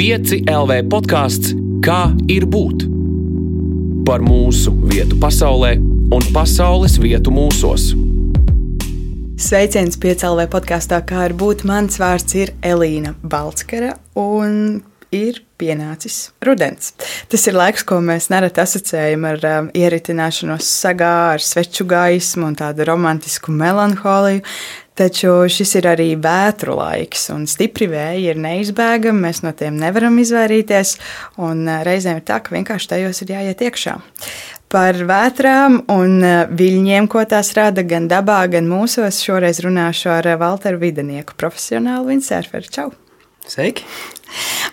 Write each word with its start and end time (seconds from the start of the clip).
5 0.00 0.46
LV 0.48 0.76
podkāsts 0.88 1.50
Kā 1.84 2.14
ir 2.32 2.46
būt? 2.48 2.86
Par 4.08 4.22
mūsu 4.24 4.72
vietu 4.88 5.18
pasaulē 5.20 5.74
un 6.16 6.24
pasaules 6.32 6.94
vietu 7.02 7.28
mūsos. 7.36 7.90
Sveiciens 9.36 10.00
piecēlē 10.00 10.46
podkāstā, 10.48 11.02
kā 11.04 11.26
ir 11.28 11.36
būt. 11.36 11.66
Mans 11.68 12.00
vārds 12.00 12.32
ir 12.40 12.54
Elīna 12.64 13.12
Balskara, 13.20 13.92
un 14.16 14.80
ir 15.12 15.42
pienācis 15.60 16.30
rudens. 16.48 16.94
Tas 17.28 17.44
ir 17.50 17.60
laiks, 17.60 17.84
ko 17.84 18.00
mēs 18.00 18.30
nereti 18.32 18.64
asociējam 18.64 19.28
ar 19.28 19.48
um, 19.50 19.72
ieritināšanos 19.76 20.64
sagā, 20.80 21.16
ar 21.34 21.44
sveču 21.44 21.84
gaismu 21.90 22.48
un 22.48 22.56
tādu 22.56 22.88
romantisku 22.88 23.52
melanholiju. 23.52 24.46
Taču 25.00 25.32
šis 25.48 25.70
ir 25.80 25.86
arī 25.88 26.10
vētru 26.20 26.74
laiks, 26.76 27.30
un 27.32 27.46
stipri 27.48 27.88
vēji 27.88 28.26
ir 28.34 28.40
neizbēgami. 28.44 29.24
Mēs 29.24 29.40
no 29.40 29.54
tiem 29.56 29.78
nevaram 29.80 30.18
izvairīties, 30.20 30.96
un 31.40 31.64
uh, 31.64 31.80
reizēm 31.86 32.20
ir 32.20 32.26
tā, 32.28 32.36
ka 32.44 32.52
vienkārši 32.52 32.90
tajos 32.92 33.22
ir 33.24 33.32
jāiet 33.32 33.64
iekšā. 33.64 33.96
Par 34.70 35.00
vētrām 35.08 35.80
un 35.96 36.18
uh, 36.20 36.42
viļņiem, 36.52 37.08
ko 37.08 37.24
tās 37.24 37.54
rada 37.56 37.80
gan 37.80 38.12
dabā, 38.12 38.42
gan 38.52 38.68
mūsos, 38.68 39.24
šoreiz 39.24 39.64
runāšu 39.64 40.12
ar 40.20 40.34
uh, 40.34 40.40
Walteru 40.42 40.82
Vidanieku, 40.84 41.38
profesionālu 41.40 42.12
windsurferu. 42.12 42.68
Čau! 42.68 42.92
Sveiki! 43.50 43.82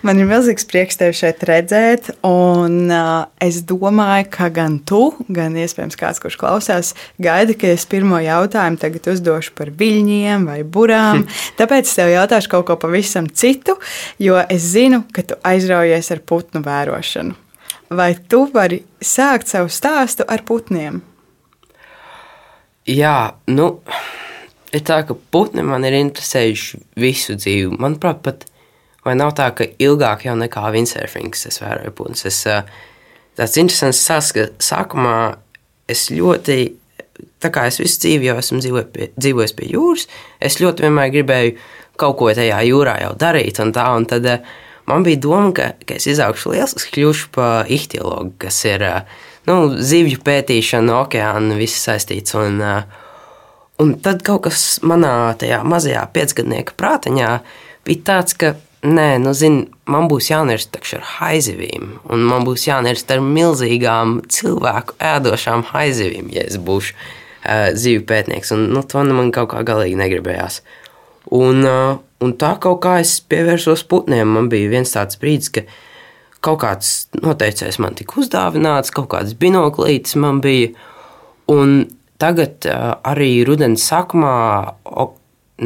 Man 0.06 0.20
ir 0.22 0.28
milzīgs 0.28 0.62
prieks 0.70 1.00
tevi 1.00 1.16
šeit 1.18 1.40
redzēt, 1.48 2.12
un 2.22 2.92
uh, 2.94 3.24
es 3.42 3.56
domāju, 3.66 4.28
ka 4.30 4.46
gan 4.54 4.76
tu, 4.86 5.00
gan 5.34 5.56
iespējams 5.58 5.98
kāds, 5.98 6.20
kurš 6.22 6.36
klausās, 6.38 6.92
gaida, 7.18 7.56
ka 7.58 7.72
es 7.74 7.82
pirmo 7.90 8.20
jautājumu 8.22 8.78
tagad 8.78 9.08
uzdošu 9.10 9.56
par 9.58 9.72
viļņiem 9.80 10.46
vai 10.46 10.60
burām. 10.62 11.24
Tāpēc 11.58 11.90
es 11.90 11.96
tev 11.98 12.12
jautāšu 12.12 12.52
kaut 12.52 12.68
ko 12.68 12.76
pavisam 12.78 13.26
citu, 13.26 13.74
jo 14.22 14.38
es 14.46 14.68
zinu, 14.76 15.02
ka 15.10 15.26
tu 15.26 15.38
aizraujies 15.50 16.12
ar 16.14 16.22
putnu 16.22 16.62
vērošanu. 16.62 17.34
Vai 17.98 18.12
tu 18.30 18.44
vari 18.54 18.84
sākt 19.02 19.50
savu 19.50 19.72
stāstu 19.74 20.22
ar 20.28 20.44
putniem? 20.46 21.00
Jā, 22.86 23.16
nu, 23.50 23.72
ir 24.70 24.86
tā, 24.86 25.00
ka 25.08 25.18
putni 25.34 25.66
man 25.66 25.82
ir 25.88 25.98
interesējuši 25.98 26.80
visu 27.00 27.34
dzīvi. 27.40 27.74
Manuprāt, 27.80 28.22
pat 28.22 28.47
Vai 29.08 29.16
nav 29.16 29.32
tā, 29.38 29.48
ka 29.56 29.64
ilgāk 29.80 30.26
jau 30.26 30.36
nekā 30.36 30.68
windsurfings 30.74 31.46
es 31.48 31.62
vēroju 31.62 31.94
putnus? 31.96 32.26
Es, 32.28 32.42
tāds 33.38 33.56
interesants 33.56 34.02
stāsts, 34.04 34.34
ka 34.36 34.48
sākumā 34.60 35.16
es 35.88 36.10
ļoti, 36.12 36.58
tā 37.40 37.50
kā 37.54 37.64
es 37.70 37.80
visu 37.80 38.02
dzīvi 38.04 38.28
jau 38.28 38.36
esmu 38.42 38.60
dzīvojis 38.60 38.90
pie, 38.92 39.10
dzīvojis 39.16 39.54
pie 39.56 39.68
jūras, 39.72 40.06
es 40.44 40.58
ļoti 40.60 40.84
vienmēr 40.84 41.12
gribēju 41.14 41.54
kaut 41.98 42.18
ko 42.20 42.28
tajā 42.36 42.60
jūrā 42.68 42.98
jau 43.02 43.14
darīt 43.18 43.62
un 43.64 43.72
tā, 43.74 43.86
un 43.96 44.06
tad 44.10 44.28
man 44.88 45.06
bija 45.06 45.22
doma, 45.24 45.50
ka, 45.56 45.72
ka 45.88 45.96
es 45.96 46.08
izaugšu 46.12 46.54
liels, 46.54 46.76
es 46.78 46.86
kļūšu 46.92 47.32
par 47.34 47.72
ihtiologu, 47.72 48.34
kas 48.44 48.60
ir, 48.68 48.84
nu, 49.48 49.58
zivju 49.80 50.20
pētīšana, 50.26 51.00
okeāna, 51.06 51.56
viss 51.58 51.80
saistīts, 51.88 52.36
un, 52.38 52.60
un 53.80 53.96
tad 54.04 54.22
kaut 54.26 54.44
kas 54.50 54.68
manā 54.84 55.32
tajā 55.40 55.64
mazajā 55.66 56.04
piecgadnieka 56.14 56.76
prātaņā 56.78 57.34
bija 57.88 58.06
tāds, 58.12 58.36
ka 58.38 58.54
Nē, 58.78 59.16
nu, 59.18 59.32
zini, 59.34 59.64
man 59.90 60.06
būs 60.06 60.28
jānirst 60.30 60.76
ar 60.78 61.06
haizivīm, 61.16 61.96
un 62.14 62.20
man 62.22 62.44
būs 62.46 62.68
jānirst 62.68 63.10
ar 63.10 63.18
milzīgām 63.24 64.20
cilvēku 64.30 64.94
ēdošām 65.02 65.64
haizivīm, 65.72 66.28
ja 66.30 66.44
es 66.46 66.60
būšu 66.62 66.94
uh, 66.94 67.74
zivju 67.74 68.04
pētnieks. 68.06 68.52
Un, 68.54 68.68
nu, 68.70 68.84
to 68.86 69.02
nu 69.02 69.16
man 69.18 69.32
kaut 69.34 69.50
kā 69.50 69.64
galīgi 69.66 69.98
negribējās. 69.98 70.60
Un, 71.34 71.64
uh, 71.66 71.98
un 72.22 72.34
tā 72.38 72.52
kaut 72.62 72.78
kā 72.84 73.00
es 73.02 73.16
pievērsos 73.18 73.82
putniem. 73.90 74.30
Man 74.36 74.46
bija 74.52 74.70
viens 74.70 74.94
tāds 74.94 75.18
brīdis, 75.18 75.50
ka 75.50 75.66
kaut 76.46 76.60
kāds 76.62 76.92
noteicējs 77.18 77.80
man 77.82 77.98
tika 77.98 78.20
uzdāvināts, 78.22 78.94
kaut 78.94 79.10
kāds 79.16 79.34
binoklītis 79.34 80.14
man 80.22 80.38
bija. 80.44 80.70
Un 81.50 81.80
tagad 82.22 82.62
uh, 82.70 82.94
arī 83.02 83.40
rudens 83.48 83.90
sākumā, 83.90 84.36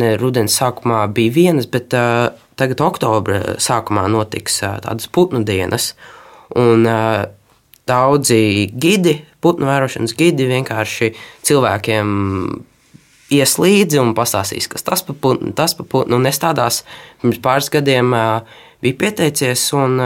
ne 0.01 0.15
rudens 0.17 0.57
sākumā 0.57 1.05
bija 1.13 1.37
vienas, 1.37 1.69
bet 1.69 1.93
uh, 1.93 2.33
tagad 2.63 2.87
oktobra 2.87 3.59
sākumā 3.63 4.07
notiks 4.13 4.63
tādas 4.63 5.11
putnu 5.11 5.43
dienas. 5.47 5.93
Un, 6.57 6.87
Daudzi 7.83 8.71
gidi, 8.79 9.17
putnu 9.43 9.67
vērošanas 9.67 10.13
gidi 10.15 10.45
vienkārši 10.47 11.09
cilvēkiem 11.43 12.13
ies 13.35 13.57
līdzi 13.59 13.99
un 13.99 14.13
pastāstīs, 14.15 14.69
kas 14.71 14.87
tas 14.87 15.03
par 15.07 15.17
putnu, 15.25 15.51
tas 15.57 15.75
par 15.75 15.89
putnu. 15.91 16.21
Un 16.21 16.29
es 16.31 16.39
tādās 16.39 16.83
pirms 17.23 17.41
pāris 17.43 17.73
gadiem 17.75 18.15
biju 18.85 18.99
pieteicies 19.01 19.65
un 19.75 19.99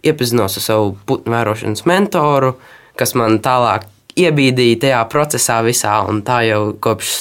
iepazinos 0.00 0.56
ar 0.56 0.64
savu 0.64 0.94
putnu 1.08 1.34
vērošanas 1.34 1.84
mentoru, 1.90 2.54
kas 2.96 3.12
man 3.18 3.42
tālāk 3.44 3.84
iebīdīja 4.18 4.82
tajā 4.86 5.02
procesā 5.12 5.60
visā. 5.66 5.98
Un 6.08 6.22
tā 6.24 6.40
jau 6.48 6.62
kopš 6.80 7.12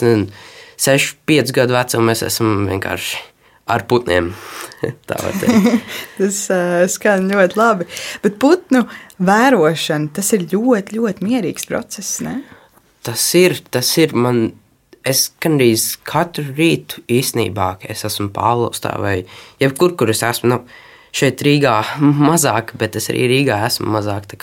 6, 0.87 1.17
5 1.27 1.55
gadu 1.57 1.75
vecuma 1.75 2.13
mēs 2.13 2.23
esam 2.29 2.63
vienkārši 2.69 3.19
ar 3.67 3.83
putniem. 3.87 4.31
tas 6.17 6.39
uh, 6.53 6.83
skan 6.91 7.27
ļoti 7.31 7.57
labi. 7.59 7.87
Bet 8.23 8.37
putnu 8.41 8.85
vērošana 9.17 10.13
tas 10.15 10.31
ir 10.37 10.47
ļoti, 10.51 10.97
ļoti 10.99 11.25
mierīgs 11.25 11.67
process. 11.69 12.19
Ne? 12.25 12.39
Tas 13.05 13.23
ir, 13.39 13.59
tas 13.73 13.91
ir 14.01 14.15
man. 14.17 14.49
Es 15.07 15.29
gandrīz 15.39 15.93
katru 16.03 16.43
rītu 16.51 16.99
īstenībā, 17.15 17.67
ka 17.79 17.87
es 17.93 18.01
esmu 18.03 18.25
pārlūstā 18.35 18.89
vai 18.99 19.21
jebkur, 19.61 19.93
kur 19.95 20.09
es 20.11 20.19
esmu. 20.27 20.49
Nu, 20.51 20.57
šeit 21.15 21.39
Rīgā 21.47 21.77
mazāk, 22.27 22.73
bet 22.81 22.97
es 22.99 23.07
arī 23.13 23.23
Rīgā 23.31 23.61
esmu 23.69 23.87
mazāk. 23.93 24.35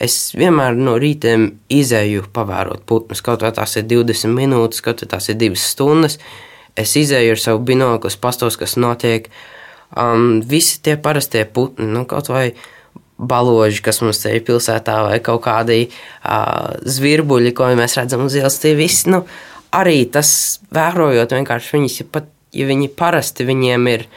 Es 0.00 0.16
vienmēr 0.34 0.78
no 0.78 0.96
rītiem 0.98 1.50
izēju 1.70 2.24
pavērot 2.34 2.86
putnus. 2.88 3.20
Kaut 3.22 3.44
vai 3.44 3.52
tās 3.54 3.76
ir 3.76 3.84
20 3.92 4.32
minūtes, 4.34 4.80
kaut 4.82 5.04
vai 5.04 5.10
tās 5.12 5.28
ir 5.28 5.36
2 5.42 5.60
stundas. 5.60 6.16
Uh, 6.16 6.53
es 6.78 6.94
izēju 6.98 7.34
ar 7.34 7.40
savu 7.40 7.64
binoklu, 7.66 8.12
pastos, 8.20 8.58
kas 8.60 8.76
notiek. 8.80 9.28
Um, 9.94 10.40
visi 10.42 10.80
tie 10.82 10.96
parastie 10.98 11.44
putni, 11.46 11.86
nu, 11.86 12.02
kaut 12.10 12.30
vai 12.32 12.48
baloži, 13.18 13.82
kas 13.84 14.00
mums 14.02 14.18
te 14.24 14.32
ir 14.34 14.42
pilsētā, 14.46 14.96
vai 15.06 15.18
kaut 15.22 15.44
kādi 15.44 15.84
uh, 15.86 16.74
zvirbuļi, 16.82 17.54
ko 17.54 17.70
mēs 17.78 17.98
redzam 18.00 18.24
uz 18.26 18.34
ielas, 18.38 18.58
tie 18.62 18.74
visi, 18.78 19.06
nu, 19.14 19.22
arī 19.74 20.02
tas 20.10 20.30
vērojot 20.74 21.36
vienkārši 21.36 21.76
viņus, 21.76 21.98
ja 22.00 22.08
pat, 22.10 22.26
ja 22.54 22.66
viņi 22.66 22.90
parasti 22.98 23.46
viņiem 23.46 23.86
ir 23.92 24.08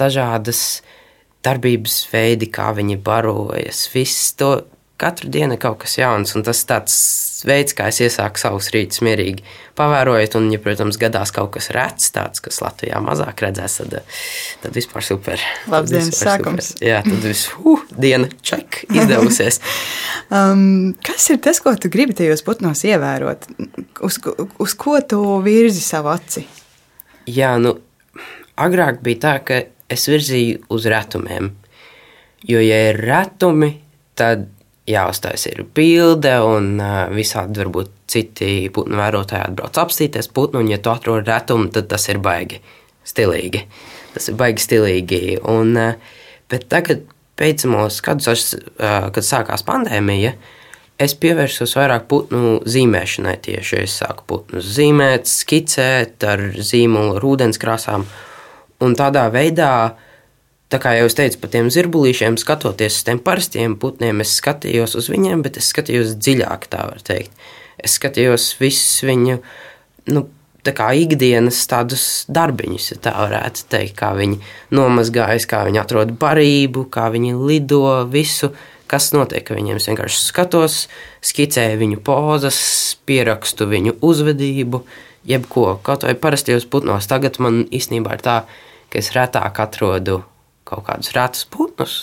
dažādas 0.00 0.82
darbības 1.42 1.96
veidi, 2.12 2.50
kā 2.52 2.70
viņi 2.76 3.00
barojas, 3.02 3.86
viss 3.94 4.34
to, 4.38 4.54
katru 5.02 5.30
dienu 5.32 5.58
kaut 5.60 5.80
kas 5.82 5.98
jauns, 5.98 6.36
un 6.38 6.46
tas 6.46 6.62
ir 6.62 6.68
tāds 6.70 6.96
veids, 7.46 7.74
kā 7.76 7.88
es 7.90 7.98
iesāku 8.04 8.40
savus 8.40 8.70
rītus 8.74 9.02
mierīgi 9.04 9.42
pavērojot. 9.78 10.36
Un, 10.38 10.48
ja, 10.54 10.60
protams, 10.62 10.98
gadās 11.00 11.32
kaut 11.34 11.52
kas 11.56 11.70
rets, 11.74 12.12
tāds, 12.14 12.42
kas 12.44 12.60
Latvijā 12.62 13.00
mazāk 13.02 13.42
redzēs, 13.44 13.78
tad, 13.80 13.96
tad 14.62 14.78
vispār 14.78 15.06
super. 15.06 15.42
Labdienas 15.72 16.18
sākums. 16.18 16.72
Super. 16.72 16.88
Jā, 16.88 17.00
tad 17.06 17.26
viss, 17.26 17.50
uh, 17.58 17.82
diena 17.98 18.30
čak, 18.46 18.82
izdevusies. 18.90 19.60
um, 20.38 20.92
kas 21.04 21.28
ir 21.34 21.42
tas, 21.44 21.62
ko 21.64 21.74
tu 21.80 21.90
gribi 21.92 22.16
tajos 22.18 22.44
putnos 22.46 22.84
ievērot? 22.88 23.48
Uz, 24.06 24.20
uz 24.62 24.76
ko 24.78 24.98
tu 25.06 25.22
virzi 25.44 25.82
savu 25.84 26.12
aci? 26.14 26.46
Jā, 27.30 27.54
nu, 27.62 27.76
agrāk 28.60 29.02
bija 29.04 29.22
tā, 29.26 29.36
ka 29.46 29.62
es 29.92 30.08
virzīju 30.10 30.66
uz 30.72 30.88
retumiem. 30.90 31.52
Jo, 32.42 32.58
ja 32.58 32.78
ir 32.88 32.98
retumi, 32.98 33.76
tad 34.18 34.48
jāuztais 34.92 35.46
ir 35.50 35.64
bilde, 35.74 36.34
un 36.44 36.76
visādi 37.14 37.62
varbūt 37.62 37.90
citi 38.12 38.68
putnu 38.74 39.00
vērotāji 39.00 39.48
atbrauc 39.48 39.80
apstīties 39.82 40.30
putnu, 40.34 40.62
un 40.62 40.70
ja 40.72 40.78
tu 40.82 40.92
atrod 40.92 41.28
retumu, 41.28 41.70
tad 41.72 41.88
tas 41.90 42.08
ir 42.12 42.20
baigi 42.22 42.60
stilīgi. 43.08 43.64
Tas 44.12 44.28
ir 44.28 44.38
baigi 44.40 44.64
stilīgi. 44.66 45.20
Un, 45.50 45.74
bet 46.52 46.68
tagad, 46.72 47.06
pēcamos 47.40 48.02
gadus, 48.04 48.52
uh, 48.54 49.08
kad 49.14 49.26
sākās 49.26 49.64
pandēmija, 49.66 50.34
es 51.02 51.16
pievērsos 51.18 51.74
vairāk 51.78 52.06
putnu 52.10 52.60
zīmēšanai 52.68 53.38
tieši. 53.42 53.82
Es 53.86 53.98
sāku 54.02 54.28
putnu 54.28 54.62
zīmēt, 54.62 55.26
skicēt 55.30 56.28
ar 56.28 56.44
zīmolu, 56.60 57.18
ūdenskrāsām, 57.32 58.06
un 58.84 58.98
tādā 58.98 59.26
veidā 59.32 59.74
uh, 59.88 60.08
Tā 60.72 60.78
kā 60.80 60.94
jau 60.96 61.04
es 61.04 61.16
teicu 61.18 61.36
par 61.42 61.50
tiem 61.52 61.66
zirbulīšiem, 61.68 62.38
skatoties 62.40 62.94
uz 62.96 63.04
tiem 63.04 63.18
parastiem 63.20 63.74
putniem, 63.76 64.22
es 64.24 64.38
skatījos 64.38 64.96
uz 64.96 65.10
viņiem, 65.12 65.42
bet 65.44 65.58
es 65.60 65.68
skatījos 65.68 66.14
dziļāk, 66.16 66.64
tā 66.72 66.86
var 66.88 67.02
teikt. 67.04 67.34
Es 67.76 67.98
skatījos 67.98 68.54
visus 68.56 69.02
viņu 69.04 69.36
nu, 70.14 70.22
kā 70.64 70.86
ikdienas 70.96 71.60
tādus 71.68 72.06
darbiņus, 72.32 72.88
ja 72.94 72.98
tā 73.04 73.12
varētu 73.18 73.66
teikt, 73.74 73.98
kā 74.00 74.14
viņi 74.16 74.40
nomazgājas, 74.72 75.48
kā 75.50 75.60
viņi 75.68 75.82
atrod 75.82 76.16
barību, 76.16 76.86
kā 76.94 77.10
viņi 77.12 77.34
lido, 77.36 77.82
visu, 78.08 78.54
kas 78.88 79.12
notiek 79.12 79.44
ar 79.44 79.60
viņiem. 79.60 79.76
Es 79.76 79.92
vienkārši 79.92 80.24
skatos, 80.24 80.80
skicēju 81.20 81.84
viņu 81.84 82.00
pozas, 82.06 82.64
pierakstu 83.04 83.68
viņu 83.68 83.98
uzvedību, 84.00 84.84
jebko, 85.28 85.68
kaut 85.84 86.08
vai 86.08 86.16
parastajos 86.16 86.64
putnos. 86.64 87.12
Tagad 87.12 87.42
man 87.44 87.66
īstenībā 87.68 88.16
ir 88.16 88.24
tā, 88.24 88.42
ka 88.88 89.04
es 89.04 89.12
retāk 89.12 89.60
atrodu 89.60 90.22
kaut 90.72 90.86
kādus 90.88 91.12
rētus 91.16 91.46
putnus. 91.52 91.96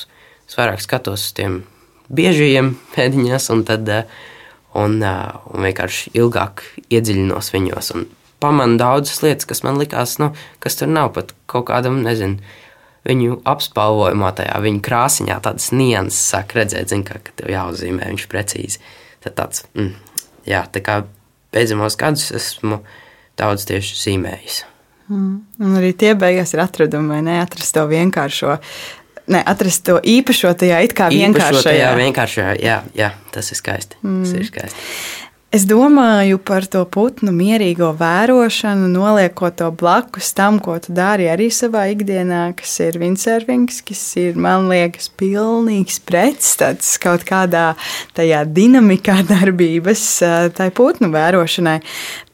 Es 0.50 0.58
vairāk 0.58 0.82
skatos 0.82 1.28
uz 1.28 1.36
tiem 1.38 1.62
biežajiem 2.10 2.74
pēdiņās, 2.96 3.50
un 3.54 3.66
tad 3.68 3.90
un, 3.90 5.02
un 5.02 5.68
vienkārši 5.68 6.16
ilgāk 6.18 6.64
iedziļinos 6.90 7.54
viņos. 7.54 7.92
Pamanu 8.40 8.80
daudzas 8.80 9.20
lietas, 9.26 9.48
kas 9.50 9.66
man 9.66 9.80
likās, 9.82 10.16
nu, 10.22 10.32
kas 10.64 10.80
tur 10.80 10.90
nav 10.92 11.12
pat 11.18 11.34
kaut 11.52 11.68
kādam, 11.70 12.00
nezinu, 12.06 12.40
viņu 13.08 13.42
apspalvojumā, 13.48 14.32
tajā 14.38 14.58
viņa 14.64 14.84
krāsiņā, 14.86 15.40
tādas 15.44 15.70
nianses 15.76 16.22
sāk 16.34 16.56
redzēt, 16.58 16.92
zin, 16.92 17.04
ka, 17.08 17.20
ka 17.24 17.36
tev 17.40 17.52
jāuzzīmē 17.54 18.10
viņš 18.12 18.28
precīzi. 18.32 18.82
Tad 19.24 19.36
tāds, 19.40 19.66
mm, 19.76 19.94
jā, 20.48 20.64
tā 20.72 20.84
kā 20.86 21.02
beidzamos 21.56 22.00
gadus 22.00 22.30
esmu 22.36 22.82
daudz 23.40 23.68
tieši 23.70 24.00
zīmējis. 24.04 24.64
Mm. 25.10 25.36
Un 25.66 25.78
arī 25.80 25.94
tie 25.98 26.14
beigās 26.20 26.54
ir 26.54 26.64
atradumi, 26.64 27.16
vai 27.16 27.22
ne? 27.26 27.40
Atrast 27.44 27.74
to 27.76 27.86
vienkāršo. 27.90 28.60
Ne, 29.30 29.42
atrast 29.46 29.84
to 29.86 30.00
īpašo 30.02 30.56
tajā 30.58 30.80
it 30.86 30.96
kā 30.98 31.10
vienkāršajā. 31.14 31.90
vienkāršajā 32.00 32.54
jā, 32.66 32.80
jā, 32.98 33.12
tas 33.34 33.52
ir 33.54 33.60
skaisti. 33.60 34.00
Mm. 34.02 34.22
Tas 34.24 34.38
ir 34.38 34.48
skaisti. 34.48 34.88
Es 35.50 35.64
domāju 35.66 36.38
par 36.46 36.68
to 36.70 36.84
putnu 36.86 37.32
mierīgo 37.34 37.88
vērošanu, 37.98 38.86
noliekot 38.94 39.56
to 39.58 39.72
blakus 39.74 40.28
tam, 40.38 40.60
ko 40.62 40.76
tu 40.78 40.94
dari 40.94 41.26
arī 41.26 41.48
savā 41.50 41.88
ikdienā, 41.90 42.52
kas 42.54 42.76
ir 42.86 43.00
windsurfings, 43.02 43.80
kas 43.88 44.04
ir, 44.22 44.38
man 44.38 44.68
liekas, 44.70 45.08
pilnīgs 45.18 45.98
pretstats 46.06 46.92
kaut 47.02 47.26
kādā 47.26 47.72
tajā 48.14 48.44
dinamikā 48.46 49.24
darbības, 49.32 50.04
tai 50.54 50.68
putnu 50.70 51.10
vērošanai. 51.16 51.80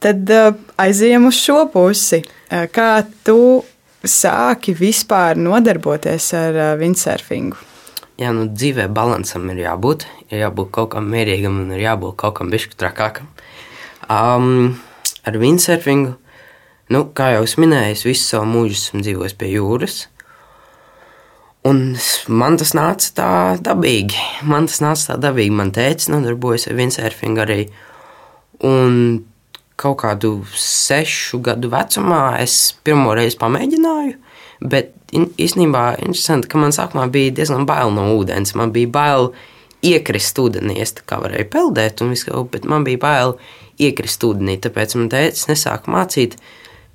Tad 0.04 0.34
aizējam 0.76 1.30
uz 1.30 1.38
šo 1.40 1.62
pusi. 1.72 2.20
Kā 2.52 2.90
tu 3.24 3.62
sāki 4.04 4.76
vispār 4.76 5.40
nodarboties 5.40 6.28
ar 6.36 6.60
windsurfingu? 6.84 7.75
Jā, 8.20 8.32
nu, 8.36 8.48
dzīvē 8.50 8.88
balansam 8.92 9.46
ir 9.52 9.62
jābūt. 9.64 10.06
Ir 10.30 10.46
jābūt 10.46 10.72
kaut 10.74 10.92
kam 10.96 11.08
mierīgam 11.12 11.60
un 11.62 11.72
ir 11.76 11.84
jābūt 11.84 12.16
kaut 12.20 12.38
kam 12.40 12.50
bišķi 12.52 12.78
trakākam. 12.80 13.30
Um, 14.12 14.76
ar 15.26 15.38
windsurfingu, 15.40 16.16
nu, 16.94 17.04
kā 17.16 17.32
jau 17.34 17.46
es 17.46 17.56
minēju, 17.60 17.96
es 17.96 18.04
visu 18.06 18.26
savu 18.26 18.48
mūžu 18.50 18.78
esmu 18.78 19.02
dzīvojis 19.04 19.38
pie 19.38 19.52
jūras. 19.54 20.02
Un 21.66 21.96
man 22.30 22.58
tas 22.60 22.76
nāca 22.78 23.08
tā 23.16 23.30
dabīgi. 23.66 24.20
Man 24.46 24.68
tas 24.70 24.78
nāca 24.84 25.12
tā 25.12 25.16
dabīgi. 25.24 25.54
Man 25.58 25.72
teica, 25.74 26.12
nodarbojas 26.14 26.68
ar 26.70 26.76
windsurfingu 26.78 27.42
arī. 27.42 27.64
Un 28.66 29.24
kaut 29.76 29.98
kādu 30.04 30.38
sešu 30.56 31.42
gadu 31.44 31.68
vecumā 31.72 32.38
es 32.40 32.70
pirmo 32.86 33.16
reizi 33.18 33.40
pamēģināju. 33.40 34.14
Bet 34.60 34.94
īstenībā 35.12 35.96
interesanti, 36.00 36.48
ka 36.50 36.60
man 36.60 36.74
sākumā 36.74 37.06
bija 37.12 37.34
diezgan 37.40 37.66
bail 37.68 37.92
no 37.94 38.08
ūdens. 38.16 38.54
Man 38.58 38.72
bija 38.74 38.90
bail 38.92 39.30
iekrist 39.86 40.38
ūdenī. 40.40 40.78
Es 40.82 40.94
kā 40.96 41.20
varēju 41.22 41.50
peldēt, 41.52 42.02
un 42.02 42.14
visu, 42.14 42.44
bet 42.52 42.66
man 42.68 42.86
bija 42.86 43.02
bail 43.02 43.36
iekrist 43.82 44.24
ūdenī. 44.26 44.58
Tāpēc 44.62 44.96
man 44.98 45.10
teica, 45.12 45.50
nesāku 45.50 45.92
mācīt. 45.94 46.38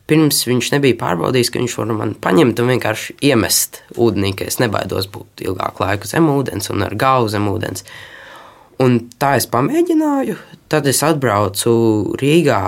Pirms 0.09 0.41
viņš 0.43 0.73
nebija 0.73 0.97
pārbaudījis, 0.99 1.51
ka 1.53 1.61
viņš 1.61 1.75
var 1.79 1.91
man 1.95 2.15
paņemt 2.19 2.59
un 2.59 2.71
vienkārši 2.73 3.15
iemest 3.29 3.83
ūdenī, 3.95 4.33
ka 4.35 4.49
es 4.49 4.57
nebaidos 4.59 5.07
būt 5.13 5.45
ilgāku 5.45 5.85
laiku 5.85 6.09
zem 6.09 6.27
ūdens 6.33 6.67
un 6.73 6.83
ar 6.83 6.97
galvu 6.99 7.31
zem 7.31 7.47
ūdens. 7.47 7.85
Un 8.81 8.97
tā 9.21 9.35
es 9.37 9.45
pamēģināju. 9.47 10.35
Tad 10.71 10.89
es 10.89 11.03
atbraucu 11.05 11.71
Rīgā. 12.19 12.63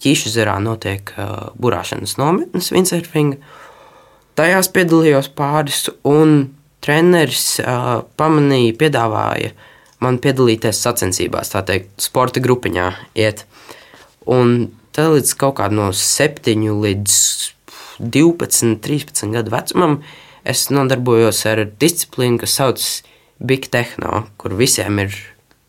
Ķīšezerā 0.00 0.54
notiek 0.64 1.12
uh, 1.20 1.50
burāšanas 1.60 2.16
nometnes, 2.16 2.70
windsurfinga. 2.72 3.36
Tajās 4.40 4.70
piedalījos 4.72 5.26
pāris, 5.36 5.82
un 6.08 6.54
treneris 6.80 7.58
uh, 7.60 8.00
pamanīja, 8.16 8.76
piedāvāja 8.80 9.50
man 10.00 10.16
piedalīties 10.22 10.80
sacensībās, 10.80 11.50
tā 11.52 11.60
teikt, 11.68 11.90
sporta 12.00 12.40
grupiņā 12.40 12.86
iet. 13.20 13.44
Un 14.24 14.70
tad 14.96 15.12
līdz 15.12 15.34
kaut 15.36 15.58
kādam 15.58 15.76
no 15.82 15.88
7 15.92 16.70
līdz 16.72 17.16
12, 18.00 18.78
13 18.80 19.34
gadu 19.36 19.52
vecumam 19.52 19.98
es 20.48 20.70
nodarbojos 20.72 21.42
ar 21.50 21.66
disciplīnu, 21.82 22.40
kas 22.40 22.56
saucas 22.56 22.88
Big 23.44 23.68
Tehno, 23.72 24.24
kur 24.40 24.56
visiem 24.56 25.02
ir 25.04 25.18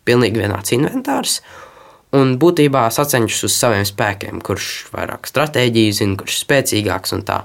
pilnīgi 0.08 0.40
vienāds 0.40 0.72
inventārs. 0.72 1.42
Un 2.16 2.38
būtībā 2.40 2.86
sacenšas 2.92 3.50
uz 3.50 3.54
saviem 3.56 3.84
spēkiem, 3.88 4.40
kurš 4.44 4.70
vairāk 4.96 5.28
stratēģiju 5.28 5.98
zina, 6.00 6.16
kurš 6.20 6.38
ir 6.38 6.44
spēcīgāks 6.46 7.14
un 7.16 7.28
tā. 7.28 7.42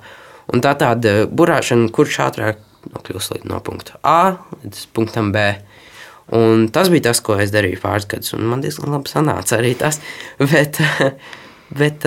Un 0.53 0.63
tā 0.63 0.73
tāda 0.79 1.25
burāšana, 1.27 1.89
kurš 1.93 2.21
ātrāk 2.23 2.61
nokļūst 2.93 3.47
no 3.49 3.59
punkta 3.63 3.99
A 4.07 4.37
līdz 4.61 4.85
punktam 4.95 5.31
B. 5.35 5.43
Un 6.37 6.67
tas 6.75 6.91
bija 6.91 7.09
tas, 7.09 7.21
ko 7.23 7.37
es 7.39 7.53
darīju 7.53 7.79
pāris 7.83 8.07
gadus, 8.09 8.33
un 8.35 8.47
man 8.51 8.63
diezgan 8.63 8.91
labi 8.91 9.11
sanāca 9.11 9.59
arī 9.59 9.73
tas. 9.79 10.01
Bet, 10.51 10.79
bet 11.71 12.03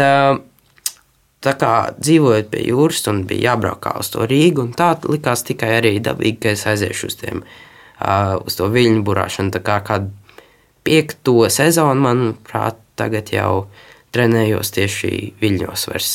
tā 1.45 1.53
kā 1.61 1.73
dzīvojot 1.97 2.49
pie 2.53 2.63
jūras, 2.69 3.03
un 3.13 3.25
bija 3.29 3.51
jābrauk 3.51 3.91
uz 4.01 4.09
to 4.13 4.25
Rīgu, 4.29 4.65
un 4.65 4.73
tā 4.77 4.95
likās 5.09 5.45
tikai 5.49 5.75
arī 5.79 5.95
dabīgi, 6.05 6.39
ka 6.41 6.55
es 6.57 6.65
aiziešu 6.69 7.11
uz, 7.11 7.17
tiem, 7.21 7.45
uz 8.45 8.57
to 8.57 8.69
viļņu 8.73 9.05
burāšanu. 9.05 9.53
Tā 9.57 9.61
kā 9.65 9.81
kādu 9.85 10.13
piekto 10.85 11.45
sezonu, 11.53 12.01
manuprāt, 12.09 12.81
tagad 13.01 13.33
jau 13.33 13.67
trenējos 14.17 14.73
tieši 14.77 15.15
viļņos 15.41 15.89
vairs 15.93 16.15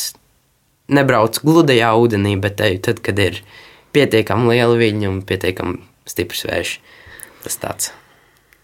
nebraucu 0.91 1.43
gludajā 1.45 1.91
ūdenī, 1.97 2.35
bet 2.41 2.61
eju 2.61 2.81
tad, 2.89 3.03
kad 3.05 3.19
ir 3.21 3.41
pietiekami 3.95 4.53
liela 4.53 4.79
viļņa 4.79 5.11
un 5.11 5.21
pietiekami 5.27 5.79
stiprs 6.09 6.45
vējš. 6.49 6.79
Tas 7.45 7.61
tāds. 7.61 7.93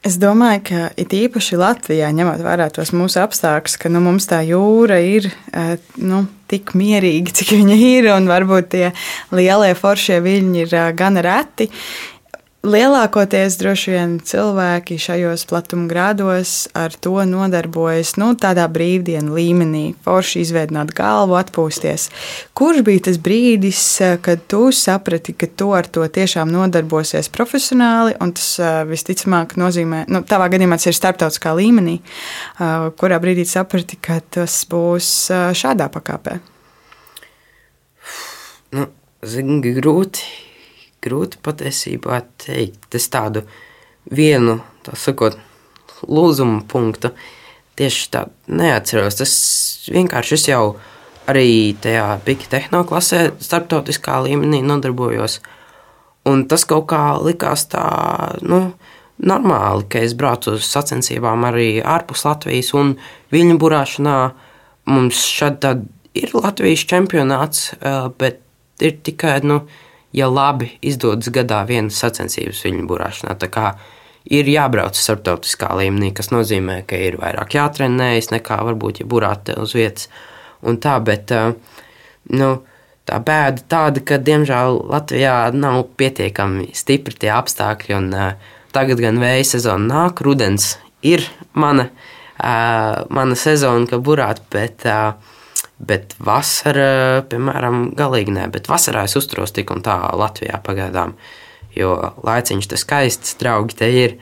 Es 0.01 0.15
domāju, 0.17 0.63
ka 0.65 0.77
it 0.97 1.11
īpaši 1.13 1.59
Latvijā, 1.61 2.07
ņemot 2.17 2.41
vērā 2.41 2.71
tos 2.73 2.89
mūsu 2.97 3.19
apstākļus, 3.21 3.75
ka 3.77 3.89
nu, 3.93 3.99
mums 4.01 4.25
tā 4.25 4.39
jūra 4.47 4.97
ir 5.05 5.27
eh, 5.29 5.75
nu, 6.01 6.23
tik 6.49 6.73
mierīga, 6.77 7.35
cik 7.37 7.53
viņa 7.53 7.77
ir, 7.77 8.07
un 8.15 8.25
varbūt 8.29 8.71
tie 8.73 8.87
lielie 9.29 9.75
foršie 9.77 10.17
viļņi 10.25 10.63
ir 10.63 10.73
eh, 10.73 10.87
gan 10.97 11.21
reti. 11.21 11.69
Lielākoties 12.61 13.55
droši 13.57 13.89
vien 13.89 14.11
cilvēki 14.21 14.99
šajos 15.01 15.47
platumgrādos 15.49 16.67
ar 16.77 16.93
to 16.93 17.15
nodarbojas 17.25 18.11
nu, 18.21 18.35
tādā 18.37 18.67
brīvdienu 18.69 19.33
līmenī, 19.33 19.81
forši 20.05 20.43
izveidot 20.43 20.91
galvu, 20.93 21.39
atpūsties. 21.39 22.11
Kurš 22.53 22.83
bija 22.85 23.07
tas 23.07 23.17
brīdis, 23.17 23.81
kad 24.21 24.43
tu 24.45 24.67
saprati, 24.77 25.33
ka 25.33 25.49
tu 25.49 25.71
ar 25.73 25.89
to 25.89 26.05
tiešām 26.05 26.53
nodarbosies 26.53 27.31
profesionāli, 27.33 28.13
un 28.21 28.35
tas 28.37 28.51
visticamāk 28.91 29.57
nozīmē, 29.57 30.03
nu, 30.13 30.21
tavā 30.21 30.51
gadījumā 30.53 30.77
tas 30.77 30.91
ir 30.93 30.99
starptautiskā 30.99 31.55
līmenī, 31.57 31.97
kurā 33.01 33.17
brīdī 33.25 33.47
saprati, 33.49 33.97
ka 33.97 34.19
tas 34.37 34.59
būs 34.69 35.09
šādā 35.57 35.89
pakāpē? 35.97 36.37
Nu, 38.77 38.85
zini, 39.25 39.59
grūti 39.81 40.50
grūti 41.03 41.39
patiesībā 41.43 42.21
teikt. 42.41 42.89
Es 42.97 43.09
tādu 43.11 43.45
vienu, 44.11 44.59
tā 44.85 44.95
sakot, 44.99 45.37
lūzumu 46.07 46.63
punktu 46.69 47.13
tieši 47.79 48.09
tādu 48.13 48.57
neatceros. 48.61 49.19
Tas 49.21 49.33
vienkārši 49.91 50.37
es 50.37 50.47
jau 50.49 50.63
arī 51.31 51.73
tajā 51.81 52.07
Big 52.25 52.45
Tehno 52.51 52.83
klasē, 52.87 53.29
starptautiskā 53.41 54.21
līmenī 54.25 54.61
nodarbojos. 54.65 55.39
Un 56.29 56.45
tas 56.49 56.65
kaut 56.69 56.87
kā 56.91 57.03
likās 57.21 57.65
tā, 57.71 57.85
nu, 58.45 58.61
normāli, 59.21 59.85
ka 59.89 60.01
es 60.05 60.13
braucu 60.17 60.55
uz 60.57 60.67
sacensībām 60.69 61.45
arī 61.49 61.69
ārpus 61.81 62.25
Latvijas 62.25 62.73
un 62.77 62.95
viļņu 63.33 63.57
burāšanā. 63.61 64.17
Mums 64.91 65.21
šad 65.29 65.65
ir 66.17 66.33
Latvijas 66.35 66.85
čempionāts, 66.89 67.73
eh, 67.73 68.09
bet 68.17 68.41
ir 68.81 68.97
tikai, 69.05 69.39
nu, 69.43 69.61
ja 70.15 70.29
labi 70.31 70.73
izdodas 70.81 71.31
gadā 71.33 71.61
vienas 71.67 71.99
sacensības 72.01 72.63
viļņu 72.65 72.87
burāšanā. 72.89 73.35
Tā 73.39 73.49
kā 73.51 73.67
ir 74.29 74.49
jābrauc 74.51 74.97
starptautiskā 74.99 75.71
līmenī, 75.79 76.11
kas 76.15 76.31
nozīmē, 76.33 76.81
ka 76.87 76.99
ir 76.99 77.17
vairāk 77.21 77.55
jātrenējas 77.57 78.31
nekā 78.33 78.59
varbūt, 78.67 79.01
ja 79.01 79.09
burāt 79.09 79.53
uz 79.57 79.75
vietas. 79.77 80.11
Un 80.61 80.77
tā, 80.81 80.99
bet 81.01 81.31
eh, 81.33 81.53
nu, 82.37 82.51
tā 83.09 83.19
bēda 83.25 83.65
tāda, 83.71 84.03
ka 84.05 84.19
diemžēl 84.21 84.81
Latvijā 84.91 85.35
nav 85.55 85.83
pietiekami 85.99 86.69
stipri 86.77 87.17
tie 87.23 87.31
apstākļi. 87.33 87.97
Un, 87.97 88.09
uh, 88.13 88.57
tagad 88.75 89.01
gan 89.03 89.19
vēja 89.21 89.47
sezona 89.55 89.87
nāk, 89.89 90.21
rudens 90.25 90.75
ir 91.05 91.25
mana, 91.57 91.89
uh, 92.37 93.01
mana 93.09 93.37
sezona, 93.39 93.89
ka 93.89 93.99
burāt, 94.03 94.43
bet 94.53 94.85
Bet 95.81 96.13
vasarā, 96.21 97.23
piemēram, 97.31 97.91
galīgi 97.97 98.35
nē, 98.35 98.49
bet 98.53 98.69
vasarā 98.69 99.07
es 99.07 99.17
uzturos 99.17 99.53
tik 99.55 99.71
un 99.73 99.81
tā 99.85 99.97
Latvijā 100.17 100.59
pagaidām. 100.65 101.15
Jo 101.73 101.95
laiciņš 102.27 102.67
tas 102.69 102.83
skaists, 102.85 103.37
draugi 103.39 103.79
te 103.79 103.89
ir. 103.95 104.17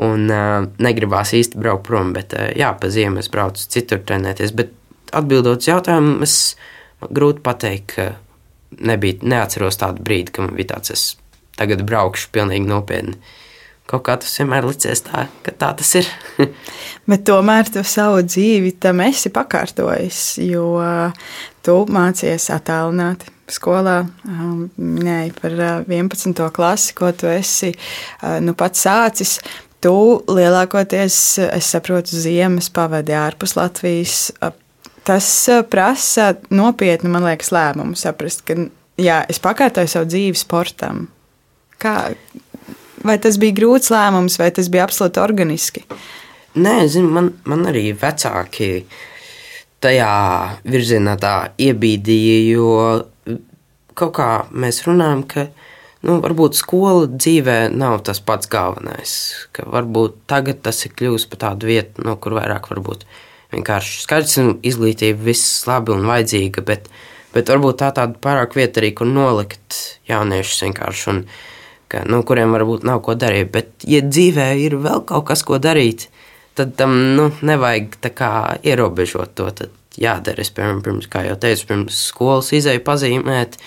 Un 0.00 0.28
uh, 0.30 0.66
negribās 0.82 1.32
īsti 1.34 1.58
braukt 1.58 1.86
prom, 1.88 2.12
bet 2.14 2.34
uh, 2.36 2.50
jā, 2.56 2.70
pa 2.78 2.90
ziemu 2.92 3.22
es 3.22 3.30
braucu 3.32 3.64
citur 3.72 4.02
trenēties. 4.06 4.52
Bet 4.56 4.70
atbildot 5.16 5.62
uz 5.62 5.70
jautājumu, 5.70 6.20
es 6.24 6.36
grūti 7.10 7.42
pateikt, 7.44 7.96
ka 7.96 8.06
nebija, 8.86 9.18
neatceros 9.26 9.80
tādu 9.80 10.04
brīdi, 10.06 10.34
ka 10.34 10.44
man 10.46 10.54
bija 10.58 10.76
tāds, 10.76 10.94
es 10.94 11.04
tagad 11.58 11.82
braukšu 11.86 12.30
pilnīgi 12.34 12.68
nopietni. 12.68 13.18
Kaut 13.90 14.04
kā 14.06 14.14
tas 14.22 14.36
vienmēr 14.38 14.68
licies 14.68 15.02
tā, 15.02 15.24
ka 15.42 15.54
tā 15.58 15.72
tas 15.80 15.88
ir. 15.98 16.06
Bet 17.10 17.24
tomēr 17.26 17.70
tu 17.74 17.82
savu 17.86 18.20
dzīvi 18.22 18.76
tam 18.82 19.02
esi 19.02 19.32
pakārtojis, 19.34 20.20
jo 20.46 20.66
tu 21.66 21.76
mācies 21.90 22.46
attālināti 22.54 23.32
skolā. 23.50 24.04
Minēji 24.78 25.34
par 25.40 25.56
11. 25.88 26.44
klasi, 26.54 26.94
ko 26.94 27.10
tu 27.10 27.30
esi 27.30 27.72
nu, 28.44 28.54
pats 28.54 28.86
sācis. 28.86 29.38
Tu 29.80 29.92
lielākoties, 30.28 31.16
es 31.48 31.70
saprotu, 31.72 32.18
ziemas 32.20 32.68
pavadi 32.70 33.16
ārpus 33.16 33.56
Latvijas. 33.56 34.28
Tas 35.08 35.30
prasa 35.72 36.34
nopietnu, 36.52 37.10
man 37.10 37.24
liekas, 37.24 37.48
lēmumu 37.56 37.96
saprast, 37.98 38.44
ka 38.46 38.58
jā, 39.00 39.22
es 39.32 39.40
pakārtoju 39.42 39.90
savu 39.90 40.10
dzīvi 40.12 40.38
sportam. 40.38 41.06
Kā, 41.80 42.12
vai 43.06 43.18
tas 43.22 43.38
bija 43.40 43.56
grūts 43.60 43.92
lēmums, 43.92 44.38
vai 44.40 44.50
tas 44.54 44.70
bija 44.72 44.86
absolūti 44.86 45.22
organiski? 45.22 45.84
Nē, 46.60 46.76
zinu, 46.90 47.10
man, 47.14 47.32
man 47.46 47.68
arī 47.70 47.90
vecāki 47.94 48.84
tajā 49.80 50.12
virzienā 50.68 51.16
iebīdīja, 51.62 52.38
jo 52.56 53.38
kaut 53.96 54.14
kā 54.16 54.30
mēs 54.50 54.82
runājam, 54.86 55.24
ka 55.28 55.46
nu, 56.06 56.18
varbūt 56.24 56.58
skola 56.58 57.08
dzīvē 57.10 57.58
nav 57.72 58.00
tas 58.08 58.20
pats 58.24 58.50
galvenais. 58.50 59.14
Ka 59.56 59.66
varbūt 59.68 60.22
tagad 60.30 60.62
tas 60.64 60.84
ir 60.86 60.94
kļuvis 60.96 61.28
par 61.30 61.44
tādu 61.46 61.70
vietu, 61.70 62.04
no 62.06 62.16
kur 62.20 62.36
vairāk 62.38 62.70
varbūt 62.72 63.06
vienkārši 63.54 64.02
skaidrs, 64.04 64.36
un 64.42 64.52
izglītība 64.66 65.30
viss 65.30 65.64
labi 65.68 65.94
un 65.94 66.06
vajadzīga, 66.08 66.64
bet, 66.66 66.90
bet 67.34 67.50
varbūt 67.50 67.80
tā 67.82 67.90
tāda 67.96 68.20
pārāk 68.22 68.56
vieta 68.58 68.82
arī, 68.82 68.92
kur 68.96 69.10
nolikt 69.10 69.80
jauniešus 70.10 70.66
vienkārši, 70.68 71.08
un 71.14 71.24
ka, 71.90 72.04
nu, 72.08 72.22
kuriem 72.26 72.54
varbūt 72.56 72.86
nav 72.88 73.02
ko 73.06 73.16
darīt. 73.18 73.50
Bet, 73.54 73.72
ja 73.88 74.02
dzīvē 74.06 74.52
ir 74.62 74.78
vēl 74.82 75.04
kaut 75.08 75.28
kas, 75.32 75.44
ko 75.46 75.60
darīt, 75.62 76.08
tad 76.58 76.76
tam 76.78 76.96
nu, 77.18 77.30
nevajag 77.46 77.98
kā 78.16 78.32
ierobežot 78.66 79.34
to. 79.38 79.50
Tad 79.62 80.00
jādara, 80.00 80.44
es, 80.44 80.52
piemēram, 80.54 80.80
pirms, 80.86 81.10
kā 81.10 81.26
jau 81.26 81.36
teicu, 81.40 81.66
pirms 81.72 82.06
skolas 82.12 82.52
izēju 82.56 82.84
pazīmēt, 82.86 83.60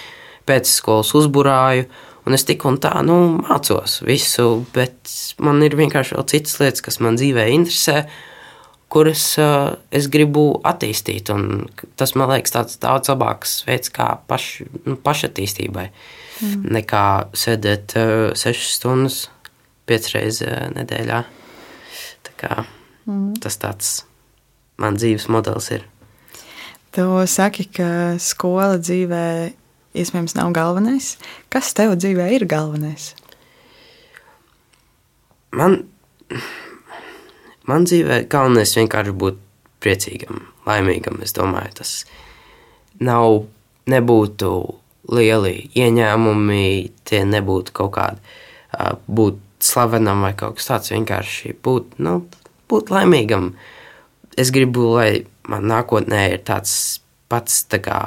pēc 0.49 0.71
skolas 0.79 1.13
uzburāju, 1.19 1.87
Un 2.23 2.35
es 2.37 2.45
tik 2.47 2.63
un 2.67 2.77
tā 2.79 2.93
nu, 3.03 3.17
mācos 3.41 3.97
visu, 4.07 4.63
bet 4.75 5.11
man 5.43 5.59
ir 5.65 5.75
vienkārši 5.75 6.15
vēl 6.15 6.27
citas 6.31 6.55
lietas, 6.61 6.83
kas 6.85 7.01
man 7.03 7.17
dzīvē 7.19 7.49
interesē, 7.51 8.05
kuras 8.93 9.23
uh, 9.41 9.73
es 9.93 10.07
gribu 10.13 10.45
attīstīt. 10.67 11.31
Tas 11.97 12.13
man 12.19 12.29
liekas 12.29 12.53
tāds 12.53 12.77
daudz 12.81 13.09
labāks 13.09 13.61
veids, 13.67 13.89
kā 13.93 14.11
paš, 14.29 14.49
nu, 14.85 14.97
pašattīstībai, 15.01 15.87
mm. 15.89 16.67
nekā 16.77 17.05
sēdēt 17.37 17.97
uh, 17.97 18.11
sešas 18.37 18.77
stundas 18.77 19.17
piecas 19.89 20.13
reizes 20.13 20.45
uh, 20.45 20.67
nedēļā. 20.77 21.23
Tā 22.27 22.35
kā, 22.39 22.61
mm. 23.07 23.33
Tas 23.43 23.57
tāds 23.61 23.95
man 24.81 24.99
dzīves 24.99 25.27
modelis 25.33 25.71
ir. 25.73 25.89
Tu 26.93 27.03
saki, 27.25 27.65
ka 27.73 27.89
skola 28.21 28.77
dzīvē 28.77 29.25
iespējams 29.97 30.37
nav 30.37 30.53
galvenais. 30.53 31.15
Kas 31.53 31.73
tev 31.77 31.95
dzīvē 31.97 32.29
ir 32.35 32.45
galvenais? 32.49 33.13
Man, 35.53 35.83
man 37.69 37.87
dzīvē 37.87 38.23
galvenais 38.31 38.75
vienkārši 38.77 39.15
būt 39.23 39.39
priecīgam, 39.83 40.45
laimīgam. 40.67 41.19
Es 41.25 41.35
domāju, 41.35 41.75
tas 41.81 41.93
nav, 43.03 43.43
nebūtu 43.91 44.51
lieli 45.11 45.55
ieņēmumi, 45.75 46.65
tie 47.07 47.23
nebūtu 47.27 47.75
kaut 47.75 47.93
kādi, 47.97 48.37
būt 49.07 49.39
slavenam 49.63 50.23
vai 50.23 50.33
kaut 50.37 50.59
kas 50.59 50.69
tāds. 50.71 50.93
Vienkārši 50.93 51.55
būt, 51.63 51.97
nu, 52.03 52.21
būt 52.71 52.91
laimīgam. 52.93 53.53
Es 54.39 54.51
gribu, 54.55 54.89
lai 54.95 55.25
man 55.49 55.67
nākotnē 55.69 56.25
ir 56.33 56.43
tāds 56.47 57.01
pats 57.31 57.63
tā 57.69 57.79
kā 57.83 57.99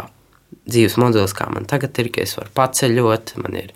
dzīves 0.67 0.97
modelis, 1.01 1.35
kā 1.37 1.47
man 1.53 1.69
tagad 1.69 1.97
ir, 2.03 2.11
ka 2.15 2.25
es 2.25 2.35
varu 2.39 2.51
paceļot, 2.57 3.37
man 3.43 3.59
ir 3.61 3.73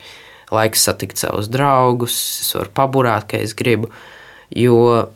laiks 0.50 0.82
satikt 0.88 1.20
savus 1.20 1.50
draugus, 1.52 2.16
es 2.42 2.54
varu 2.56 2.72
paburāt, 2.74 3.28
ka 3.30 3.38
es 3.38 3.54
gribu. 3.58 3.90
Jo, 4.50 5.10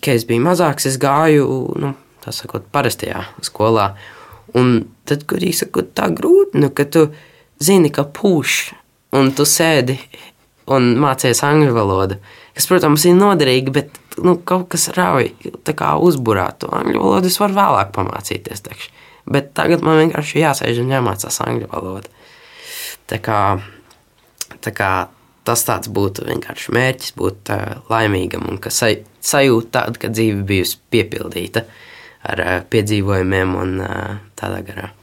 kad 0.00 0.14
es 0.14 0.26
biju 0.28 0.44
mazāks, 0.46 0.86
es 0.90 0.98
gāju, 1.00 1.46
nu, 1.82 1.94
tā 2.24 2.34
sakot, 2.34 2.68
parastajā 2.74 3.24
skolā. 3.44 3.92
Un 4.58 4.82
tad, 5.08 5.24
kad 5.28 5.42
īsi 5.42 5.66
sakot, 5.66 5.92
tā 5.96 6.10
grūti, 6.12 6.60
nu, 6.62 6.70
ka 6.76 6.86
tu 6.88 7.06
zini, 7.62 7.92
ka 7.94 8.04
pūš, 8.04 8.60
un 9.18 9.32
tu 9.36 9.46
sēdi 9.48 9.98
un 10.72 10.92
mācies 11.02 11.42
angļu 11.44 11.74
valodu. 11.74 12.18
Kas, 12.56 12.68
protams, 12.68 13.06
ir 13.08 13.16
noderīgi, 13.16 13.72
bet 13.74 14.02
nu, 14.22 14.36
kaut 14.44 14.68
kas 14.72 14.90
rauj 14.96 15.30
uzburāt 16.04 16.60
to 16.62 16.70
angļu 16.72 17.00
valodu. 17.00 17.30
Es 17.30 17.40
varu 17.40 17.56
vēlāk 17.56 17.94
pamācīties. 17.96 18.64
Tekšu. 18.66 18.92
Bet 19.32 19.52
tagad 19.56 19.84
man 19.86 20.00
vienkārši 20.00 20.42
jāsēž 20.42 20.82
un 20.82 20.92
jāmācās 20.92 21.40
angļu 21.44 21.70
valoda. 21.72 22.10
Tā 23.10 23.18
kā, 23.22 23.40
tā 24.64 24.72
kā 24.74 24.92
tas 25.46 25.64
tāds 25.66 25.90
būtu 25.92 26.26
vienkārši 26.28 26.74
mērķis, 26.74 27.14
būt 27.18 27.52
uh, 27.54 27.80
laimīgam 27.90 28.46
un 28.50 28.60
ka 28.62 28.70
saj, 28.74 29.02
sajūta 29.22 29.72
tāda, 29.78 30.02
ka 30.02 30.10
dzīve 30.12 30.42
bijusi 30.48 30.80
piepildīta 30.92 31.66
ar 32.32 32.42
uh, 32.42 32.58
piedzīvojumiem 32.70 33.54
un 33.58 33.78
uh, 33.82 34.18
tādā 34.38 34.60
garā. 34.66 34.90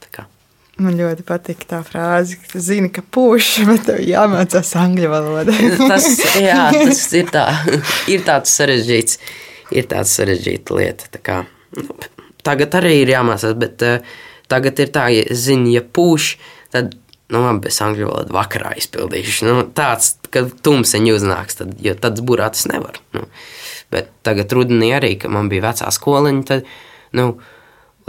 Man 0.80 0.96
ļoti 0.96 1.24
patīk 1.28 1.66
tā 1.68 1.82
frāze, 1.84 2.38
ka 2.40 2.60
zini, 2.62 2.88
ka 2.92 3.02
pūš, 3.04 3.50
bet 3.68 3.84
tev 3.88 4.00
jāmācās 4.06 4.72
angļu 4.80 5.10
valoda. 5.12 5.52
tas, 5.90 6.08
jā, 6.40 6.70
tas 6.86 7.02
ir 7.18 7.28
tā, 7.34 7.44
ir 8.08 8.24
tāds 8.26 8.54
sarežģīts, 8.56 9.20
ir 9.76 9.90
tāds 9.90 10.14
sarežģīta 10.16 10.78
lieta. 10.78 11.12
Tā 11.16 11.22
kā, 11.24 11.42
nu, 11.76 12.00
Tagad 12.40 12.72
arī 12.78 13.02
ir 13.02 13.10
jāmācās, 13.12 13.52
bet 13.60 13.82
uh, 13.84 13.98
tagad 14.48 14.78
ir 14.80 14.88
tā, 14.94 15.10
ja 15.12 15.26
es 15.28 15.42
zinu, 15.44 15.68
ja 15.74 15.82
pūš, 15.84 16.30
tad 16.72 16.94
nu, 17.30 17.42
labi, 17.44 17.70
es 17.70 17.80
angļu 17.84 18.08
valodu 18.08 18.34
vakarā 18.36 18.74
izpildīšu. 18.80 19.46
Nu, 19.48 19.64
tāds, 19.76 20.14
ka 20.34 20.44
tumsiņi 20.66 21.14
uznāks, 21.14 21.60
tad, 21.60 21.76
jo 21.82 21.94
tad 21.98 22.20
burāt 22.26 22.58
es 22.58 22.66
nevaru. 22.70 23.02
Nu. 23.16 23.26
Bet 23.90 24.10
tagad 24.26 24.52
rudenī 24.54 24.92
arī, 24.94 25.16
kad 25.20 25.32
man 25.34 25.50
bija 25.50 25.68
vecā 25.70 25.90
skoliņa, 25.94 26.42
tad 26.48 26.68
nu, 27.18 27.32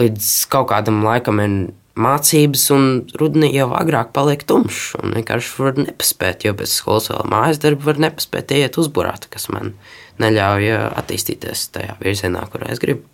līdz 0.02 0.32
kaut 0.52 0.70
kādam 0.74 1.02
laikam 1.06 1.42
ir 1.44 1.56
mācības, 2.02 2.66
un 2.76 2.86
rudenī 3.20 3.52
jau 3.54 3.70
agrāk 3.78 4.14
paliek 4.16 4.44
tumšs. 4.48 4.96
Un 5.02 5.16
vienkārši 5.18 5.58
var 5.60 5.82
nepaspēt, 5.82 6.46
jo 6.48 6.56
bez 6.58 6.76
skolas 6.78 7.10
vēl 7.12 7.28
mājas 7.32 7.62
darbu 7.64 7.90
var 7.90 8.02
nepaspēt 8.08 8.54
iet 8.58 8.80
uzburāt, 8.82 9.28
kas 9.34 9.50
man 9.54 9.76
neļauj 10.22 10.72
attīstīties 11.02 11.68
tajā 11.76 11.98
virzienā, 12.02 12.46
kurā 12.54 12.72
es 12.74 12.82
gribu. 12.84 13.06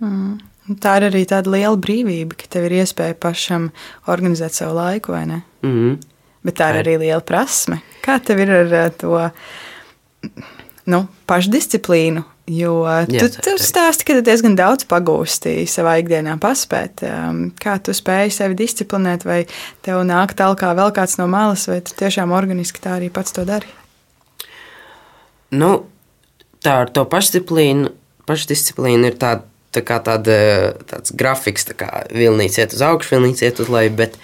Mm. 0.00 0.38
Tā 0.80 0.96
ir 1.00 1.08
arī 1.08 1.24
tāda 1.26 1.50
liela 1.50 1.76
brīvība, 1.80 2.36
ka 2.38 2.50
tev 2.52 2.68
ir 2.68 2.76
iespēja 2.82 3.16
pašam 3.18 3.70
organizēt 4.10 4.54
savu 4.54 4.76
laiku, 4.76 5.12
vai 5.12 5.26
ne? 5.26 5.42
Mm 5.62 5.70
-hmm. 5.74 5.98
Bet 6.44 6.60
tā 6.60 6.70
ir 6.70 6.84
arī 6.84 6.98
liela 6.98 7.20
prasme. 7.20 7.80
Kā 8.02 8.20
tev 8.24 8.38
ir 8.38 8.50
ar 8.50 8.74
eh, 8.74 8.90
to 8.90 9.30
nu, 10.84 11.06
pašdisciplīnu? 11.26 12.24
Jo 12.50 12.82
Jā, 12.82 13.06
tu, 13.06 13.28
tu 13.44 13.52
stāsti, 13.62 14.04
ka 14.08 14.16
tu 14.16 14.24
diezgan 14.26 14.56
daudz 14.58 14.86
pagūsti 14.90 15.68
savā 15.70 16.00
ikdienā, 16.02 16.34
paspēt. 16.42 17.04
Um, 17.06 17.52
kā 17.62 17.76
tu 17.78 17.94
spēj 17.94 18.32
sevi 18.34 18.56
disciplinēt, 18.58 19.26
vai 19.28 19.44
tev 19.86 20.02
nāk 20.08 20.34
tālāk 20.34 20.64
vēl 20.74 20.90
kāds 20.96 21.14
no 21.20 21.28
malas, 21.30 21.68
vai 21.70 21.78
tu 21.80 21.94
tiešām 21.94 22.34
organiski 22.34 22.82
tā 22.82 22.96
arī 22.98 23.10
pats 23.14 23.36
to 23.36 23.44
dari? 23.46 23.70
Nu, 25.54 25.86
tā 26.64 26.80
ar 26.82 26.90
to 26.90 27.04
pašdisciplīnu, 27.06 27.92
pašdisciplīnu 28.26 29.12
ir 29.12 29.20
tāda 29.22 29.46
tā 29.74 29.82
kā 29.86 30.00
tāda, 30.04 30.36
tāds 30.90 31.14
grafiks, 31.16 31.68
tā 31.70 31.76
kā 31.78 31.90
vilnīca 32.10 32.64
iet 32.64 32.76
uz 32.76 32.84
augšu, 32.86 33.16
vilnīca 33.16 33.46
iet 33.46 33.60
uz 33.62 33.70
leju, 33.72 33.92
bet, 33.98 34.16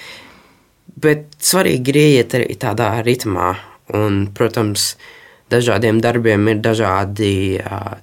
bet 1.02 1.28
svarīgi 1.42 1.94
ir 1.94 2.00
iet 2.02 2.38
arī 2.38 2.58
tādā 2.60 2.90
ritmā. 3.06 3.54
Un, 3.94 4.24
protams, 4.34 4.96
dažādiem 5.52 6.00
darbiem 6.02 6.48
ir 6.50 6.58
dažādi 6.58 7.30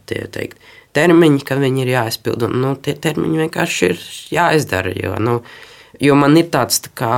tie, 0.07 0.21
teikt, 0.31 0.61
termiņi, 0.95 1.41
kad 1.47 1.59
viņi 1.59 1.83
ir 1.83 1.91
jāizpild. 1.97 2.45
Un, 2.47 2.59
nu, 2.63 2.75
tie 2.79 2.95
termiņi 2.95 3.43
vienkārši 3.45 3.89
ir 3.89 4.05
jāizdara. 4.37 4.93
Jo, 4.95 5.17
nu, 5.19 5.39
jo 5.99 6.15
man 6.19 6.39
ir 6.39 6.49
tāds 6.53 6.83
tā 6.85 6.93
kā. 6.97 7.17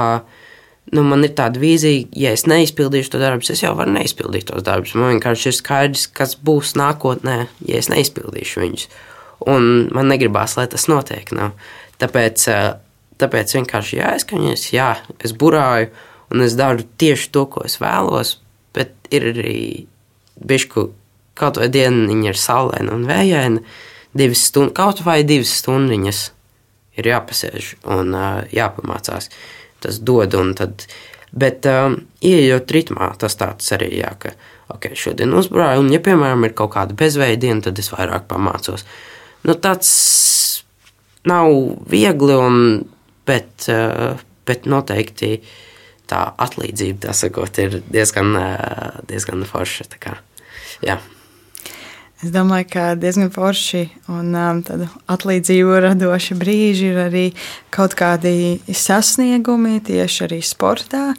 Nu, 0.93 1.01
man 1.01 1.25
ir 1.25 1.31
tāda 1.33 1.57
vīzija, 1.57 2.05
ja 2.13 2.31
es 2.35 2.43
neizpildīšu 2.45 3.15
to 3.15 3.17
darbu, 3.17 3.41
es 3.49 3.63
jau 3.63 3.71
varu 3.73 3.95
neizpildīt 3.95 4.45
tos 4.51 4.61
darbus. 4.65 4.93
Man 4.93 5.15
vienkārši 5.15 5.49
ir 5.49 5.55
skaidrs, 5.57 6.03
kas 6.13 6.35
būs 6.37 6.75
nākotnē, 6.77 7.37
ja 7.65 7.79
es 7.81 7.89
neizpildīšu 7.89 8.61
viņus. 8.61 8.85
Un 9.39 9.87
man 9.93 10.09
negribās, 10.11 10.55
lai 10.59 10.67
tas 10.71 10.87
notiek. 10.91 11.31
Nav. 11.35 11.55
Tāpēc, 12.01 12.47
eh, 12.51 12.75
tāpēc 13.21 13.55
vienkārši 13.57 13.99
jāizskaņojas, 14.01 14.67
jā, 14.73 14.91
es 15.19 15.33
burāju 15.33 15.89
un 16.31 16.41
es 16.41 16.55
daru 16.55 16.83
tieši 16.97 17.31
to, 17.31 17.45
ko 17.45 17.65
es 17.65 17.77
vēlos, 17.79 18.37
bet 18.73 18.93
ir 19.11 19.31
arī 19.33 19.87
bišku 20.39 20.89
kaut 21.35 21.57
vai 21.57 21.67
dieniņa 21.67 22.31
ir 22.31 22.39
saulaina 22.39 22.95
un 22.95 23.05
vējaina, 23.05 23.61
divas 24.15 24.45
stundas, 24.49 24.75
kaut 24.75 25.03
vai 25.05 25.23
divas 25.23 25.51
stundiņas 25.61 26.21
ir 26.95 27.11
jāpasēž 27.11 27.75
un 27.91 28.15
uh, 28.15 28.43
jāpamācās. 28.55 29.29
Tas 29.83 29.99
dod, 29.99 30.33
un 30.39 30.53
tad 30.55 30.87
Bet, 31.35 31.65
um, 31.67 31.97
ieejot 32.23 32.69
ritmā, 32.71 33.09
tas 33.19 33.35
tāds 33.35 33.67
arī, 33.75 33.89
jā, 33.99 34.13
ka, 34.21 34.31
ok, 34.71 34.93
šodien 34.95 35.33
uzbrāju, 35.35 35.81
un, 35.83 35.89
ja, 35.91 35.99
piemēram, 35.99 36.45
ir 36.47 36.53
kaut 36.55 36.71
kāda 36.77 36.95
bezveida 36.95 37.41
diena, 37.41 37.59
tad 37.65 37.81
es 37.81 37.91
vairāk 37.91 38.29
pamācos. 38.29 38.85
Nu, 39.45 39.53
tāds 39.61 39.89
nav 41.29 41.51
viegli, 41.89 42.37
un, 42.37 42.85
bet, 43.27 43.67
uh, 43.69 44.21
bet 44.45 44.69
noteikti 44.69 45.37
tā 46.09 46.21
atlīdzība, 46.45 47.07
tā 47.07 47.17
sakot, 47.17 47.59
ir 47.61 47.81
diezgan, 47.89 48.33
uh, 48.37 49.03
diezgan 49.09 49.45
forša. 49.49 49.89
Kā, 50.01 50.17
jā. 50.85 50.97
Es 52.23 52.31
domāju, 52.33 52.69
ka 52.73 52.85
diezgan 52.97 53.29
forši 53.33 53.83
un 54.09 54.31
um, 54.39 54.61
atlīdzību 55.11 55.81
radoši 55.83 56.37
brīži 56.39 56.89
ir 56.93 57.01
arī 57.03 57.25
kaut 57.75 57.93
kādi 57.99 58.57
sasniegumi 58.65 59.81
tieši 59.85 60.23
arī 60.29 60.39
sportā. 60.45 61.09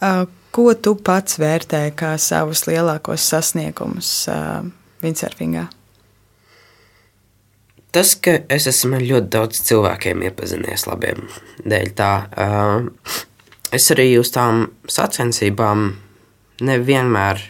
Uh, 0.00 0.24
ko 0.56 0.72
tu 0.74 0.96
pats 0.96 1.38
vērtē 1.38 1.90
kā 1.94 2.14
savus 2.18 2.64
lielākos 2.66 3.28
sasniegumus 3.30 4.12
uh, 4.32 4.64
windsurfingā? 5.04 5.68
Tas, 7.96 8.10
ka 8.20 8.34
es 8.52 8.66
esmu 8.68 8.98
ļoti 9.00 9.30
daudz 9.32 9.62
cilvēkiem 9.64 10.20
iepazinies 10.26 10.82
labiem 10.84 11.22
dēļ 11.64 11.92
tā. 11.96 12.10
Uh, 12.36 13.22
es 13.72 13.86
arī 13.94 14.10
uz 14.20 14.28
tām 14.34 14.66
sacensībām 14.92 15.86
nevienmēr 16.68 17.40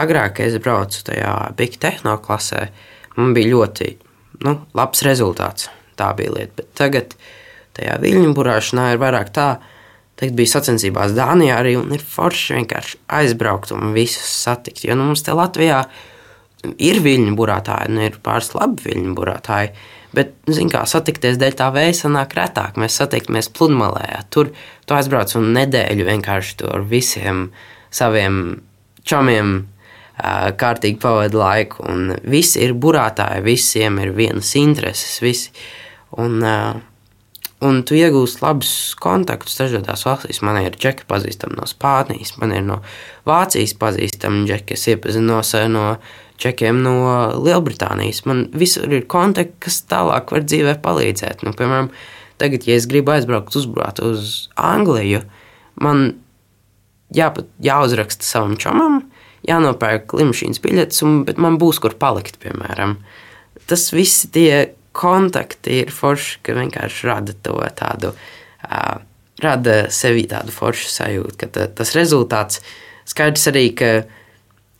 agrāk, 0.00 0.38
kad 0.38 0.48
es 0.48 0.56
braucu 0.64 1.04
tajā 1.10 1.34
Big 1.60 1.76
Tehno 1.82 2.16
klasē, 2.24 2.70
man 3.20 3.36
bija 3.36 3.52
ļoti 3.52 3.90
nu, 4.48 4.56
labs 4.80 5.04
rezultāts. 5.04 5.68
Tā 6.00 6.08
bija 6.16 6.32
lieta. 6.38 6.56
Bet 6.62 6.72
tagad 6.80 7.12
tajā 7.76 8.00
viļņu 8.00 8.32
burāšanā 8.32 8.94
ir 8.94 9.04
vairāk 9.04 9.28
tā, 9.36 9.50
ka 10.16 10.32
bija 10.40 10.56
sacensībās 10.56 11.12
Dānijā 11.20 11.60
arī 11.60 11.76
un 11.76 11.92
ir 11.92 12.00
forši 12.16 12.62
vienkārši 12.62 13.04
aizbraukt 13.20 13.76
un 13.76 13.92
visus 13.92 14.40
satikt. 14.40 14.86
Jo 14.88 14.96
nu, 14.96 15.10
mums 15.12 15.28
te 15.28 15.36
Latvijā 15.36 15.84
ir 15.84 16.15
viļņu 17.04 17.36
burātāji, 17.38 17.92
un 17.92 18.02
ir 18.08 18.18
pāris 18.24 18.52
labi 18.56 18.88
viļņu 18.88 19.14
burātāji. 19.18 19.72
Bet, 20.16 20.32
zināmā 20.48 20.72
kā 20.72 20.82
satikties 20.88 21.36
dēļ 21.40 21.56
tā 21.58 21.68
vēja 21.74 21.94
sanāk 21.98 22.34
retāk. 22.38 22.78
Mēs 22.80 22.96
satiekamies 23.02 23.50
pludmalē. 23.52 24.22
Tur 24.32 24.52
tu 24.86 24.96
aizbrauc 24.96 25.34
un 25.36 25.50
nedēļu 25.56 26.06
vienkārši 26.08 26.56
tur 26.62 26.78
ar 26.78 26.86
visiem 26.88 27.50
saviem 27.92 28.62
čomiem 29.04 29.58
kārtīgi 30.16 31.00
pavadu 31.02 31.40
laiku. 31.42 31.84
Un 31.90 32.14
visi 32.24 32.62
ir 32.64 32.74
burātāji, 32.80 33.44
visiem 33.44 34.00
ir 34.00 34.14
vienas 34.16 34.54
intereses. 34.56 35.18
Visi. 35.20 35.52
Un, 36.16 36.40
un 37.66 37.82
tu 37.84 37.98
iegūsi 37.98 38.40
labus 38.40 38.72
kontaktus 39.02 39.58
dažādās 39.60 40.06
valstīs. 40.08 40.40
Man 40.46 40.62
ir 40.62 40.78
džeki 40.78 41.04
pazīstami 41.10 41.58
no 41.58 41.68
Spānijas, 41.68 42.36
man 42.40 42.54
ir 42.56 42.64
no 42.64 42.80
Vācijas 43.28 43.76
pazīstami 43.76 44.46
džeki, 44.48 44.72
kas 44.72 44.88
iepazinos 44.94 45.52
no 45.72 45.90
čekiem 46.40 46.82
no 46.84 46.96
Lielbritānijas. 47.42 48.24
Man 48.28 48.46
visur 48.56 48.92
ir 48.92 49.06
kontakti, 49.10 49.56
kas 49.66 49.80
tālāk 49.88 50.32
var 50.34 50.44
dzīvē 50.46 50.76
palīdzēt. 50.84 51.44
Nu, 51.46 51.54
piemēram, 51.56 51.90
tagad, 52.40 52.66
ja 52.68 52.76
es 52.78 52.88
gribu 52.90 53.14
aizbraukt 53.14 53.56
uzbraukt 53.56 54.02
uz 54.04 54.46
Angliju, 54.60 55.22
man 55.80 56.08
jāpat, 57.14 57.48
jāuzraksta 57.62 58.26
savam 58.26 58.56
čomam, 58.60 59.02
jānopērk 59.46 60.16
lidmašīnas 60.18 60.62
biļetes, 60.64 61.04
un, 61.06 61.20
man 61.40 61.58
būs 61.60 61.80
kur 61.82 61.96
palikt, 62.00 62.40
piemēram. 62.42 62.98
Tas 63.70 63.88
viss 63.94 64.26
tie 64.34 64.76
kontakti 64.96 65.82
ir 65.82 65.92
forši, 65.92 66.40
ka 66.46 66.56
vienkārši 66.56 67.08
rada 67.08 67.34
to 67.44 67.56
tādu, 67.76 68.12
uh, 68.66 68.96
rada 69.42 69.76
sevī 69.92 70.24
tādu 70.30 70.54
foršu 70.54 70.90
sajūtu, 70.92 71.36
ka 71.42 71.50
ta, 71.52 71.66
tas 71.68 71.92
rezultāts 71.96 72.62
skaidrs 73.06 73.50
arī, 73.52 73.68
ka 73.76 73.90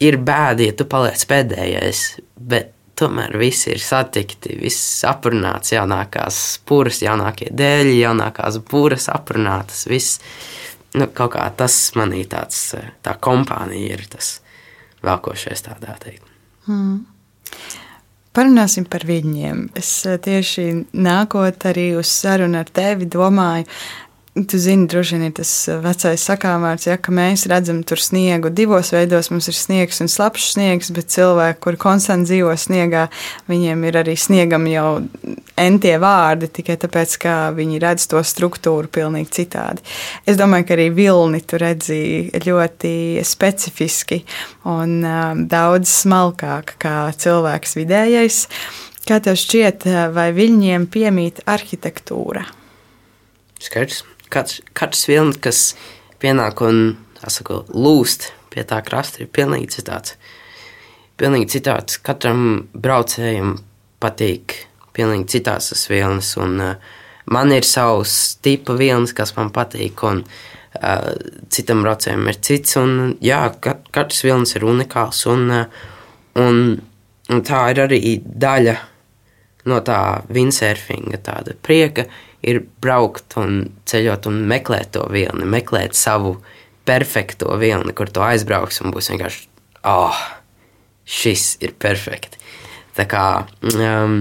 ir 0.03 0.19
bēdi, 0.23 0.71
ja 0.71 0.77
tu 0.77 0.87
paliec 0.91 1.23
pēdējais, 1.29 2.03
bet 2.37 2.73
tomēr 2.97 3.37
visi 3.39 3.73
ir 3.75 3.83
satikti, 3.83 4.57
viss 4.61 5.05
aprunāts, 5.09 5.75
jaunākās 5.75 6.41
puras, 6.69 7.03
jaunākie 7.05 7.51
dēļi, 7.53 7.99
jaunākās 8.01 8.61
puras 8.71 9.11
aprunātas, 9.13 9.85
viss. 9.91 10.21
Nu, 10.97 11.11
kaut 11.13 11.35
kā 11.35 11.45
tas 11.59 11.75
manī 11.99 12.23
tāds, 12.31 12.71
tā 13.05 13.17
kompānija 13.21 13.99
ir 13.99 14.07
tas 14.09 14.39
velkošais 15.05 15.67
tādā 15.67 15.99
teikt. 16.01 16.25
Hmm. 16.67 17.05
Parunāsim 18.37 18.85
par 18.89 19.05
viņiem. 19.09 19.71
Es 19.81 19.91
eh, 20.09 20.19
tieši 20.21 20.67
nākot 20.93 21.69
arī 21.71 21.91
uz 21.97 22.11
sarunu 22.13 22.59
ar 22.61 22.69
tevi, 22.69 23.09
domāju, 23.09 23.65
Tu 24.37 24.59
zini, 24.59 24.85
droši 24.85 25.15
vien 25.15 25.23
ir 25.31 25.33
tas 25.33 25.51
eh, 25.65 25.79
vecais 25.81 26.21
sakāmvārds, 26.29 26.85
ja, 26.91 26.99
ka 27.01 27.13
mēs 27.15 27.47
redzam 27.49 27.79
tur 27.89 27.97
sniegu 27.97 28.51
divos 28.53 28.91
veidos. 28.93 29.31
Mums 29.33 29.47
ir 29.49 29.57
sniegs 29.57 30.03
un 30.05 30.11
slapjš 30.13 30.49
sniegs, 30.53 30.91
bet 30.93 31.09
cilvēki, 31.15 31.57
kuri 31.65 31.79
konstanti 31.81 32.29
dzīvo 32.29 32.53
sniegā, 32.61 33.07
viņiem 33.49 33.87
ir 33.89 33.97
arī 34.03 34.13
sniegam 34.21 34.67
jau 34.69 34.91
entie 35.57 35.95
vārdi, 36.03 36.51
tikai 36.59 36.77
tāpēc, 36.83 37.15
ka 37.23 37.37
viņi 37.57 37.81
redz 37.81 38.05
to 38.13 38.21
struktūru 38.21 38.91
pilnīgi 38.93 39.33
citādi. 39.39 39.81
Es 40.29 40.37
domāju, 40.37 40.67
ka 40.69 40.77
arī 40.77 40.91
vilni 40.99 41.41
tu 41.41 41.61
redzi 41.63 42.01
ļoti 42.45 42.93
specifiski 43.25 44.19
un 44.69 44.99
um, 45.01 45.47
daudz 45.49 45.95
smalkāk 46.03 46.75
kā 46.85 46.99
cilvēks 47.25 47.73
vidējais. 47.81 48.43
Kā 49.09 49.17
tev 49.25 49.41
šķiet, 49.41 49.89
vai 50.13 50.29
viņiem 50.37 50.85
piemīt 50.93 51.41
arhitektūra? 51.49 52.45
Skaidrs 53.65 54.05
katrs, 54.33 54.61
katrs 54.77 55.07
vilnis, 55.09 55.41
kas 55.43 55.61
pienāk 56.23 56.63
un 56.65 56.97
saku, 57.27 57.63
lūst 57.73 58.31
pie 58.53 58.65
tā 58.69 58.81
krasta, 58.85 59.23
ir 59.23 59.33
pilnīgi 59.33 59.79
citāds. 59.79 60.17
Pilnīgi 61.17 61.49
citāds. 61.57 61.99
Katram 62.05 62.69
braucējam 62.77 63.57
patīk 64.03 64.57
pilnīgi 64.97 65.37
citāds 65.37 65.71
tas 65.73 65.87
vilnis. 65.93 66.33
Un, 66.41 66.59
uh, 66.61 66.97
man 67.33 67.53
ir 67.55 67.67
savs 67.69 68.37
tipa 68.45 68.77
vilnis, 68.79 69.15
kas 69.17 69.35
man 69.37 69.53
patīk, 69.55 70.05
un 70.09 70.23
uh, 70.25 71.13
citam 71.53 71.85
braucējam 71.85 72.27
ir 72.31 72.41
cits. 72.49 72.77
Un, 72.81 73.17
jā, 73.25 73.43
katrs 73.61 74.25
vilnis 74.27 74.57
ir 74.57 74.67
unikāls. 74.69 75.25
Un, 75.33 75.49
uh, 75.53 75.89
un, 76.43 76.63
un 77.33 77.43
tā 77.47 77.65
ir 77.73 77.83
arī 77.87 78.03
daļa 78.25 78.77
no 79.67 79.81
tā 79.83 80.01
windsurfinga, 80.31 81.19
tāda 81.27 81.57
prieka, 81.59 82.07
ir 82.47 82.63
braukt 82.83 83.37
un 83.41 83.67
ceļot 83.89 84.29
un 84.31 84.41
meklēt 84.51 84.95
to 84.97 85.05
vilni, 85.13 85.47
meklēt 85.51 85.99
savu 85.99 86.37
perfekto 86.87 87.57
vilni, 87.59 87.95
kur 87.97 88.11
tu 88.13 88.23
aizbrauks 88.23 88.81
un 88.85 88.95
būs 88.95 89.11
vienkārši, 89.11 89.49
ah, 89.83 90.07
oh, 90.07 90.21
šis 91.07 91.57
ir 91.67 91.75
perfekti. 91.79 92.39
Tā 92.97 93.05
kā 93.11 93.25
um, 93.75 94.21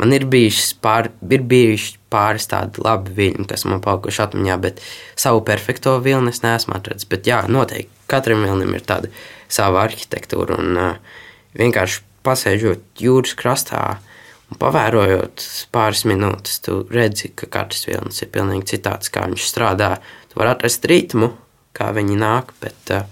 man 0.00 0.14
ir 0.14 0.26
bijušas 0.30 0.70
pār, 0.82 1.10
ir 1.30 1.44
bijuši 1.50 1.98
pāris 2.14 2.46
tādi 2.50 2.82
labi 2.84 3.12
viļņi, 3.18 3.48
kas 3.50 3.66
man 3.66 3.82
palikuši 3.84 4.22
atmiņā, 4.28 4.56
bet 4.62 4.80
savu 5.18 5.42
perfekto 5.46 5.98
vilni 6.04 6.30
es 6.32 6.44
neesmu 6.46 6.78
atradzis. 6.78 7.10
Bet 7.10 7.26
jā, 7.28 7.42
noteikti 7.50 8.06
katram 8.10 8.46
vilnim 8.46 8.74
ir 8.78 8.86
tāda 8.86 9.10
sava 9.50 9.82
arhitektūra 9.88 10.60
un 10.62 10.78
uh, 10.78 11.20
vienkārši 11.58 12.02
pasēžot 12.24 13.02
jūras 13.02 13.34
krastā, 13.38 13.82
uh, 13.98 14.13
Un 14.52 14.60
pavērojot 14.60 15.42
pāris 15.72 16.04
minūtes, 16.08 16.58
tu 16.64 16.82
redzi, 16.92 17.30
ka 17.32 17.48
katrs 17.50 17.86
vilnis 17.88 18.20
ir 18.22 18.30
pilnīgi 18.34 18.74
citāds, 18.74 19.10
kā 19.12 19.24
viņš 19.30 19.46
strādā. 19.48 19.94
Tu 20.30 20.38
vari 20.38 20.52
atrast 20.52 20.84
ritmu, 20.90 21.30
kā 21.76 21.88
viņi 21.96 22.18
nāk, 22.20 22.52
bet 22.60 22.92
uh, 22.92 23.06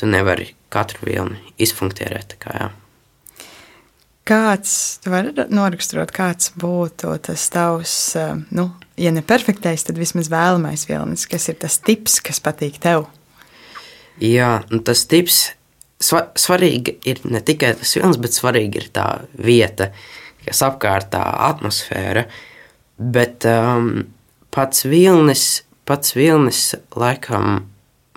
tu 0.00 0.08
nevari 0.08 0.48
katru 0.72 1.04
vilni 1.04 1.52
izfunktierēt. 1.60 2.38
Kā, 2.40 2.54
jā. 2.56 2.70
kāds, 4.30 4.72
tu 5.04 5.12
vari 5.12 5.34
noraksturot, 5.52 6.14
kāds 6.16 6.54
būtu 6.60 7.12
tas 7.28 7.44
tavs, 7.52 7.96
uh, 8.16 8.40
nu, 8.56 8.70
ja 9.00 9.12
ne 9.12 9.22
perfektais, 9.26 9.84
tad 9.84 10.00
vismaz 10.00 10.32
vēlamais 10.32 10.86
vilnis, 10.88 11.26
kas 11.28 11.50
ir 11.52 11.60
tas 11.60 11.76
tips, 11.84 12.22
kas 12.24 12.40
patīk 12.40 12.80
tev? 12.80 13.04
Jā, 14.20 14.62
nu 14.72 14.80
tas 14.84 15.04
tips, 15.08 15.42
sva, 16.00 16.30
svarīgi 16.40 16.96
ir 17.08 17.20
ne 17.28 17.44
tikai 17.44 17.74
tas 17.76 17.92
vilnis, 17.98 18.20
bet 18.20 18.36
svarīgi 18.36 18.80
ir 18.80 18.88
tā 18.96 19.06
vieta. 19.36 19.92
Uh, 19.92 20.16
kas 20.46 20.62
apkārt 20.66 21.10
tā 21.14 21.22
atmosfēra, 21.50 22.26
bet 23.00 23.46
um, 23.48 23.90
pats 24.54 24.84
vilnis, 24.88 25.62
pats 25.88 26.14
vilnis 26.16 26.74
laikam 26.96 27.66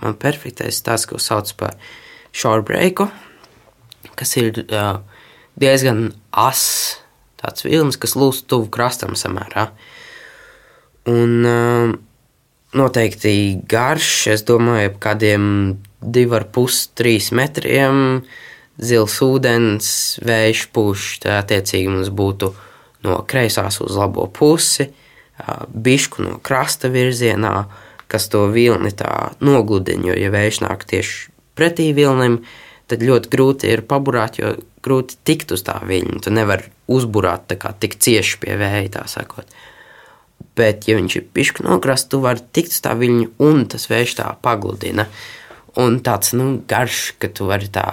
man 0.04 0.18
perfektais 0.20 0.82
tas, 0.84 1.06
ko 1.08 1.20
sauc 1.22 1.54
par 1.60 1.78
shorebreaku, 2.36 3.08
kas 4.20 4.36
ir 4.42 4.64
uh, 4.66 5.00
diezgan 5.60 6.10
as, 6.32 6.64
tāds 7.40 7.66
vilnis, 7.68 8.00
kas 8.00 8.18
lūst 8.20 8.48
tuvu 8.52 8.72
krastam 8.74 9.16
samērā. 9.20 9.70
Un 11.12 11.48
uh, 11.48 11.94
noteikti 12.74 13.36
garš, 13.70 14.12
es 14.34 14.46
domāju, 14.48 14.92
ap 14.92 15.00
kādiem 15.04 15.46
divi 16.04 16.36
ar 16.36 16.48
pus, 16.52 16.88
trīs 16.98 17.32
metriem, 17.36 18.02
uh, 18.24 18.42
zils 18.82 19.20
ūdens, 19.22 19.88
vējš 20.26 20.68
pūš, 20.74 21.08
tā 21.24 21.38
attiecīgi 21.42 21.92
mums 21.92 22.12
būtu 22.14 22.52
no 23.06 23.20
kreisās 23.28 23.80
uz 23.84 23.98
labo 24.00 24.26
pusi, 24.32 24.90
bišku 25.70 26.24
no 26.24 26.38
krasta 26.44 26.90
virzienā, 26.94 27.54
kas 28.08 28.30
to 28.30 28.46
vilni 28.54 28.94
tā 28.96 29.34
nogludina. 29.44 30.12
Jo, 30.12 30.18
ja 30.18 30.32
vējš 30.34 30.62
nāk 30.66 30.86
tieši 30.90 31.32
pretī 31.58 31.90
vilnim, 31.96 32.42
tad 32.90 33.04
ļoti 33.06 33.32
grūti 33.34 33.70
ir 33.74 33.86
paburāt, 33.90 34.40
jo 34.42 34.56
grūti 34.86 35.18
tikt 35.26 35.54
uz 35.56 35.64
tā 35.66 35.80
viļņa. 35.84 36.24
Tu 36.26 36.34
nevari 36.34 36.70
uzburāt 36.92 37.48
tā 37.50 37.58
kā 37.60 37.74
tik 37.80 37.98
cieši 38.04 38.42
pie 38.42 38.58
vēja, 38.60 38.90
tā 39.00 39.06
sakot. 39.10 39.50
Bet, 40.58 40.86
ja 40.90 40.98
viņš 41.00 41.16
ir 41.18 41.30
pišķi 41.34 41.66
nokrasts, 41.66 42.12
tu 42.12 42.20
vari 42.22 42.44
tikt 42.54 42.76
uz 42.76 42.82
tā 42.84 42.94
viļņa, 43.00 43.30
un 43.46 43.64
tas 43.72 43.88
vējš 43.90 44.18
tā 44.20 44.28
pagludina. 44.44 45.08
Un 45.82 45.98
tāds 46.06 46.36
nu, 46.38 46.60
garš, 46.70 47.16
ka 47.18 47.32
tu 47.34 47.48
vari 47.50 47.72
tā, 47.74 47.88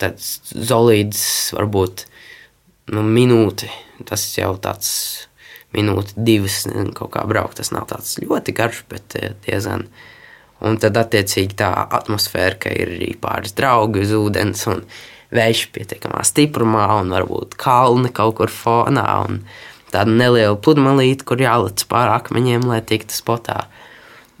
tāds 0.00 0.38
zolīds, 0.52 1.22
varbūt 1.56 2.06
nu, 2.94 3.02
minūti. 3.04 3.70
Tas 4.08 4.24
jau 4.36 4.52
tāds 4.62 4.90
minūte, 5.74 6.14
divas, 6.16 6.62
nezinu, 6.68 6.94
kaut 6.96 7.12
kā 7.16 7.24
braukt. 7.28 7.58
Tas 7.60 7.72
nav 7.74 7.88
tāds 7.90 8.16
ļoti 8.22 8.54
garš, 8.56 8.84
bet 8.90 9.18
eh, 9.20 9.34
diezgan. 9.46 9.88
Un 10.64 10.78
tad, 10.82 10.96
attiecīgi, 10.98 11.54
tā 11.60 11.70
atmosfēra, 12.00 12.56
ka 12.64 12.74
ir 12.74 12.96
arī 12.96 13.12
pāris 13.20 13.54
draugi 13.58 14.02
uz 14.02 14.14
ūdens, 14.16 14.64
un 14.72 14.82
vējš 15.34 15.68
pietiekamā 15.74 16.24
stiprumā, 16.26 16.88
un 17.02 17.12
varbūt 17.14 17.54
kalni 17.60 18.10
kaut 18.14 18.38
kur 18.40 18.50
fonā, 18.50 19.06
un 19.28 19.42
tāda 19.92 20.10
neliela 20.10 20.58
pludmalīte, 20.58 21.26
kur 21.28 21.38
jālec 21.42 21.84
pāri 21.90 22.16
akmeņiem, 22.16 22.66
lai 22.66 22.80
tiktu 22.82 23.14
spotā. 23.14 23.60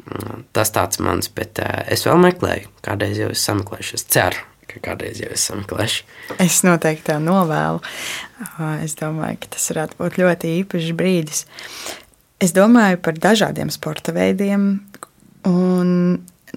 Mm, 0.08 0.46
tas 0.56 0.72
tāds 0.74 0.98
mans, 1.04 1.30
bet 1.36 1.60
uh, 1.62 1.84
es 1.92 2.06
vēl 2.08 2.18
meklēju, 2.24 2.70
kādreiz 2.82 3.20
jau 3.20 3.30
esmu 3.30 3.44
sameklējis. 3.44 3.94
Es 4.00 4.06
ceru, 4.08 4.42
ka 4.78 4.92
kādreiz 4.92 5.20
jau 5.22 5.30
esmu 5.34 5.58
sameklējis. 5.58 5.98
Es 6.42 6.62
noteikti 6.66 7.10
tā 7.10 7.18
novēlu. 7.22 7.82
Es 8.84 8.96
domāju, 8.98 9.42
ka 9.42 9.52
tas 9.56 9.68
varētu 9.72 10.00
būt 10.00 10.18
ļoti 10.22 10.54
īpašs 10.62 10.96
brīdis. 10.98 11.44
Es 12.42 12.54
domāju 12.54 13.00
par 13.02 13.18
dažādiem 13.18 13.70
sporta 13.74 14.14
veidiem, 14.14 14.70
un 15.48 15.94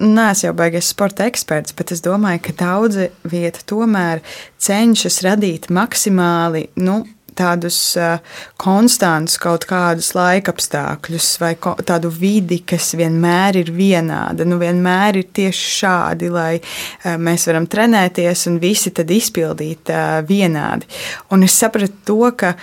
Nē, 0.00 0.30
es 0.32 0.40
jau 0.40 0.54
baigies 0.56 0.88
sporta 0.88 1.26
eksperts, 1.28 1.74
bet 1.76 1.90
es 1.92 2.00
domāju, 2.00 2.40
ka 2.46 2.54
daudzi 2.56 3.10
vieta 3.28 3.60
tomēr 3.68 4.22
cenšas 4.56 5.20
radīt 5.26 5.68
maksimāli 5.68 6.64
nu, 6.80 7.02
tādus 7.38 7.78
uh, 8.00 8.18
konstantus 8.60 9.38
kaut 9.42 9.66
kādus 9.68 10.12
laikapstākļus 10.16 11.28
vai 11.42 11.52
tādu 11.88 12.12
vidi, 12.12 12.62
kas 12.66 12.92
vienmēr 12.98 13.60
ir 13.62 13.72
vienāda. 13.74 14.46
Nu, 14.48 14.58
vienmēr 14.62 15.22
ir 15.22 15.30
tieši 15.34 15.72
šādi, 15.78 16.30
lai 16.32 16.52
uh, 16.58 17.16
mēs 17.18 17.48
varam 17.50 17.68
trenēties 17.70 18.46
un 18.50 18.60
visi 18.62 18.92
tad 18.94 19.10
izpildīt 19.12 19.92
uh, 19.92 20.20
vienādi. 20.28 20.88
Un 21.32 21.46
es 21.46 21.56
sapratu 21.58 22.06
to, 22.06 22.20
ka 22.36 22.54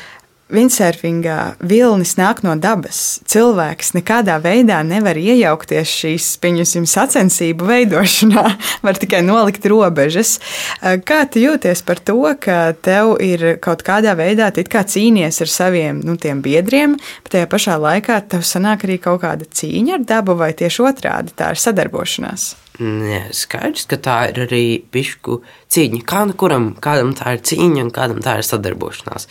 Windsurfingā 0.50 1.60
vilnis 1.62 2.16
nāk 2.18 2.40
no 2.42 2.56
dabas. 2.58 3.20
Cilvēks 3.30 3.92
nekādā 3.94 4.40
veidā 4.42 4.80
nevar 4.82 5.18
iejaukties 5.22 5.92
šīs, 6.02 6.30
pieņemsim, 6.42 6.88
sacensību 6.90 7.68
veidošanā, 7.70 8.46
var 8.86 8.98
tikai 8.98 9.22
nolikt 9.28 9.68
robežas. 9.70 10.40
Eh, 10.82 10.98
kā 11.06 11.22
tu 11.30 11.44
jūties 11.44 11.84
par 11.86 12.02
to, 12.02 12.18
ka 12.42 12.72
tev 12.74 13.16
ir 13.22 13.60
kaut 13.62 13.84
kādā 13.86 14.16
veidā 14.18 14.50
kā 14.70 14.82
cīnies 14.82 15.38
ar 15.46 15.52
saviem 15.54 16.02
nu, 16.02 16.18
biedriem, 16.18 16.98
bet 17.24 17.36
tajā 17.36 17.52
pašā 17.52 17.78
laikā 17.78 18.18
tev 18.34 18.42
sanāk 18.42 18.88
arī 18.88 18.98
kaut 19.04 19.22
kāda 19.22 19.46
cīņa 19.46 20.00
ar 20.00 20.10
dabu, 20.16 20.34
vai 20.40 20.50
tieši 20.58 20.82
otrādi 20.90 21.36
tā 21.38 21.54
ir 21.54 21.62
sadarbošanās? 21.62 22.50
Nē, 22.80 23.22
skaidrs, 23.36 23.86
ka 23.92 24.02
tā 24.02 24.18
ir 24.32 24.44
arī 24.48 24.66
pišku 24.82 25.42
cīņa. 25.70 26.04
Kā 26.10 26.26
nu 26.26 26.34
kādam 26.40 27.14
tā 27.14 27.38
ir 27.38 27.46
cīņa 27.46 27.86
un 27.86 27.94
kādam 27.94 28.22
tā 28.26 28.40
ir 28.40 28.48
sadarbošanās. 28.48 29.30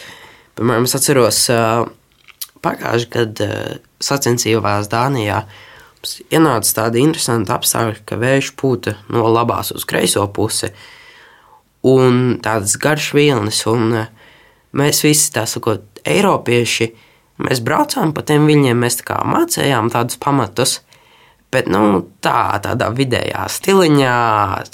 Piemēram, 0.58 0.88
es 0.88 0.96
atceros 0.98 1.44
pagājušajā 2.64 3.10
gadā 3.14 3.48
sacensībās 4.02 4.88
Dānijā. 4.90 5.44
Ienāca 6.34 6.72
tāda 6.80 6.98
interesanta 6.98 7.54
apstākļa, 7.54 8.00
ka 8.06 8.16
vējš 8.18 8.48
pūta 8.58 8.96
no 9.14 9.28
labās 9.30 9.70
uz 9.74 9.84
kreiso 9.86 10.24
pusi, 10.34 10.70
un 11.86 12.38
tāds 12.42 12.74
garš 12.82 13.12
vilnis. 13.14 13.60
Un 13.70 14.00
mēs 14.78 15.02
visi, 15.06 15.28
tā 15.34 15.44
sakot, 15.46 15.84
eiropieši, 16.02 16.88
mēs 17.46 17.62
braucām 17.62 18.14
pa 18.16 18.24
tiem 18.26 18.48
viļņiem, 18.50 18.82
mēs 18.82 18.98
tā 19.04 19.20
mācījām 19.30 19.90
tādus 19.94 20.18
pamatus, 20.22 20.80
bet 21.54 21.70
nu, 21.70 22.02
tā, 22.24 22.58
tādā 22.64 22.90
vidējā 22.94 23.44
stiliņā, 23.54 24.16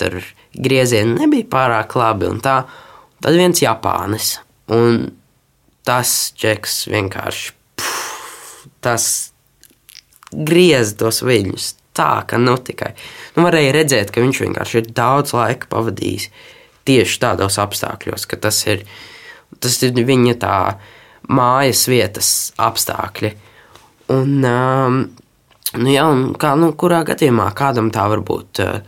tur 0.01 0.17
griezieni 0.57 1.19
nebija 1.21 1.51
pārāk 1.53 1.93
labi. 2.01 2.33
Tā, 2.45 2.57
tad 3.21 3.37
viens 3.37 3.61
Japānis. 3.61 4.39
Un 4.73 5.05
tas 5.85 6.33
čeks 6.41 6.85
vienkārši 6.93 7.55
puf, 7.79 8.67
tas 8.85 9.09
griez 10.35 10.95
tos 10.99 11.23
viļņus 11.25 11.71
tā, 11.95 12.25
ka 12.29 12.41
nu 12.41 12.57
tikai 12.59 12.93
nu, 13.37 13.45
varēja 13.47 13.75
redzēt, 13.77 14.13
ka 14.13 14.25
viņš 14.25 14.43
vienkārši 14.47 14.81
ir 14.81 14.93
daudz 14.97 15.35
laika 15.37 15.71
pavadījis 15.71 16.29
tieši 16.89 17.21
tādos 17.23 17.59
apstākļos, 17.63 18.27
ka 18.29 18.39
tas 18.41 18.59
ir, 18.69 18.85
tas 19.63 19.79
ir 19.87 19.95
viņa 19.97 20.35
tā 20.43 20.57
mājas 21.33 21.87
vietas 21.89 22.31
apstākļi. 22.61 23.31
Un, 24.13 24.45
um, 24.45 24.99
nu, 25.79 25.89
jā, 25.89 26.05
un 26.11 26.27
kā, 26.41 26.53
nu, 26.61 26.75
kurā 26.77 27.01
gadījumā 27.09 27.49
kādam 27.57 27.89
tā 27.95 28.05
var 28.11 28.21
būt 28.27 28.61
uh, 28.65 28.83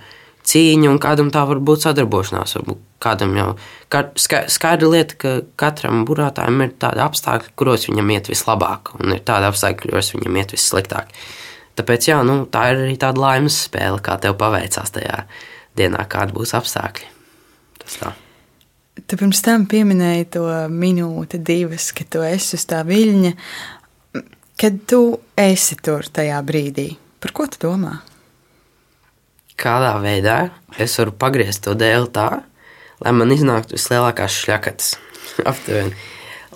cīņa, 0.46 0.90
un 0.90 1.00
kādam 1.02 1.32
tā 1.32 1.46
var 1.48 1.62
būt 1.64 1.86
sadarbošanās. 1.86 2.58
Varbūt 2.58 2.82
kādam 3.02 3.32
jau 3.38 3.48
skaidra 4.18 4.90
lieta, 4.90 5.16
ka 5.18 5.32
katram 5.58 6.04
burātājam 6.08 6.62
ir 6.64 6.74
tādi 6.80 7.02
apstākļi, 7.04 7.54
kuros 7.58 7.86
viņam 7.88 8.12
iet 8.16 8.30
vislabāk, 8.30 8.94
un 8.98 9.14
ir 9.14 9.24
tādi 9.26 9.48
apstākļi, 9.50 9.90
kuros 9.90 10.12
viņam 10.14 10.38
iet 10.40 10.54
vissliktāk. 10.56 11.12
Tāpēc 11.76 12.08
jā, 12.08 12.20
nu, 12.24 12.40
tā 12.50 12.70
ir 12.72 12.82
arī 12.86 12.96
tāda 13.00 13.20
laimes 13.20 13.58
spēle, 13.66 14.00
kā 14.02 14.16
tev 14.20 14.38
paveicās 14.40 14.94
tajā 14.94 15.24
dienā, 15.76 16.06
kāda 16.08 16.34
būs 16.36 16.54
apstākļi. 16.56 17.10
Tas 17.82 17.98
tā. 18.00 18.12
Tu 19.06 19.18
pirms 19.20 19.42
tam 19.44 19.66
pieminēji 19.68 20.30
to 20.38 20.46
minūti, 20.72 21.38
divas, 21.44 21.90
kad 21.94 22.08
tu 22.10 22.24
esi 22.24 22.56
uz 22.56 22.64
tā 22.66 22.80
viļņa. 22.88 23.32
Kad 24.56 24.78
tu 24.88 25.00
esi 25.36 25.76
tur 25.84 26.06
tajā 26.08 26.38
brīdī, 26.48 26.88
par 27.20 27.34
ko 27.36 27.44
tu 27.52 27.60
domā? 27.66 27.98
Kādā 29.60 29.92
veidā 30.00 30.38
es 30.80 30.96
varu 30.96 31.12
pagriezt 31.16 31.66
to 31.66 31.76
dēlu 31.76 32.08
tā, 32.12 32.30
lai 33.04 33.12
man 33.16 33.32
iznāktu 33.34 33.76
vislielākās 33.76 34.36
šļakatas. 34.42 34.92
Aptuveni. 35.50 35.96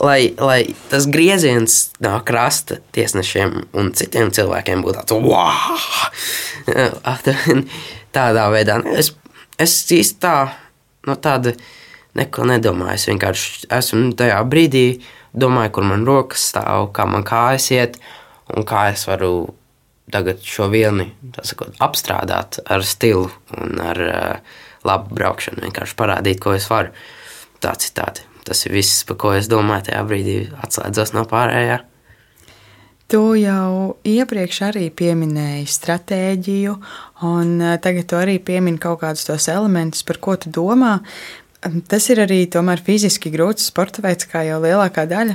Lai, 0.01 0.31
lai 0.41 0.63
tas 0.89 1.05
grieziens 1.13 1.91
no 2.01 2.15
krasta 2.25 2.79
tiesnešiem 2.97 3.57
un 3.77 3.91
citiem 3.97 4.31
cilvēkiem 4.33 4.85
būtu 4.87 5.03
tāds- 5.03 5.13
wow! 5.29 5.77
Tādā 8.17 8.47
veidā. 8.51 8.81
Es, 8.97 9.13
es 9.61 9.77
īsti 9.93 10.19
tā, 10.23 10.37
no 11.07 11.15
tāda 11.21 11.53
neko 12.19 12.49
nedomāju. 12.49 12.97
Es 12.97 13.07
vienkārši 13.11 13.69
esmu 13.77 14.15
tajā 14.19 14.41
brīdī, 14.51 14.87
domāju, 15.37 15.77
kur 15.77 15.87
man 15.87 16.09
rokas 16.09 16.49
stāv, 16.51 16.89
kā 16.97 17.07
man 17.07 17.27
kājas 17.27 17.71
iet 17.75 18.01
un 18.57 18.67
kā 18.67 18.89
es 18.95 19.05
varu 19.07 19.53
tagad 20.11 20.43
šo 20.43 20.67
vilni 20.73 21.07
sakot, 21.47 21.77
apstrādāt 21.83 22.59
ar 22.67 22.83
stilu 22.87 23.29
un 23.55 23.79
ar 23.85 24.01
uh, 24.07 24.57
labu 24.87 25.15
braukšanu, 25.17 25.65
vienkārši 25.67 25.97
parādīt, 25.99 26.41
ko 26.43 26.55
es 26.57 26.69
varu. 26.71 26.95
Tā 27.61 27.75
citādi. 27.77 28.25
Tas 28.47 28.65
ir 28.65 28.73
viss, 28.73 29.05
par 29.05 29.19
ko 29.21 29.35
es 29.37 29.49
domāju 29.51 29.91
tajā 29.91 30.01
brīdī, 30.09 30.37
atslēdzos 30.65 31.13
no 31.17 31.27
pārējā. 31.29 31.83
Tu 33.11 33.21
jau 33.43 33.99
iepriekš 34.07 34.61
arī 34.69 34.87
pieminēji 34.95 35.67
stratēģiju, 35.69 36.75
un 37.27 37.57
eh, 37.59 37.77
tagad 37.83 38.07
tu 38.11 38.19
arī 38.21 38.39
piemini 38.39 38.79
kaut 38.81 39.01
kādus 39.03 39.27
tos 39.27 39.49
elementus, 39.51 40.05
par 40.07 40.21
ko 40.23 40.37
tu 40.39 40.53
domā. 40.55 41.01
Tas 41.91 42.07
ir 42.09 42.23
arī 42.23 42.45
tomēr 42.49 42.81
fiziski 42.87 43.33
grūts 43.35 43.67
sporta 43.69 44.01
veids, 44.05 44.29
kā 44.31 44.47
jau 44.47 44.61
lielākā 44.63 45.05
daļa. 45.11 45.35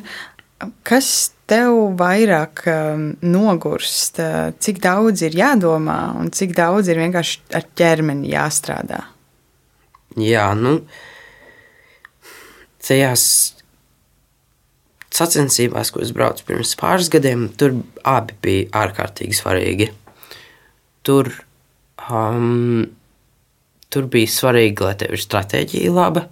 Kas 0.88 1.10
tev 1.51 1.75
vairāk 1.99 2.63
nogurst, 3.21 4.17
cik 4.63 4.79
daudz 4.81 5.21
ir 5.27 5.36
jādomā 5.38 5.99
un 6.17 6.31
cik 6.34 6.55
daudz 6.58 6.89
ir 6.89 7.03
vienkārši 7.03 7.43
ar 7.60 7.67
ķermeni 7.77 8.31
jāstrādā? 8.31 9.03
Jā, 10.15 10.48
nu, 10.56 10.78
tajās 12.86 13.26
sacensībās, 15.15 15.91
ko 15.94 16.04
es 16.04 16.13
braucu 16.15 16.46
pirms 16.48 16.76
pāris 16.80 17.10
gadiem, 17.12 17.48
tur 17.58 17.80
abi 18.08 18.38
bija 18.44 18.68
ārkārtīgi 18.84 19.38
svarīgi. 19.38 19.89
Tur, 21.06 21.32
um, 22.10 22.86
tur 23.94 24.08
bija 24.12 24.32
svarīgi, 24.32 24.86
lai 24.86 24.96
tev 25.00 25.15
ir 25.15 25.24
stratēģija 25.24 25.94
laba, 25.96 26.26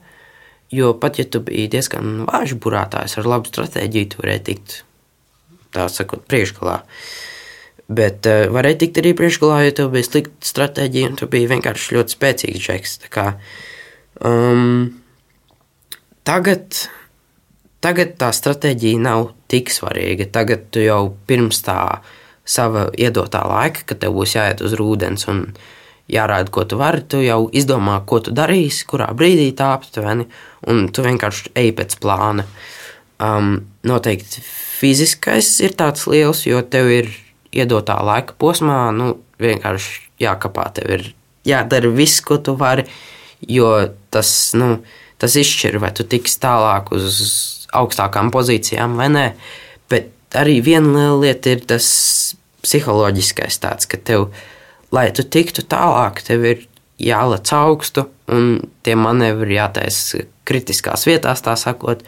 jo 0.73 0.93
pat 0.99 1.19
ja 1.21 1.27
tu 1.29 1.43
biji 1.45 1.69
diezgan 1.75 2.25
vājš 2.27 2.57
burātājs 2.63 3.19
ar 3.19 3.29
labu 3.29 3.51
stratēģiju, 3.51 4.09
tu 4.13 4.23
varēji 4.23 4.45
tikt, 4.49 4.79
tā 5.75 5.87
sakot, 5.91 6.25
priekšgalā. 6.29 6.81
Bet 7.93 8.29
uh, 8.29 8.47
varēja 8.53 8.83
tikt 8.85 9.03
arī 9.03 9.13
priekšgalā, 9.17 9.59
ja 9.67 9.75
tev 9.77 9.91
bija 9.93 10.07
slikta 10.07 10.49
stratēģija 10.49 11.11
un 11.11 11.19
tu 11.19 11.29
biji 11.31 11.51
vienkārši 11.51 11.97
ļoti 11.97 12.17
spēcīgs 12.17 12.65
džeks. 12.65 12.97
Kā 13.13 13.33
Um, 14.21 15.01
tagad, 16.23 16.77
tagad 17.81 18.13
tā 18.21 18.29
stratēģija 18.35 19.01
nav 19.01 19.31
tik 19.51 19.71
svarīga. 19.73 20.29
Tagad 20.31 20.69
tu 20.73 20.83
jau 20.83 21.15
pirms 21.27 21.63
tā 21.65 21.79
sava 22.45 22.89
iedotā 22.93 23.41
laika, 23.47 23.87
kad 23.89 24.03
tev 24.03 24.15
būs 24.19 24.35
jāiet 24.37 24.61
uz 24.61 24.75
ūdens 24.77 25.25
un 25.31 25.47
jārāda, 26.11 26.51
ko 26.53 26.65
tu 26.67 26.77
vari. 26.77 27.01
Tu 27.09 27.23
jau 27.25 27.47
izdomā, 27.55 28.01
ko 28.05 28.21
tu 28.23 28.35
darīsi, 28.35 28.85
kurā 28.89 29.09
brīdī 29.17 29.49
tā 29.57 29.73
aptuveni, 29.79 30.27
un 30.69 30.87
tu 30.93 31.05
vienkārši 31.05 31.55
ej 31.59 31.73
pēc 31.79 31.97
plāna. 32.03 32.45
Um, 33.23 33.55
noteikti 33.87 34.41
fiziskais 34.43 35.55
ir 35.63 35.75
tāds 35.79 36.05
liels, 36.11 36.43
jo 36.45 36.59
tev 36.67 36.89
ir 36.91 37.11
iedotā 37.53 37.97
laika 38.05 38.35
posmā, 38.39 38.87
nu, 38.95 39.13
vienkārši 39.41 40.01
jākapā. 40.23 40.67
Tev 40.77 40.93
ir 40.97 41.07
jādara 41.47 41.91
viss, 41.93 42.23
ko 42.25 42.39
tu 42.41 42.55
vari, 42.59 42.85
jo 43.47 43.69
tas, 44.13 44.29
nu, 44.57 44.77
tas 45.21 45.37
izšķir, 45.39 45.79
vai 45.83 45.91
tu 45.95 46.05
tiksi 46.07 46.39
tālāk 46.43 46.93
uz 46.95 47.19
augstākām 47.73 48.31
pozīcijām 48.33 48.97
vai 48.99 49.09
nē. 49.13 49.27
Bet 49.91 50.37
arī 50.37 50.59
viena 50.65 50.93
liela 50.93 51.19
lieta 51.25 51.53
ir 51.53 51.63
tas 51.69 51.87
psiholoģiskais 52.63 53.59
tāds, 53.63 53.89
ka 53.89 53.99
tev, 53.99 54.29
lai 54.95 55.09
tu 55.15 55.25
tiktu 55.25 55.65
tālāk, 55.67 56.23
tev 56.27 56.45
ir 56.47 56.67
jālec 57.01 57.49
augstu 57.55 58.07
un 58.31 58.61
tie 58.85 58.95
manevri 58.95 59.57
jātaisa 59.57 60.23
kritiskās 60.47 61.07
vietās, 61.09 61.43
tā 61.43 61.55
sakot. 61.59 62.03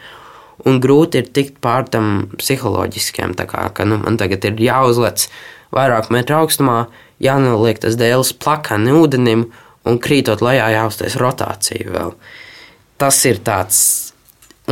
Un 0.64 0.80
grūti 0.80 1.20
ir 1.20 1.28
tikt 1.36 1.58
pār 1.64 1.84
tam 1.92 2.30
psiholoģiskiem. 2.40 3.34
Kā, 3.36 3.68
ka, 3.76 3.84
nu, 3.84 3.98
man 4.00 4.16
tagad 4.20 4.46
ir 4.48 4.62
jāuzlec 4.64 5.26
vairāk 5.76 6.08
metru 6.14 6.38
augstumā, 6.40 6.86
jānoliek 7.22 7.80
tas 7.82 7.98
dēls 8.00 8.32
plakani 8.40 8.94
ūdenim 8.96 9.46
un 9.86 10.00
krītot 10.02 10.42
lejā 10.44 10.70
jāuztais 10.72 11.18
rotācija 11.20 11.92
vēl. 11.92 12.16
Tas 12.96 13.20
ir 13.28 13.42
tāds, 13.44 13.78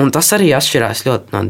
un 0.00 0.08
tas 0.14 0.32
arī 0.36 0.54
atšķirās 0.56 1.04
ļoti 1.06 1.36
no 1.36 1.44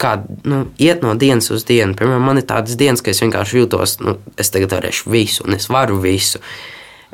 kā 0.00 0.14
nu, 0.48 0.62
iet 0.80 1.02
no 1.04 1.14
dienas 1.18 1.50
uz 1.52 1.66
dienu. 1.68 1.94
Piemēram, 1.98 2.24
man 2.24 2.40
ir 2.40 2.46
tādas 2.48 2.78
dienas, 2.80 3.02
ka 3.04 3.12
es 3.12 3.20
vienkārši 3.20 3.60
jūtos, 3.60 3.98
nu, 4.04 4.16
es 4.40 4.52
tagad 4.52 4.72
varēšu 4.78 5.12
visu, 5.12 5.44
un 5.44 5.58
es 5.58 5.68
varu 5.72 5.98
visu. 6.00 6.40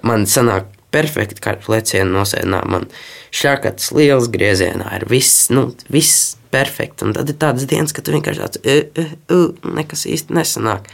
Man 0.06 0.26
sanāk 0.30 0.68
perfekti, 0.96 1.42
kā 1.44 1.56
leciena 1.70 2.08
nosēdinā. 2.16 2.62
Man 2.72 2.88
šākats 3.36 3.92
liels 3.96 4.30
griezienā 4.32 4.88
ir 4.98 5.06
viss, 5.10 5.50
nu, 5.52 5.68
viss 5.92 6.34
perfekti. 6.54 7.06
Un 7.06 7.16
tad 7.16 7.30
ir 7.30 7.38
tādas 7.40 7.68
dienas, 7.68 7.94
ka 7.94 8.04
tu 8.04 8.14
vienkārši 8.16 8.42
tāds, 8.42 8.62
uh, 8.64 9.02
uh, 9.02 9.14
uh, 9.36 9.74
nekas 9.76 10.06
īsti 10.08 10.36
nesanāk. 10.36 10.88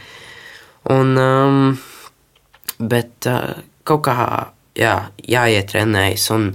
Un, 0.91 1.15
um, 1.19 1.61
bet 2.79 3.29
uh, 3.31 3.61
kaut 3.87 4.03
kā 4.07 4.17
jā, 4.79 4.95
jāiet 5.23 5.71
trenējas, 5.71 6.27
un 6.35 6.51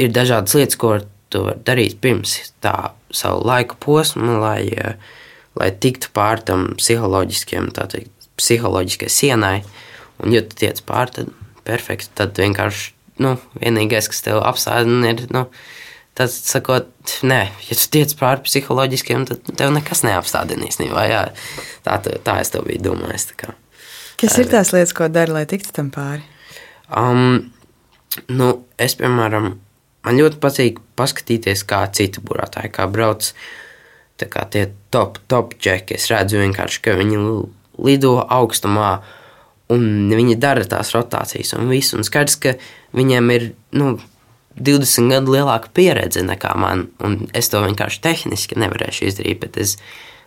ir 0.00 0.14
dažādas 0.14 0.54
lietas, 0.58 0.78
ko 0.78 0.96
tu 1.32 1.46
vari 1.48 1.64
darīt 1.66 1.98
pirms 2.04 2.36
tā 2.62 2.92
savu 3.12 3.42
laika 3.48 3.78
posmu, 3.82 4.38
lai, 4.42 4.68
uh, 4.76 5.20
lai 5.58 5.72
tiktu 5.74 6.12
pār 6.14 6.44
tam 6.46 6.72
psiholoģiskiem, 6.78 7.72
tā 7.74 7.88
teikt, 7.90 8.12
psiholoģiskai 8.38 9.10
sienai. 9.12 9.56
Un, 10.22 10.30
ja 10.36 10.44
tu 10.46 10.54
tiec 10.60 10.78
pār, 10.86 11.10
tad 11.10 11.32
perfekti. 11.66 12.10
Tad 12.18 12.38
vienkārši 12.40 12.92
nu, 13.22 13.36
vienīgais, 13.60 14.08
kas 14.10 14.24
tev 14.24 14.42
apstādina, 14.44 15.12
ir 15.12 15.24
nu, 15.34 15.46
tas, 16.18 16.34
sakot, 16.48 16.90
nē, 17.26 17.40
ja 17.68 17.78
tu 17.78 17.88
tiec 17.96 18.14
pāri 18.18 18.44
psiholoģiskiem, 18.46 19.26
tad 19.30 19.52
tev 19.58 19.72
nekas 19.74 20.04
neapstādina 20.06 20.68
īstenībā. 20.68 21.06
Jā, 21.10 21.24
tā, 21.86 21.98
tā 22.00 22.38
es 22.42 22.52
tev 22.54 22.66
biju 22.68 22.88
domājis. 22.90 23.32
Kas 24.20 24.38
ir 24.38 24.50
tās 24.52 24.72
lietas, 24.74 24.94
ko 24.96 25.10
dari, 25.12 25.34
lai 25.34 25.46
tiktu 25.50 25.74
tam 25.76 25.90
pāri? 25.94 26.24
Um, 26.92 27.52
nu, 28.28 28.52
es, 28.80 28.96
piemēram, 29.00 29.52
man 30.06 30.20
ļoti 30.20 30.40
patīk 30.42 30.80
paskatīties, 30.98 31.64
kā 31.68 31.84
citi 31.94 32.22
burātāji, 32.24 32.72
kā 32.74 32.88
brauc 32.90 33.32
kā 34.30 34.44
tie 34.50 34.68
top, 34.94 35.18
top 35.26 35.56
džeki. 35.58 35.96
Es 35.96 36.08
redzu 36.12 36.42
vienkārši, 36.42 36.82
ka 36.84 36.94
viņi 36.98 37.18
lido 37.82 38.12
augstumā, 38.22 39.02
un 39.72 40.12
viņi 40.12 40.38
dara 40.40 40.64
tās 40.68 40.92
rotācijas 40.94 41.54
un 41.58 41.70
visu. 41.72 41.98
Un 41.98 42.06
skaidrs, 42.06 42.38
ka 42.42 42.56
viņiem 42.96 43.30
ir 43.34 43.52
nu, 43.78 43.94
20 44.58 45.12
gadu 45.12 45.32
lielāka 45.32 45.70
pieredze 45.72 46.22
nekā 46.26 46.52
man, 46.60 46.86
un 47.04 47.22
es 47.36 47.48
to 47.52 47.62
vienkārši 47.64 48.02
tehniski 48.04 48.58
nevarēšu 48.60 49.06
izdarīt. 49.08 49.40
Bet 49.44 49.56
es, 49.60 49.76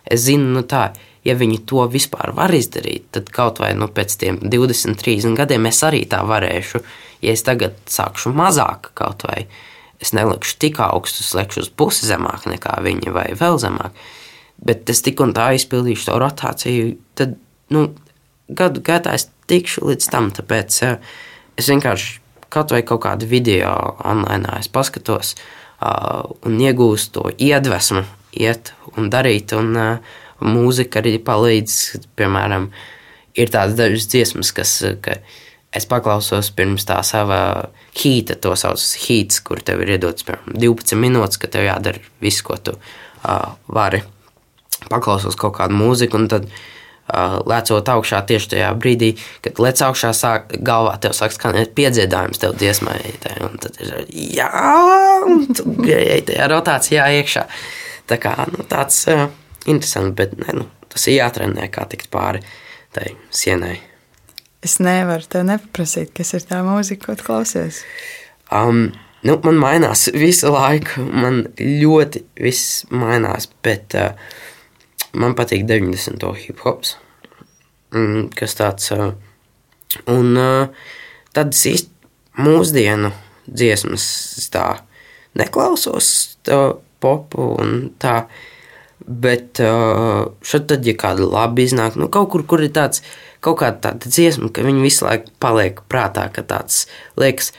es 0.04 0.24
zinu, 0.26 0.50
nu 0.56 0.64
tā, 0.66 0.88
ja 1.26 1.36
viņi 1.38 1.62
to 1.68 1.86
vispār 1.90 2.34
var 2.36 2.54
izdarīt, 2.54 3.08
tad 3.14 3.30
kaut 3.34 3.60
vai 3.62 3.72
nu, 3.78 3.88
pēc 3.92 4.18
tam 4.22 4.40
20, 4.42 4.98
30 5.02 5.38
gadiem 5.38 5.70
es 5.70 5.82
arī 5.86 6.04
tā 6.10 6.22
varēšu. 6.26 6.82
Ja 7.24 7.32
es 7.32 7.46
tagad 7.46 7.78
sākšu 7.90 8.34
mazāk 8.36 8.90
kaut 8.98 9.24
vai, 9.28 9.46
es 10.02 10.12
nelikšu 10.16 10.58
tik 10.60 10.80
augstu, 10.84 11.24
es 11.24 11.32
lekšu 11.36 11.64
uz 11.64 11.70
pusi 11.72 12.08
zemāk 12.08 12.44
nekā 12.50 12.76
viņi 12.84 13.14
vai 13.14 13.30
vēl 13.38 13.60
zemāk. 13.62 13.94
Bet 14.66 14.88
es 14.92 15.02
tik 15.04 15.20
un 15.24 15.34
tā 15.36 15.50
izpildīšu 15.56 16.10
to 16.10 16.18
rotāciju, 16.20 16.92
tad 17.18 17.36
nu, 17.72 17.88
gadu 18.48 18.82
gaitā 18.84 19.16
es 19.16 19.28
tikšu 19.50 19.86
līdz 19.90 20.10
tam. 20.12 20.30
Tāpēc 20.34 20.82
uh, 20.86 21.16
es 21.58 21.70
vienkārši 21.72 22.20
kaut 22.52 22.74
vai 22.74 22.82
kaut 22.86 23.02
kādu 23.04 23.28
video 23.28 23.72
online 24.06 24.60
paskatos 24.72 25.34
uh, 25.36 26.22
un 26.46 26.60
iegūstu 26.62 27.18
to 27.18 27.34
iedvesmu, 27.38 28.06
iet 28.38 28.72
un 28.96 29.10
darīt. 29.12 29.56
Un, 29.56 29.74
uh, 29.76 30.22
mūzika 30.40 31.00
arī 31.00 31.16
palīdz. 31.22 31.76
Piemēram, 32.18 32.70
ir 33.38 33.52
tādas 33.52 33.76
dažas 33.78 34.08
dziesmas, 34.12 34.52
kas 34.56 34.78
ka 35.04 35.18
es 35.76 35.88
paklausos 35.88 36.50
pirms 36.56 36.86
tā 36.88 36.98
sava 37.04 37.70
hīta, 37.96 38.36
to 38.40 38.54
sauc 38.56 38.80
par 38.80 39.06
hīts, 39.06 39.40
kur 39.44 39.60
tev 39.60 39.82
ir 39.84 39.96
iedots 39.96 40.26
piemēram, 40.26 40.56
12 40.56 41.00
minūtes, 41.00 41.40
ka 41.40 41.50
tev 41.52 41.66
jādara 41.68 42.02
viss, 42.22 42.44
ko 42.44 42.56
tu 42.56 42.76
uh, 42.76 43.50
vari. 43.68 44.02
Paklausos 44.86 45.36
kaut 45.36 45.56
kādu 45.58 45.76
mūziku, 45.76 46.20
un 46.20 46.28
tad 46.30 46.48
lecot 47.06 47.88
augšā 47.94 48.20
tieši 48.26 48.52
tajā 48.56 48.74
brīdī, 48.80 49.12
kad 49.44 49.60
lec 49.62 49.80
augšā, 49.86 50.12
sāk, 50.16 50.56
galvā 50.66 50.96
tev 51.02 51.14
sāk 51.16 51.36
skanēt 51.36 51.74
piedziedājums 51.78 52.42
tev 52.42 52.56
dziesmai. 52.58 52.98
Un 53.46 53.58
tad 53.62 53.78
ir 53.82 53.96
jā, 54.10 54.50
un 55.26 55.48
tu 55.54 55.76
ej 55.86 56.24
tajā 56.30 56.50
rotācijā 56.50 57.08
iekšā. 57.22 57.46
Tā 58.06 58.20
kā 58.22 58.36
nu, 58.52 58.66
tāds. 58.70 59.04
Uh, 59.10 59.28
interesanti, 59.66 60.14
bet 60.14 60.36
ne, 60.38 60.52
nu, 60.60 60.66
tas 60.92 61.06
ir 61.08 61.18
jātrenē, 61.20 61.68
kā 61.72 61.86
tikt 61.90 62.10
pāri 62.12 62.42
tai 62.94 63.12
sienai. 63.34 63.76
Es 64.64 64.78
nevaru 64.82 65.26
te 65.30 65.42
nepaprasīt, 65.46 66.12
kas 66.16 66.32
ir 66.34 66.46
tā 66.48 66.62
mūzika, 66.66 67.12
ko 67.12 67.26
klausies. 67.26 67.82
Um, 68.54 68.88
nu, 69.26 69.36
man 69.44 69.60
mainās 69.62 70.06
visu 70.14 70.50
laiku. 70.54 71.04
Man 71.06 71.44
ļoti 71.60 72.24
viss 72.42 72.84
mainās, 72.90 73.50
bet 73.66 73.94
uh, 73.98 74.16
man 75.16 75.36
patīk 75.38 75.66
90. 75.68 76.32
hip 76.44 76.62
hops. 76.64 76.96
Kas 78.36 78.56
tāds 78.58 78.90
un 80.10 80.32
tādas 81.36 81.62
īsti 81.70 82.42
mūsdienu 82.42 83.12
dziesmas 83.46 84.04
tā 84.52 84.66
neklausos, 85.38 86.10
tā 86.46 86.76
popu 87.00 87.54
un 87.60 87.78
tā. 88.02 88.24
Bet 89.06 89.60
šeit, 89.60 90.64
tad, 90.70 90.86
ja 90.88 90.96
kāda 90.98 91.28
labi 91.28 91.66
iznāk, 91.68 91.94
nu, 92.00 92.08
kaut 92.10 92.30
kur, 92.32 92.42
kur 92.48 92.62
ir 92.64 92.72
tāds, 92.74 93.04
kaut 93.44 93.60
kāda 93.60 93.78
tāda 93.84 94.10
dziesma, 94.10 94.48
ka 94.50 94.64
viņi 94.66 94.82
visu 94.82 95.04
laiku 95.06 95.30
paliek 95.42 95.82
prātā, 95.86 96.24
ka 96.34 96.42
tāds 96.42 96.86
liekas, 97.20 97.52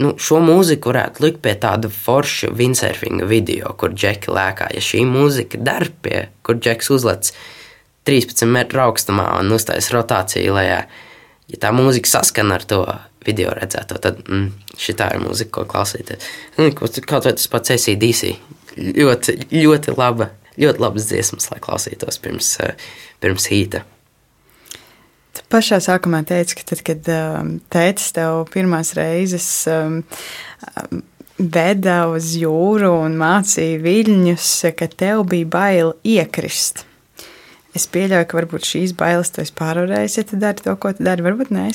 nu, 0.00 0.14
šo 0.20 0.40
mūziku 0.44 0.92
varētu 0.92 1.24
likt 1.24 1.40
pie 1.44 1.54
tāda 1.60 1.90
forša 1.92 2.52
windsurfinga 2.56 3.28
video, 3.28 3.72
kur 3.78 3.94
džeki 3.94 4.32
lēkā. 4.32 4.70
Ja 4.76 4.82
šī 4.84 5.04
mūzika 5.08 5.60
der 5.60 5.90
pie, 6.04 6.26
kur 6.46 6.60
džeks 6.60 6.92
uzlec 6.94 7.32
13 8.08 8.48
metru 8.50 8.84
augstumā 8.86 9.28
un 9.40 9.52
uztais 9.54 9.90
rotāciju 9.94 10.56
lejā, 10.58 10.82
ja 11.52 11.62
tā 11.62 11.72
mūzika 11.76 12.16
saskan 12.16 12.54
ar 12.54 12.66
to 12.66 12.82
video 13.26 13.52
redzēto, 13.54 14.00
tad 14.02 14.24
mm, 14.26 14.76
šī 14.80 14.96
tā 14.98 15.12
ir 15.14 15.22
mūzika, 15.22 15.60
ko 15.60 15.66
klausīties. 15.74 16.30
Nu, 16.58 16.70
kaut 16.74 17.26
vai 17.28 17.34
tas 17.36 17.50
pats 17.50 17.76
ACDC. 17.76 18.32
Ļoti, 18.72 19.36
ļoti 19.52 19.98
laba 19.98 20.32
ļoti 20.60 20.82
labas 20.82 21.08
dziesmas, 21.08 21.48
lai 21.52 21.60
klausītos 21.62 22.20
pirms, 22.22 22.56
eh, 22.60 22.74
pirms 23.20 23.48
hīta. 23.48 23.82
Pašā 25.52 25.82
sākumā 25.84 26.22
teici, 26.24 26.56
ka 26.56 26.64
tad, 26.70 26.80
kad 26.86 27.08
um, 27.12 27.56
tētis 27.72 28.14
tev 28.16 28.46
pirmās 28.52 28.94
reizes 28.96 29.48
um, 29.68 29.98
veda 31.36 32.06
uz 32.08 32.30
jūru 32.40 32.94
un 33.02 33.18
mācīja 33.20 33.82
viļņus, 33.82 34.48
ka 34.78 34.88
tev 34.88 35.26
bija 35.28 35.50
bail 35.52 35.92
iekrist. 36.08 36.86
Es 37.76 37.84
pieļauju, 37.88 38.28
ka 38.28 38.38
varbūt 38.38 38.68
šīs 38.68 38.96
bailes 38.96 39.32
tu 39.32 39.44
esi 39.44 39.52
pārvarējis, 39.56 40.16
ja 40.18 40.24
tu 40.28 40.40
dari 40.40 40.64
to, 40.64 40.72
ko 40.80 40.92
tu 40.96 41.04
dari. 41.04 41.24
Varbūt 41.24 41.52
nē, 41.52 41.68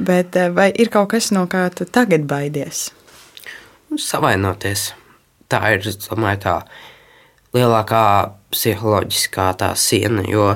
bet 0.00 0.36
uh, 0.36 0.52
vai 0.52 0.68
ir 0.76 0.92
kaut 0.92 1.14
kas, 1.14 1.32
no 1.32 1.46
kā 1.48 1.66
tu 1.72 1.88
tagad 1.88 2.28
baidies? 2.28 2.90
Savainoties. 3.96 4.90
Tā 5.52 5.60
ir, 5.72 5.88
es 5.88 5.98
domāju, 6.04 6.44
tā 6.44 6.54
lielākā 7.56 8.04
psiholoģiskā 8.52 9.50
tā 9.60 9.72
siena. 9.76 10.24
Jo 10.28 10.54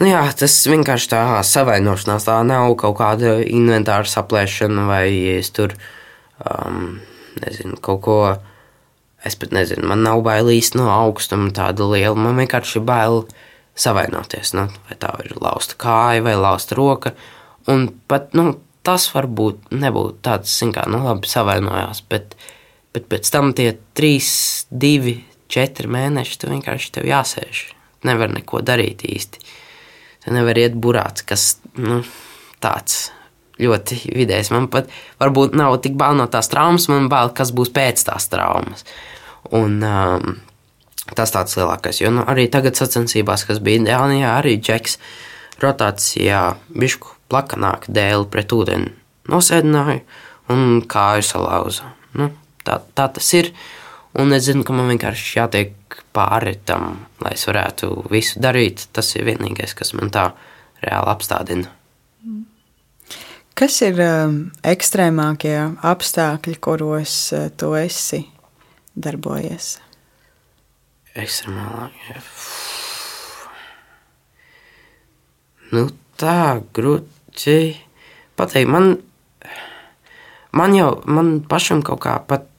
nu 0.00 0.08
jā, 0.08 0.22
tas 0.38 0.56
vienkārši 0.70 1.10
tā 1.12 1.22
savainošanās, 1.46 2.26
tā 2.28 2.40
nav 2.46 2.74
kaut 2.80 2.98
kāda 3.00 3.38
inventāra 3.44 4.08
saplēšana 4.08 4.88
vai 4.88 5.06
es 5.36 5.52
tur 5.54 5.76
um, 6.42 6.98
nezinu, 7.42 7.78
kaut 7.84 8.02
ko. 8.06 8.18
Es 9.24 9.38
pat 9.40 9.54
nezinu, 9.56 9.86
man 9.88 10.02
nav 10.04 10.20
bail 10.20 10.50
īsti 10.52 10.76
no 10.76 10.90
augstuma 10.92 11.48
tāda 11.56 11.86
liela. 11.88 12.12
Man 12.12 12.36
vienkārši 12.36 12.76
ir 12.76 12.82
bail 12.84 13.22
savainoties. 13.72 14.52
Nu, 14.52 14.66
vai 14.88 14.98
tā 15.00 15.14
ir 15.24 15.32
lausta 15.40 15.78
kāja 15.80 16.20
vai 16.26 16.34
lausta 16.36 16.76
roka. 16.76 17.14
Un 17.72 17.86
pat 18.08 18.34
nu, 18.36 18.58
tas 18.84 19.06
varbūt 19.14 19.72
nebūtu 19.72 20.20
tāds, 20.24 20.58
kā 20.76 20.84
nu, 20.92 21.00
labi 21.06 21.30
savainojās, 21.30 22.02
bet, 22.12 22.36
bet 22.92 23.08
pēc 23.08 23.30
tam 23.32 23.54
tie 23.56 23.70
trīs, 23.96 24.30
divi, 24.68 25.22
četri 25.48 25.88
mēneši 25.90 26.40
tu 26.40 26.52
vienkārši 26.52 26.92
tev 26.98 27.08
jāsēž. 27.08 27.64
Nevar 28.04 28.32
neko 28.32 28.60
darīt 28.60 29.06
īsti. 29.08 29.40
Nevar 30.32 30.56
iet 30.56 30.76
burāts, 30.80 31.24
kas 31.26 31.58
nu, 31.76 32.00
tāds 32.64 33.10
ļoti 33.60 34.00
vidējs. 34.14 34.50
Man 34.54 34.70
pat 34.72 34.88
varbūt 35.20 35.54
nav 35.58 35.76
tik 35.84 35.98
bail 36.00 36.16
no 36.18 36.26
tās 36.32 36.48
traumas, 36.52 36.88
man 36.90 37.10
bail, 37.12 37.30
kas 37.36 37.52
būs 37.54 37.70
pēc 37.74 38.06
tās 38.08 38.30
traumas. 38.32 38.86
Un, 39.54 39.78
um, 39.84 40.38
tas 41.12 41.34
tāds 41.34 41.58
lielākais. 41.58 42.00
Jo 42.00 42.12
nu, 42.14 42.24
arī 42.26 42.48
tagad 42.52 42.78
sacensībās, 42.78 43.44
kas 43.48 43.60
bija 43.64 43.84
Dānijā, 43.84 44.32
arī 44.40 44.56
džeks 44.58 44.98
rotācijā 45.62 46.42
bišku 46.72 47.14
plakanāk 47.30 47.86
dēli 47.92 48.26
pret 48.32 48.52
ūdeni 48.52 48.92
nosēdināju 49.30 50.02
un 50.52 50.82
kāju 50.88 51.24
salauza. 51.24 51.92
Nu, 52.18 52.30
tā, 52.66 52.80
tā 52.96 53.08
tas 53.16 53.30
ir. 53.36 53.52
Un 54.14 54.30
es 54.32 54.44
zinu, 54.46 54.62
ka 54.62 54.74
man 54.76 54.92
vienkārši 54.92 55.38
jātiek 55.40 55.96
pāri 56.14 56.54
tam, 56.66 57.00
lai 57.22 57.32
es 57.34 57.46
varētu 57.48 58.04
visu 58.12 58.42
darīt. 58.42 58.86
Tas 58.94 59.08
ir 59.18 59.26
vienīgais, 59.26 59.74
kas 59.74 59.90
man 59.98 60.12
tā 60.14 60.28
reāli 60.84 61.10
apstādina. 61.10 61.72
Kas 63.58 63.80
ir 63.86 63.98
um, 64.02 64.38
ekstrēmākie 64.66 65.56
apstākļi, 65.86 66.54
kuros 66.62 67.16
uh, 67.34 67.48
tu 67.54 67.72
esi 67.78 68.24
darbojies? 68.94 69.76
Ekstremālākie. 71.14 72.18
Nu, 75.74 75.86
tā 76.18 76.62
grūti 76.74 77.58
pateikt. 78.38 78.70
Man, 78.70 78.96
man 80.54 80.74
jau 80.74 80.90
man 81.06 81.36
pašam 81.50 81.82
kaut 81.86 82.02
kā 82.06 82.16
pat, 82.26 82.50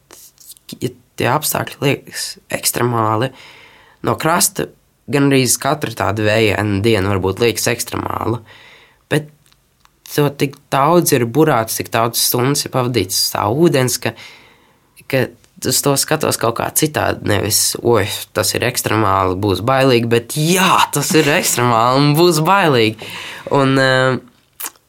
ja 0.79 0.91
tie 1.19 1.29
apstākļi 1.31 1.81
liekas 1.81 2.25
ekstremāli, 2.53 3.31
no 4.05 4.17
krasta 4.21 4.69
gan 5.11 5.29
arī 5.29 5.45
katra 5.61 5.93
tāda 5.93 6.25
vējaina 6.25 6.81
diena 6.85 7.13
varbūt 7.13 7.43
liekas 7.43 7.69
ekstremāla. 7.71 8.41
Bet 9.11 9.29
to 10.09 10.27
tik 10.39 10.57
daudz 10.73 11.13
ir 11.15 11.27
burāts, 11.29 11.77
tik 11.79 11.91
daudz 11.93 12.21
stundas 12.21 12.65
ir 12.65 12.73
pavadīts 12.73 13.19
tā 13.33 13.45
ūdens, 13.51 13.99
ka, 14.01 14.15
ka 15.11 15.27
uz 15.65 15.81
to 15.85 15.95
skatos 15.99 16.39
kaut 16.41 16.57
kā 16.59 16.69
citādi. 16.77 17.25
Nevis, 17.29 17.61
oi, 17.81 18.05
tas 18.35 18.53
ir 18.57 18.65
ekstremāli, 18.67 19.37
būs 19.41 19.61
bailīgi, 19.65 20.09
bet 20.11 20.37
jā, 20.39 20.73
tas 20.95 21.11
ir 21.17 21.29
ekstremāli 21.37 22.01
un 22.01 22.13
būs 22.17 22.41
bailīgi. 22.45 23.11
Un, 23.55 23.77
eh, 23.79 24.17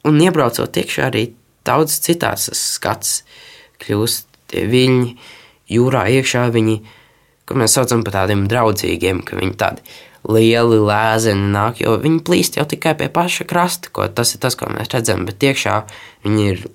un 0.07 0.21
iebraucot 0.23 0.81
iekšā 0.81 1.11
arī 1.11 1.27
daudz 1.67 1.99
citās 2.01 2.49
skats 2.57 3.21
kļūst 3.83 4.25
viļņi 4.55 5.35
jūrā 5.71 6.07
iekšā, 6.17 6.47
viņi, 6.53 6.77
ko 7.47 7.57
mēs 7.59 7.77
saucam 7.77 8.03
par 8.05 8.21
tādiem 8.21 8.45
draudzīgiem, 8.51 9.23
ka 9.27 9.39
viņi 9.39 9.57
tādi 9.59 9.97
lieli 10.27 10.79
lēzeni 10.83 11.51
nāk, 11.53 11.81
jo 11.83 11.95
viņi 12.01 12.23
plīst 12.27 12.57
jau 12.59 12.65
tikai 12.67 12.95
pie 12.99 13.07
paša 13.13 13.47
krasta, 13.47 13.91
ko 13.93 14.07
tas 14.11 14.33
ir 14.35 14.43
tas, 14.43 14.57
ko 14.59 14.69
mēs 14.71 14.91
redzam, 14.93 15.25
bet 15.27 15.43
iekšā 15.43 15.81
viņi 16.25 16.47
ir 16.51 16.65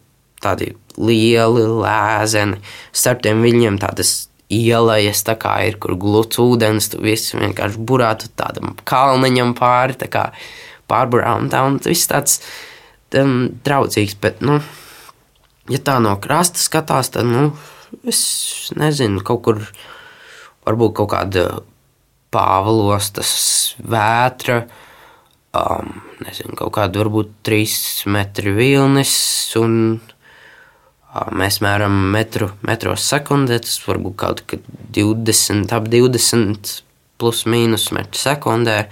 tādi 0.42 0.72
lieli 0.98 1.64
lēzeni, 1.68 2.60
starp 2.92 3.22
tiem 3.24 3.42
viļņiem 3.44 3.78
tādas 3.82 4.14
ielas, 4.52 5.22
tā 5.24 5.36
kā 5.40 5.54
ir, 5.68 5.78
kur 5.80 5.96
gluds 6.00 6.40
ūdens, 6.40 6.90
tu 6.92 7.00
viss 7.04 7.34
vienkārši 7.36 7.80
burātu 7.88 8.28
tādam 8.36 8.76
kalniņam 8.88 9.54
pāri, 9.58 9.96
tā 10.00 10.10
kā 10.12 10.28
pārburām, 10.90 11.48
tā, 11.52 11.62
un 11.68 11.78
viss 11.84 12.10
tāds 12.10 12.40
um, 13.16 13.48
draudzīgs, 13.64 14.18
bet, 14.20 14.42
nu, 14.44 14.58
ja 15.72 15.80
tā 15.84 15.98
no 16.04 16.18
krasta 16.20 16.60
skatās, 16.60 17.12
tad, 17.14 17.28
nu, 17.28 17.52
es 18.08 18.22
nezinu, 18.78 19.22
kaut 19.26 19.42
kur, 19.46 19.60
varbūt 20.66 20.96
kaut 21.00 21.12
kāda 21.14 21.46
pāvalostas 22.32 23.34
vētra, 23.82 24.62
um, 25.58 25.98
nezinu, 26.24 26.56
kaut 26.58 26.74
kāda 26.78 27.02
varbūt 27.04 27.36
trīs 27.44 27.76
metri 28.08 28.54
vilnis 28.56 29.14
un 29.60 30.00
Mēs 31.12 31.58
mēram 31.60 31.92
metru, 32.08 32.46
metros 32.64 33.04
sekundē, 33.04 33.58
tas 33.60 33.74
varbūt 33.84 34.14
kaut 34.16 34.38
kad 34.48 34.62
20, 34.96 35.68
ap 35.76 35.90
20 35.92 36.70
plus 37.20 37.42
mīnus 37.44 37.90
metru 37.92 38.16
sekundē. 38.16 38.86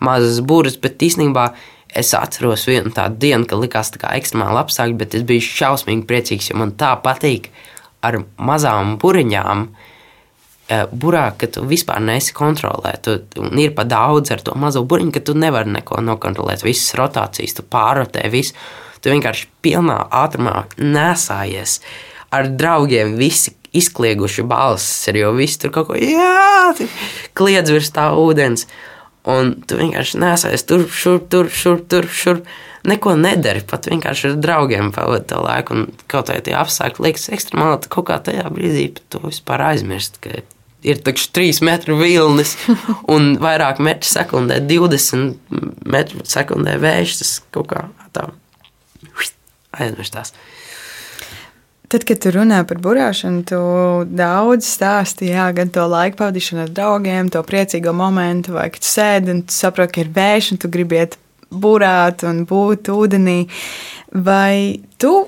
Mazas 0.00 0.40
būras, 0.40 0.78
bet 0.80 1.04
īstenībā 1.04 1.50
es 1.92 2.14
atceros 2.16 2.64
vienu 2.70 2.94
tādu 2.96 3.20
dienu, 3.26 3.44
kad 3.50 3.60
likās 3.60 3.92
tā 3.92 4.00
kā 4.00 4.14
ekstremāli 4.16 4.62
apstākļi, 4.62 4.96
bet 4.96 5.18
es 5.18 5.26
biju 5.28 5.44
šausmīgi 5.44 6.06
priecīgs, 6.08 6.48
jo 6.48 6.56
man 6.62 6.72
tā 6.80 6.94
patīk 7.04 7.50
ar 8.04 8.20
mazām 8.38 8.96
buriņām. 9.02 9.68
Burā, 10.92 11.30
ka 11.40 11.48
tu 11.48 11.62
vispār 11.64 12.02
nesi 12.04 12.34
kontrolē, 12.36 12.92
tu, 13.00 13.14
un 13.40 13.56
ir 13.56 13.72
pa 13.76 13.86
daudz 13.88 14.34
ar 14.34 14.42
to 14.44 14.52
mazo 14.60 14.82
buriņu, 14.84 15.14
ka 15.16 15.22
tu 15.24 15.32
nevari 15.32 15.72
neko 15.78 16.02
nokontrolēt. 16.04 16.60
Visas 16.66 16.92
rotācijas, 16.98 17.56
tu 17.56 17.64
pārrotē 17.64 18.26
visu. 18.32 18.52
Tu 19.00 19.12
vienkārši 19.14 19.46
pilnā 19.62 19.96
ātrumā 20.12 20.66
nesājies 20.76 21.78
ar 22.34 22.50
draugiem. 22.50 23.14
Visi 23.16 23.54
izklieguši 23.72 24.44
balsis, 24.48 25.08
jau 25.16 25.32
viss 25.36 25.60
tur 25.60 25.72
kaut 25.74 25.90
ko 25.90 25.96
kliedz 27.38 27.72
virs 27.72 27.92
tā 27.94 28.10
ūdens. 28.16 28.66
Un 29.28 29.54
tu 29.68 29.76
vienkārši 29.80 30.20
nesājies 30.22 30.64
tur, 30.68 30.86
šur, 30.88 31.20
tur, 31.30 31.50
šur, 31.52 31.82
tur, 31.88 32.08
šur. 32.08 32.42
Neko 32.88 33.14
nedari, 33.20 33.60
pat 33.68 33.88
vienkārši 33.90 34.30
ar 34.30 34.36
draugiem 34.40 34.92
pavadīt 34.94 35.28
to 35.32 35.40
laiku. 35.44 35.76
Un 35.76 36.04
kaut 36.10 36.30
kā 36.30 36.38
tie 36.44 36.54
apstākļi 36.56 37.08
liekas 37.08 37.28
ekstremāli, 37.34 37.82
tad 37.82 37.92
kaut 37.92 38.08
kā 38.08 38.18
tajā 38.28 38.46
brīdī 38.54 38.86
tu 39.10 39.20
vispār 39.24 39.66
aizmirsti, 39.72 40.22
ka 40.24 40.40
ir 40.88 41.00
taču 41.04 41.28
3 41.36 41.62
metru 41.66 41.98
vilnis 42.00 42.54
un 43.14 43.34
vairāk 43.42 43.82
metru 43.84 44.08
sekundē, 44.08 44.60
20 44.64 45.58
metru 45.90 46.24
sekundē 46.28 46.78
vējš. 46.80 47.18
Tas 47.22 47.34
kaut 47.54 47.72
kā 47.74 47.88
tā 48.16 48.28
aizmirstās. 49.78 50.32
Tad, 51.88 52.04
kad 52.04 52.20
tu 52.20 52.28
runā 52.34 52.60
par 52.68 52.80
burāšanu, 52.84 53.46
tu 53.48 53.58
daudz 54.12 54.66
stāstīji 54.68 55.32
jā, 55.32 55.46
gan 55.56 55.70
to 55.72 55.86
laiku 55.88 56.18
pavadīšanu 56.20 56.66
ar 56.66 56.74
draugiem, 56.76 57.30
to 57.32 57.40
priecīgo 57.48 57.94
momentu, 57.96 58.52
vai 58.58 58.66
kad 58.74 58.84
tu 58.84 58.90
sēdi 58.90 59.32
un 59.32 59.40
tu 59.48 59.56
saproti, 59.56 59.94
ka 59.94 60.04
ir 60.04 60.10
vējš 60.12 60.50
un 60.52 60.60
tu 60.60 60.68
gribi 60.72 61.00
iet 61.00 61.16
burāt 61.50 62.24
un 62.28 62.44
būt 62.48 62.90
ūdenī. 62.92 63.40
Vai 64.12 64.80
tu 65.00 65.26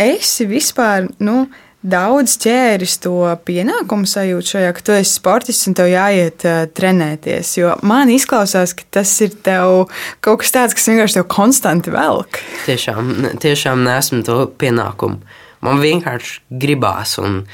esi 0.00 0.46
vispār, 0.50 1.08
nu, 1.22 1.44
daudz 1.82 2.36
ķēris 2.42 2.96
to 3.02 3.16
pienākumu 3.46 4.06
sajūtu 4.06 4.54
šajā, 4.54 4.70
ka 4.76 4.84
tu 4.86 4.94
esi 4.94 5.16
sportists 5.16 5.68
un 5.70 5.76
tev 5.78 5.90
jāiet 5.90 6.46
uh, 6.46 6.62
trenēties. 6.70 7.56
Jo 7.58 7.74
man 7.86 8.12
izklausās, 8.14 8.74
ka 8.78 8.86
tas 9.00 9.12
ir 9.24 9.34
tev 9.44 9.88
kaut 10.24 10.42
kas 10.44 10.54
tāds, 10.54 10.78
kas 10.78 10.88
vienkārši 10.92 11.18
tev 11.18 11.28
konstanti 11.32 11.94
velk. 11.94 12.40
Tiešām, 12.68 13.34
tiešām 13.42 13.82
nesmu 13.86 14.22
to 14.26 14.38
pienākumu. 14.62 15.20
Man 15.62 15.82
vienkārši 15.82 16.40
gribās, 16.62 17.18
un 17.22 17.44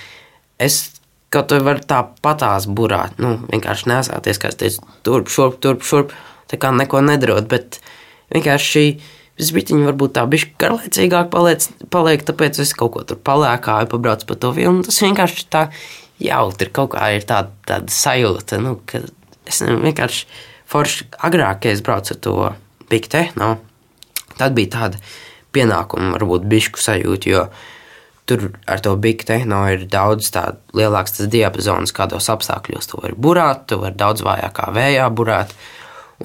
es 0.61 0.81
kaut 1.33 1.53
kā 1.53 1.61
varu 1.64 1.85
tā 1.85 2.03
patās 2.24 2.68
burāt. 2.68 3.18
Nu, 3.20 3.37
vienkārši 3.51 3.90
nesāties, 3.90 4.40
kā 4.40 4.53
es 4.53 4.61
teicu, 4.61 4.87
turp, 5.05 5.33
šurp, 5.33 5.61
turp, 5.64 5.85
šurp. 5.85 6.14
Tā 6.48 6.58
kā 6.61 6.72
neko 6.74 7.02
nedarot, 7.04 7.48
bet 7.50 7.80
vienkārši 8.34 8.72
šī 8.72 8.84
bišķiņu 9.54 9.87
varbūt 9.87 10.16
tā 10.16 10.24
bišķi 10.30 10.56
garlaicīgāk 10.58 11.30
paliec, 11.30 11.68
paliek, 11.94 12.24
tāpēc 12.26 12.58
es 12.64 12.74
kaut 12.76 12.96
ko 12.96 13.04
tur 13.06 13.20
palēkāju, 13.22 13.90
pabraucu 13.92 14.26
pa 14.28 14.38
to 14.42 14.52
vilnu. 14.56 14.82
Tas 14.88 14.98
vienkārši 15.04 15.46
tā 15.52 15.68
jautri, 16.22 16.72
kaut 16.74 16.92
kā 16.96 17.12
ir 17.14 17.26
tāda, 17.28 17.54
tāda 17.68 17.94
sajūta, 17.94 18.58
nu, 18.62 18.78
ka 18.88 19.04
es 19.48 19.62
vienkārši 19.62 20.26
forši 20.68 21.08
agrāk, 21.24 21.62
kad 21.62 21.76
es 21.76 21.84
braucu 21.84 22.14
ar 22.14 22.20
to 22.26 22.37
Big 22.90 23.08
Tehno, 23.12 23.57
tad 24.38 24.57
bija 24.59 24.74
tāda 24.74 25.01
pienākuma, 25.55 26.14
varbūt 26.16 26.46
bišku 26.49 26.80
sajūta, 26.82 27.30
jo 27.30 27.46
tur 28.28 28.51
ar 28.68 28.82
to 28.84 28.92
Big 29.01 29.24
Tehno 29.28 29.62
ir 29.72 29.86
daudz 29.88 30.32
tādu 30.34 30.61
lielāks 30.76 31.16
tas 31.16 31.30
diapazons, 31.32 31.94
kādos 31.96 32.28
apstākļos 32.32 32.90
tu 32.90 33.01
vari 33.01 33.16
burāt, 33.16 33.68
tu 33.70 33.80
vari 33.80 33.96
daudz 33.99 34.24
vājākā 34.26 34.68
vējā 34.76 35.09
burāt, 35.16 35.55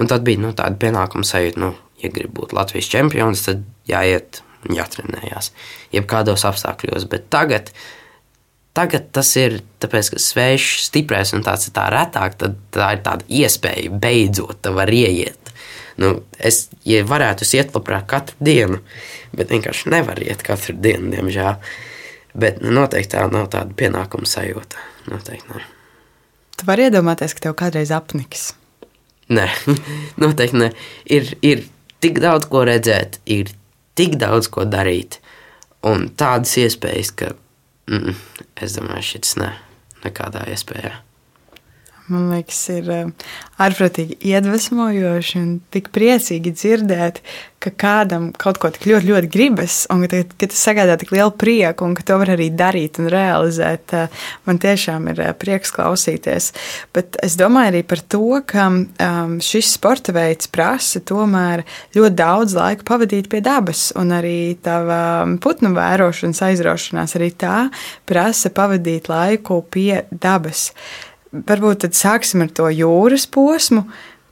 un 0.00 0.10
tad 0.10 0.24
bija, 0.26 0.42
nu, 0.42 0.52
tāda 0.56 0.78
pienākuma 0.80 1.26
sajūta, 1.26 1.60
nu, 1.62 1.72
ja 2.02 2.10
grib 2.12 2.34
būt 2.36 2.54
Latvijas 2.56 2.90
čempions, 2.92 3.44
tad 3.46 3.64
jāiet 3.88 4.42
un 4.64 4.78
jātrenējās. 4.78 5.52
Jebkādos 5.94 6.44
apstākļos. 6.48 7.06
Bet 7.10 7.28
tagad, 7.32 7.70
tagad 8.76 9.10
tas 9.14 9.30
ir 9.40 9.60
tāpēc, 9.82 10.14
ka 10.14 10.22
svešs, 10.22 10.88
stiprais 10.88 11.34
un 11.36 11.44
tāds 11.46 11.68
ir 11.68 11.76
tā 11.76 11.86
retāk, 11.94 12.38
tad 12.40 12.58
tā 12.74 12.94
ir 12.96 13.04
tāda 13.06 13.28
iespēja 13.28 13.92
beidzot 14.02 14.72
var 14.74 14.92
ieiet. 14.92 15.52
Nu, 16.00 16.16
es 16.42 16.68
ja 16.88 17.04
varētu 17.06 17.46
iet 17.54 17.70
labprāt 17.76 18.08
katru 18.10 18.38
dienu, 18.42 18.80
bet 19.36 19.52
vienkārši 19.54 19.92
nevaru 19.94 20.26
iet 20.26 20.42
katru 20.46 20.74
dienu, 20.74 21.12
diemžēl. 21.12 21.60
Bet 22.34 22.58
nu, 22.64 22.72
noteikti 22.74 23.14
tā 23.14 23.28
nav 23.30 23.46
tāda 23.52 23.76
pienākuma 23.78 24.26
sajūta. 24.26 24.82
Noteikti 25.06 25.54
ne. 25.54 25.62
Tu 26.58 26.66
vari 26.66 26.88
iedomāties, 26.88 27.34
ka 27.36 27.46
tev 27.46 27.54
kādreiz 27.58 27.94
apniks. 27.94 28.52
Nē, 29.34 29.48
noteikti 30.22 30.60
ne. 30.60 30.70
Ir, 31.10 31.32
ir 31.42 31.64
tik 32.04 32.20
daudz 32.24 32.48
ko 32.52 32.64
redzēt, 32.68 33.20
ir 33.30 33.52
tik 33.98 34.18
daudz 34.20 34.50
ko 34.52 34.66
darīt, 34.68 35.20
un 35.86 36.10
tādas 36.18 36.56
iespējas, 36.60 37.14
ka 37.18 37.32
mm, 37.90 38.14
es 38.64 38.78
domāju, 38.78 39.08
šis 39.14 39.36
ne, 39.42 39.50
nekādā 40.04 40.46
iespējā 40.54 40.98
man 42.12 42.28
liekas, 42.32 42.58
ir 42.74 42.90
eh, 42.92 43.30
ārprātīgi 43.64 44.18
iedvesmojoši 44.28 45.40
un 45.40 45.50
tik 45.72 45.90
priecīgi 45.94 46.52
dzirdēt, 46.52 47.20
ka 47.64 47.70
kādam 47.80 48.26
kaut 48.36 48.58
ko 48.60 48.68
tik 48.74 48.84
ļoti, 48.90 49.08
ļoti 49.08 49.30
gribas, 49.32 49.76
un 49.92 50.02
ka, 50.10 50.20
ka 50.36 50.48
tas 50.52 50.64
sagādā 50.66 50.98
tik 51.00 51.14
lielu 51.14 51.32
prieku, 51.40 51.86
un 51.88 51.94
ka 51.96 52.04
to 52.04 52.18
var 52.20 52.34
arī 52.34 52.50
darīt 52.52 53.00
un 53.00 53.08
realizēt. 53.12 53.94
Eh, 53.96 54.26
man 54.44 54.60
tiešām 54.60 55.08
ir 55.14 55.22
eh, 55.24 55.32
prieks 55.38 55.72
klausīties. 55.72 56.50
Bet 56.96 57.16
es 57.24 57.38
domāju 57.40 57.72
arī 57.72 57.82
par 57.88 58.04
to, 58.04 58.22
ka 58.52 58.66
um, 58.68 59.38
šis 59.44 59.72
sporta 59.78 60.12
veids 60.16 60.50
prasa 60.52 61.00
tomēr 61.00 61.64
ļoti 61.96 62.18
daudz 62.20 62.58
laika 62.58 62.84
pavadīt 62.92 63.30
pie 63.32 63.40
dabas, 63.44 63.88
un 63.96 64.12
arī 64.12 64.58
tava 64.64 65.24
putnu 65.40 65.72
vērošanas 65.76 66.44
aizraušanās 66.50 67.16
arī 67.16 67.32
tā 67.32 67.56
prasa 68.08 68.52
pavadīt 68.52 69.08
laiku 69.08 69.62
pie 69.72 70.04
dabas 70.12 70.68
varbūt 71.34 71.84
tad 71.84 71.96
sāksim 71.98 72.44
ar 72.44 72.52
to 72.54 72.68
jūras 72.70 73.26
posmu. 73.30 73.84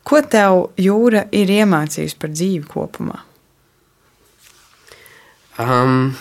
Ko 0.02 0.18
tev 0.26 0.72
jūra 0.80 1.26
ir 1.34 1.50
iemācījusi 1.50 2.18
par 2.18 2.32
dzīvi 2.34 2.66
kopumā? 2.70 3.20
Um, 5.62 6.14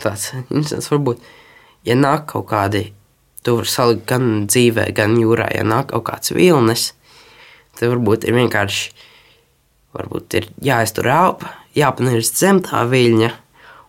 tāds 0.00 0.30
interesants 0.38 0.88
varbūt, 0.92 1.20
ja 1.88 1.98
nāk 1.98 2.28
kaut 2.32 2.48
kādi, 2.52 2.86
tu 3.44 3.58
vari 3.58 3.70
salikt 3.70 4.06
gan 4.08 4.46
dzīvē, 4.48 4.88
gan 4.96 5.18
jūrā, 5.20 5.50
ja 5.56 5.66
nāk 5.66 5.90
kaut 5.92 6.06
kāds 6.08 6.32
vilnis, 6.36 6.92
tad 7.76 7.92
varbūt 7.92 8.24
ir 8.28 8.38
vienkārši, 8.38 8.94
varbūt 9.98 10.38
ir 10.38 10.48
jāiztur 10.64 11.10
elpa, 11.12 11.52
jāpanirst 11.76 12.40
zem 12.40 12.62
tā 12.64 12.86
viļņa 12.88 13.32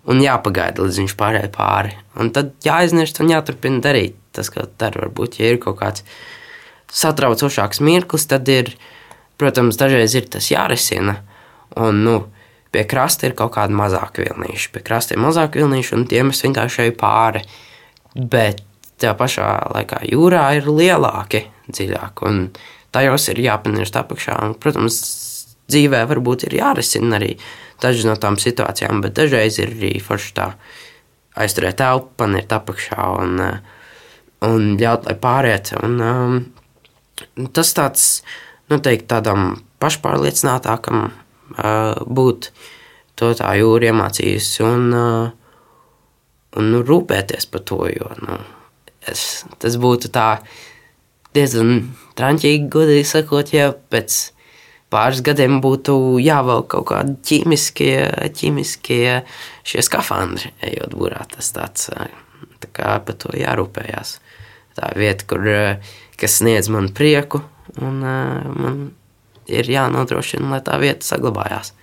un 0.09 0.23
jāpagaida, 0.23 0.83
līdz 0.83 1.03
viņš 1.03 1.15
pārēj 1.19 1.51
pāri. 1.55 1.93
Un 2.19 2.33
tad 2.35 2.55
jāiznirst 2.65 3.21
un 3.23 3.31
jāturpina 3.31 3.83
darīt 3.85 4.18
tas, 4.39 4.51
ko 4.53 4.65
dara. 4.79 5.05
Varbūt, 5.05 5.39
ja 5.41 5.53
ir 5.53 5.61
kaut 5.61 5.79
kāds 5.81 6.05
satraucošāks 6.89 7.83
mirklis, 7.85 8.25
tad 8.31 8.49
ir, 8.49 8.73
protams, 9.39 9.77
dažreiz 9.79 10.15
ir 10.17 10.29
tas 10.31 10.49
jārisina. 10.51 11.19
Un, 11.77 12.01
nu, 12.07 12.15
pie 12.73 12.85
krasta 12.89 13.29
ir 13.29 13.37
kaut 13.37 13.53
kāda 13.57 13.75
mazāka 13.75 14.23
vilnīša. 14.25 14.73
Pie 14.73 14.83
krasta 14.85 15.15
ir 15.15 15.23
mazāka 15.23 15.61
vilnīša, 15.61 15.95
un 15.97 16.07
tiem 16.09 16.33
es 16.33 16.41
vienkārši 16.45 16.87
eju 16.87 16.97
pāri. 16.99 17.43
Bet 18.15 18.63
tajā 18.99 19.15
pašā 19.17 19.47
laikā 19.75 20.03
jūrā 20.09 20.43
ir 20.57 20.67
lielāki, 20.67 21.45
dziļāki, 21.69 22.29
un 22.29 22.41
tajos 22.95 23.29
ir 23.31 23.41
jāpanirst 23.45 23.97
apakšā. 24.01 24.37
Un, 24.45 24.55
protams, 24.59 24.99
dzīvē 25.69 26.03
varbūt 26.09 26.47
ir 26.47 26.59
jārisina 26.59 27.19
arī 27.19 27.35
dažas 27.81 28.07
no 28.09 28.15
tām 28.19 28.39
situācijām, 28.41 29.03
bet 29.05 29.15
dažreiz 29.19 29.59
ir 29.61 29.73
arī 29.77 29.97
forši 30.03 30.33
tā 30.35 30.49
aizturēt 31.39 31.79
telpu, 31.79 32.11
panirt 32.19 32.51
apakšā 32.51 33.05
un 33.21 33.43
uh, 33.45 33.77
un 34.45 34.75
ļaut, 34.79 35.07
lai 35.09 35.15
pāriet. 35.19 35.73
Un, 35.83 35.97
um, 36.03 37.47
tas 37.55 37.73
tāds 37.75 38.05
noteikti 38.71 39.09
tādam 39.09 39.51
pašpārliecinātākam 39.81 41.09
uh, 41.09 41.99
būt 42.05 42.51
to 43.19 43.33
tā 43.35 43.53
jūra 43.59 43.91
iemācījusi 43.91 44.63
un, 44.67 44.89
uh, 44.95 45.29
un 46.59 46.73
nu, 46.73 46.81
rūpēties 46.85 47.49
par 47.51 47.65
to, 47.67 47.83
jo 47.91 48.09
nu, 48.23 48.39
es, 49.09 49.45
tas 49.59 49.79
būtu 49.81 50.11
tā 50.15 50.29
diezgan 51.35 51.89
traņķīgi, 52.19 52.69
godīgi 52.71 53.07
sakot, 53.07 53.53
ja 53.53 53.71
pēc 53.91 54.19
pāris 54.89 55.21
gadiem 55.25 55.59
būtu 55.61 56.17
jāvelk 56.23 56.71
kaut 56.73 56.87
kādi 56.89 57.15
ķīmiskie, 57.29 57.93
ķīmiskie 58.39 59.19
skafandri, 59.85 60.53
ejot 60.65 60.95
burā. 60.97 61.21
Tas 61.29 61.51
tāds, 61.53 61.91
tā 62.63 62.71
kā 62.73 62.95
par 63.05 63.19
to 63.21 63.35
jārūpējās 63.37 64.17
tā 64.79 64.93
vieta, 64.97 65.27
kur, 65.29 65.47
eh, 65.47 65.91
kas 66.19 66.39
sniedz 66.39 66.71
man 66.73 66.89
prieku, 66.95 67.43
un 67.81 67.99
eh, 68.03 68.47
man 68.55 68.79
ir 69.49 69.69
jānodrošina, 69.69 70.49
lai 70.53 70.63
tā 70.65 70.79
vieta 70.81 71.05
saglabājās. 71.05 71.73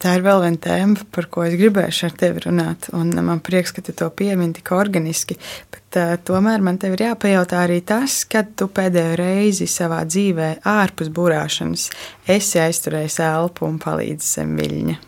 Tā 0.00 0.16
ir 0.18 0.24
vēl 0.24 0.42
viena 0.42 0.60
tēma, 0.60 1.04
par 1.14 1.28
ko 1.32 1.44
es 1.46 1.54
gribēju 1.56 2.04
ar 2.08 2.16
tevi 2.20 2.42
runāt. 2.44 2.90
Man 2.92 3.40
prieks, 3.40 3.72
ka 3.72 3.84
tu 3.84 3.94
to 3.96 4.10
piemini 4.12 4.52
tik 4.58 4.72
organiski. 4.76 5.38
Bet, 5.72 5.86
uh, 5.96 6.16
tomēr 6.26 6.60
man 6.60 6.76
te 6.76 6.90
ir 6.92 7.00
jāpajautā 7.00 7.62
arī 7.64 7.78
tas, 7.86 8.18
kad 8.28 8.52
tu 8.60 8.68
pēdējo 8.68 9.16
reizi 9.22 9.70
savā 9.70 10.02
dzīvē, 10.04 10.50
ārpus 10.68 11.08
būrāšanas, 11.16 11.88
esi 12.28 12.60
aizturējis 12.60 13.20
elpu 13.30 13.68
un 13.70 13.80
palīdzis 13.80 14.36
zem 14.40 14.56
viļņa. 14.60 14.98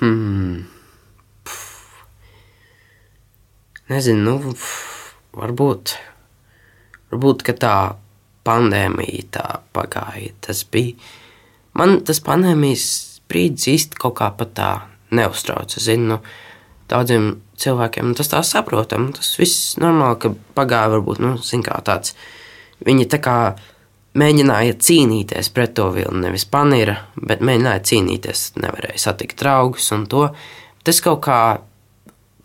Hmm. 0.00 0.79
Nezinu, 3.90 4.36
nu, 4.38 4.54
varbūt, 5.34 5.96
varbūt 7.10 7.48
tā 7.58 7.74
pandēmija 8.46 9.24
tā 9.34 9.46
pagāja. 9.74 10.30
Tas 10.44 10.62
bija. 10.70 10.94
Man 11.74 12.00
tas 12.06 12.22
pandēmijas 12.22 12.86
brīdis 13.30 13.68
īsti 13.74 13.98
kaut 14.00 14.16
kā 14.20 14.30
pat 14.38 14.54
tā 14.58 14.70
neuztrauca. 15.14 15.82
Zinu, 15.82 16.14
nu, 16.14 16.20
daudziem 16.90 17.32
cilvēkiem 17.60 18.14
tas 18.18 18.30
tā 18.30 18.42
saprotam. 18.46 19.10
Tas 19.16 19.32
viss 19.40 19.74
normāli, 19.82 20.20
ka 20.22 20.32
pagāja 20.58 20.94
varbūt 20.94 21.22
nu, 21.24 21.34
kā 21.66 21.80
tāds. 21.86 22.14
Viņi 22.86 23.08
tā 23.12 23.20
kā 23.22 23.36
mēģināja 24.18 24.78
cīnīties 24.80 25.50
pret 25.54 25.74
to 25.78 25.88
vilni, 25.94 26.24
nevis 26.24 26.46
panīra, 26.50 26.96
bet 27.16 27.42
mēģināja 27.44 27.84
cīnīties. 27.90 28.44
Nevarēja 28.62 29.02
satikt 29.08 29.42
draugus 29.42 29.90
un 29.94 30.06
to. 30.10 30.28
Tas 30.86 31.02
kaut 31.04 31.22
kā 31.26 31.40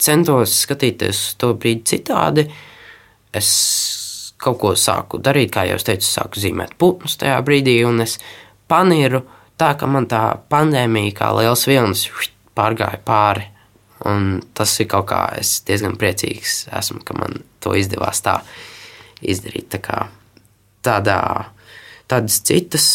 centos 0.02 0.54
skatīties 0.66 1.36
to 1.42 1.54
brīdi 1.60 1.96
citādi. 1.96 2.46
Es 3.36 3.50
kaut 4.42 4.60
ko 4.62 4.74
sāku 4.80 5.20
darīt, 5.24 5.52
kā 5.56 5.66
jau 5.70 5.80
teicu, 5.82 6.06
sāku 6.08 6.42
zīmēt 6.42 6.76
putnus 6.80 7.18
tajā 7.22 7.40
brīdī, 7.46 7.80
un 7.88 8.04
es 8.06 8.18
panieru 8.72 9.24
tā, 9.60 9.74
ka 9.80 9.90
man 9.90 10.08
tā 10.12 10.22
pandēmija 10.52 11.16
kā 11.18 11.32
liels 11.40 11.66
vilnis 11.70 12.08
pārgāja 12.56 13.02
pāri. 13.06 13.50
Un 14.06 14.42
tas 14.54 14.74
ir 14.84 14.90
kaut 14.92 15.08
kā, 15.10 15.22
es 15.40 15.62
diezgan 15.66 15.96
priecīgs 15.98 16.66
esmu, 16.76 17.02
ka 17.08 17.16
man 17.18 17.40
to 17.64 17.74
izdevās 17.80 18.22
tā 18.26 18.42
izdarīt. 19.24 19.72
Tā 19.72 19.82
kā 19.82 20.02
tādā, 20.86 21.20
tādas 22.12 22.42
citas 22.46 22.88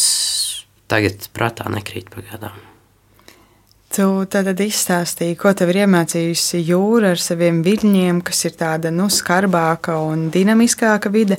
tagad 0.91 1.27
prātā 1.35 1.67
nekrīt 1.73 2.13
pagaidām. 2.13 2.70
Tu 3.91 4.05
tad 4.31 4.47
izstāstīji, 4.63 5.35
ko 5.35 5.51
tev 5.51 5.73
ir 5.73 5.81
iemācījusi 5.81 6.61
jūra 6.63 7.09
ar 7.11 7.19
saviem 7.19 7.57
viļņiem, 7.65 8.21
kas 8.23 8.45
ir 8.47 8.53
tāda 8.55 8.87
nu, 8.87 9.09
skarbāka 9.11 9.97
un 9.99 10.29
dinamiskāka 10.31 11.11
vide. 11.11 11.35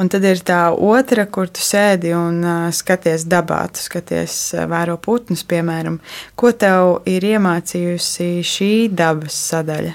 Un 0.00 0.08
tad 0.08 0.24
ir 0.24 0.40
tā 0.40 0.62
otra, 0.72 1.26
kur 1.28 1.52
tu 1.52 1.60
sēdi 1.60 2.14
un 2.16 2.40
uh, 2.40 2.64
skaties 2.72 3.28
dabā, 3.28 3.60
tu 3.76 3.84
skaties, 3.84 4.38
vēro 4.72 4.96
putnus, 4.96 5.44
piemēram. 5.44 6.00
Ko 6.40 6.54
tev 6.56 7.02
ir 7.04 7.28
iemācījusi 7.34 8.32
šī 8.48 8.72
dabas 8.96 9.36
sadaļa? 9.52 9.92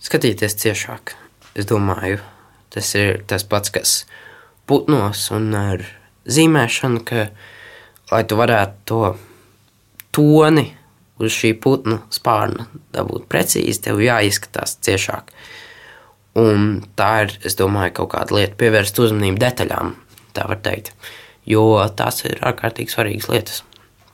Skatīties 0.00 0.56
ciešāk. 0.64 1.18
Es 1.52 1.68
domāju, 1.68 2.24
tas 2.72 2.94
ir 2.96 3.26
tas 3.28 3.44
pats, 3.44 3.76
kas 3.76 3.98
putnos 4.64 5.28
un 5.36 5.52
ar 5.66 5.84
zīmēšanu, 6.24 7.04
ka, 7.04 7.28
lai 8.08 8.24
tu 8.24 8.40
varētu 8.40 8.86
to 8.88 9.18
toni 10.14 10.66
uz 11.20 11.34
šī 11.36 11.54
putnu 11.60 12.00
spārna 12.12 12.66
dabūt 12.94 13.28
precīzi, 13.30 13.82
tev 13.84 14.00
jāizskatās 14.02 14.78
ciešāk. 14.84 15.32
Un 16.40 16.84
tā 16.96 17.10
ir, 17.24 17.34
es 17.44 17.58
domāju, 17.58 17.96
kaut 18.00 18.12
kāda 18.14 18.38
lieta, 18.38 18.56
pievērst 18.60 19.00
uzmanību 19.02 19.40
detaļām, 19.42 19.94
tā 20.36 20.46
var 20.48 20.60
teikt. 20.64 20.92
Jo 21.48 21.64
tās 21.96 22.22
ir 22.28 22.38
ārkārtīgi 22.46 22.92
svarīgas 22.92 23.30
lietas. 23.32 23.62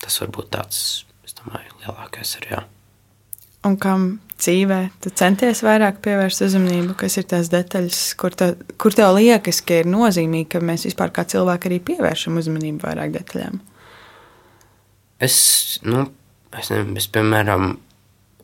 Tas 0.03 0.17
var 0.23 0.33
būt 0.35 0.53
tāds, 0.57 0.81
es 1.27 1.37
domāju, 1.37 1.75
lielākais 1.83 2.37
arī. 2.41 2.55
Jā. 2.55 2.63
Un 3.67 3.77
kam 3.83 4.07
dzīvē 4.39 4.81
tu 5.03 5.11
centies 5.17 5.63
vairāk 5.67 5.99
pievērst 6.05 6.45
uzmanību, 6.47 6.95
kas 7.01 7.19
ir 7.21 7.27
tās 7.29 7.51
detaļas, 7.53 8.01
kur, 8.21 8.35
tā, 8.37 8.53
kur 8.81 8.95
tev 8.95 9.17
liekas, 9.17 9.63
ka 9.67 9.81
ir 9.83 9.91
nozīmīgi, 9.91 10.51
ka 10.55 10.63
mēs 10.65 10.87
vispār 10.89 11.13
kā 11.15 11.27
cilvēki 11.29 11.71
arī 11.71 11.81
pievēršam 11.91 12.39
uzmanību 12.41 12.85
vairāk 12.85 13.15
detaļām? 13.17 13.59
Es, 15.23 15.37
nu, 15.83 16.05
es, 16.53 16.69
nezinu, 16.69 16.97
es, 17.01 17.09
piemēram, 17.13 17.71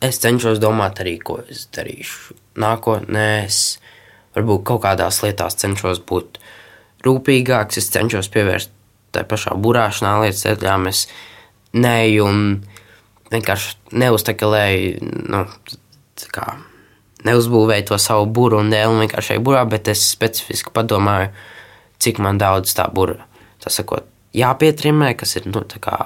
es 0.02 0.20
cenšos 0.22 0.60
domāt 0.62 1.02
arī, 1.04 1.18
ko 1.20 1.42
es 1.44 1.66
darīšu 1.74 2.36
nākotnē. 2.62 3.26
Es 3.44 3.78
varbūt 4.36 4.64
kaut 4.70 4.84
kādās 4.86 5.20
lietās 5.24 5.58
cenšos 5.60 6.00
būt 6.08 6.40
rūpīgāks, 7.04 7.80
es 7.82 7.90
cenšos 7.92 8.30
pievērst 8.32 8.72
tai 9.12 9.26
pašā 9.28 9.52
burāšanā 9.60 10.14
lietas 10.22 10.46
detaļām. 10.48 10.88
Es 10.88 11.04
neju 11.76 12.28
un 12.28 12.42
vienkārši 13.32 13.96
neuztekalēju, 14.00 15.12
nu, 15.32 15.44
kā 16.32 16.46
neuzbūvēju 17.26 17.88
to 17.92 17.98
savu 18.00 18.26
buru 18.34 18.62
un 18.62 18.72
dēlu 18.72 18.98
vienkārši 19.02 19.38
burā, 19.44 19.62
bet 19.68 19.90
es 19.92 20.02
specifiski 20.14 20.72
padomāju, 20.74 21.30
cik 22.02 22.18
man 22.22 22.40
daudz 22.40 22.74
tā 22.76 22.88
bura, 22.94 23.20
tas 23.62 23.76
sakot, 23.78 24.08
jāpietrimē, 24.36 25.12
kas 25.18 25.36
ir, 25.38 25.46
nu, 25.52 25.62
tā 25.68 25.78
kā 25.82 25.98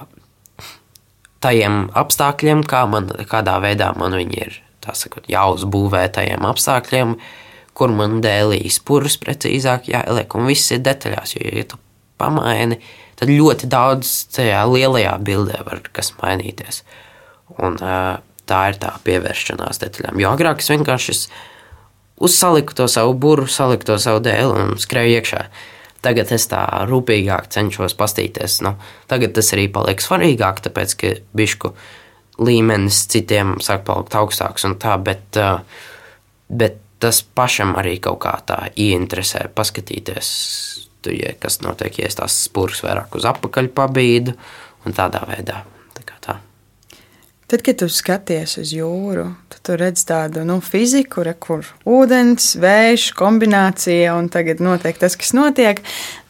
tajiem 1.47 1.87
apstākļiem, 1.97 2.67
kā 2.69 2.85
man, 2.91 3.09
kādā 3.31 3.57
veidā 3.63 3.93
man 3.99 4.19
viņi 4.19 4.43
ir, 4.43 4.61
sakot, 4.87 5.27
jāuzbūvē 5.31 6.05
tajiem 6.19 6.47
apstākļiem, 6.47 7.17
kur 7.77 7.93
man 7.95 8.21
dēlīs 8.25 8.79
purus 8.87 9.19
precīzāk 9.23 9.91
jāieliek, 9.93 10.39
un 10.39 10.47
viss 10.51 10.75
ir 10.75 10.85
detaļās, 10.87 11.37
jo, 11.37 11.49
ja 11.49 11.67
tu 11.71 11.81
pamaini, 12.21 12.79
tad 13.17 13.33
ļoti 13.33 13.69
daudz 13.73 14.15
tajā 14.37 14.63
lielajā 14.71 15.17
bildē 15.25 15.61
var 15.67 15.83
kas 15.97 16.15
mainīties. 16.21 16.83
Un, 17.57 17.77
uh, 17.81 18.17
tā 18.49 18.63
ir 18.71 18.81
tā 18.81 18.95
pievēršanās 19.07 19.81
detaļām. 19.83 20.21
Jo 20.23 20.33
agrāk 20.35 20.63
es 20.63 20.71
vienkārši 20.73 21.17
uzsaliku 22.23 22.77
to 22.77 22.87
savu 22.91 23.15
burbuļu, 23.15 23.53
saliku 23.53 23.91
to 23.91 23.99
savu 24.03 24.23
dēlu 24.25 24.55
un 24.63 24.77
skrēju 24.81 25.19
iekšā. 25.19 25.43
Tagad 26.07 26.31
es 26.37 26.47
tā 26.51 26.63
rūpīgāk 26.87 27.49
cenšos 27.51 27.97
pastīties. 27.99 28.61
Nu, 28.63 28.77
tagad 29.11 29.35
tas 29.35 29.51
arī 29.57 29.67
paliek 29.75 30.03
svarīgāk, 30.03 30.63
tāpēc 30.69 30.97
ka 31.01 31.13
bišku 31.37 31.73
līmenis 32.47 33.03
citiem 33.11 33.57
sāk 33.65 33.87
palikt 33.89 34.15
augstāks 34.15 34.69
un 34.69 34.77
tā, 34.79 34.95
bet, 35.03 35.39
bet 36.47 36.83
tas 37.03 37.23
pašam 37.23 37.75
arī 37.81 37.97
kaut 38.05 38.21
kā 38.25 38.37
tā 38.47 38.61
ieinteresē 38.73 39.49
paskatīties, 39.57 40.29
ja 41.11 41.35
kas 41.41 41.61
notiek, 41.65 42.01
ja 42.01 42.11
es 42.11 42.19
tās 42.19 42.37
spurgas 42.47 42.85
vairāk 42.87 43.19
uz 43.19 43.27
apakaļ 43.29 43.73
pabīdu 43.75 44.37
un 44.87 44.95
tādā 44.97 45.27
veidā. 45.29 45.65
Tad, 47.47 47.63
kad 47.63 47.77
tu 47.79 47.87
skaties 47.87 48.57
uz 48.59 48.73
jūru, 48.75 49.29
tu 49.67 49.77
redz 49.79 50.05
tādu 50.07 50.45
nu, 50.47 50.61
fiziku, 50.65 51.25
re, 51.27 51.35
kur 51.43 51.67
ūdens, 51.89 52.55
vējš, 52.63 53.11
kombinācija, 53.19 54.15
un 54.19 54.31
tagad 54.33 54.63
notiek 54.65 54.99
tas, 55.01 55.19
kas 55.19 55.35
notiek. 55.37 55.83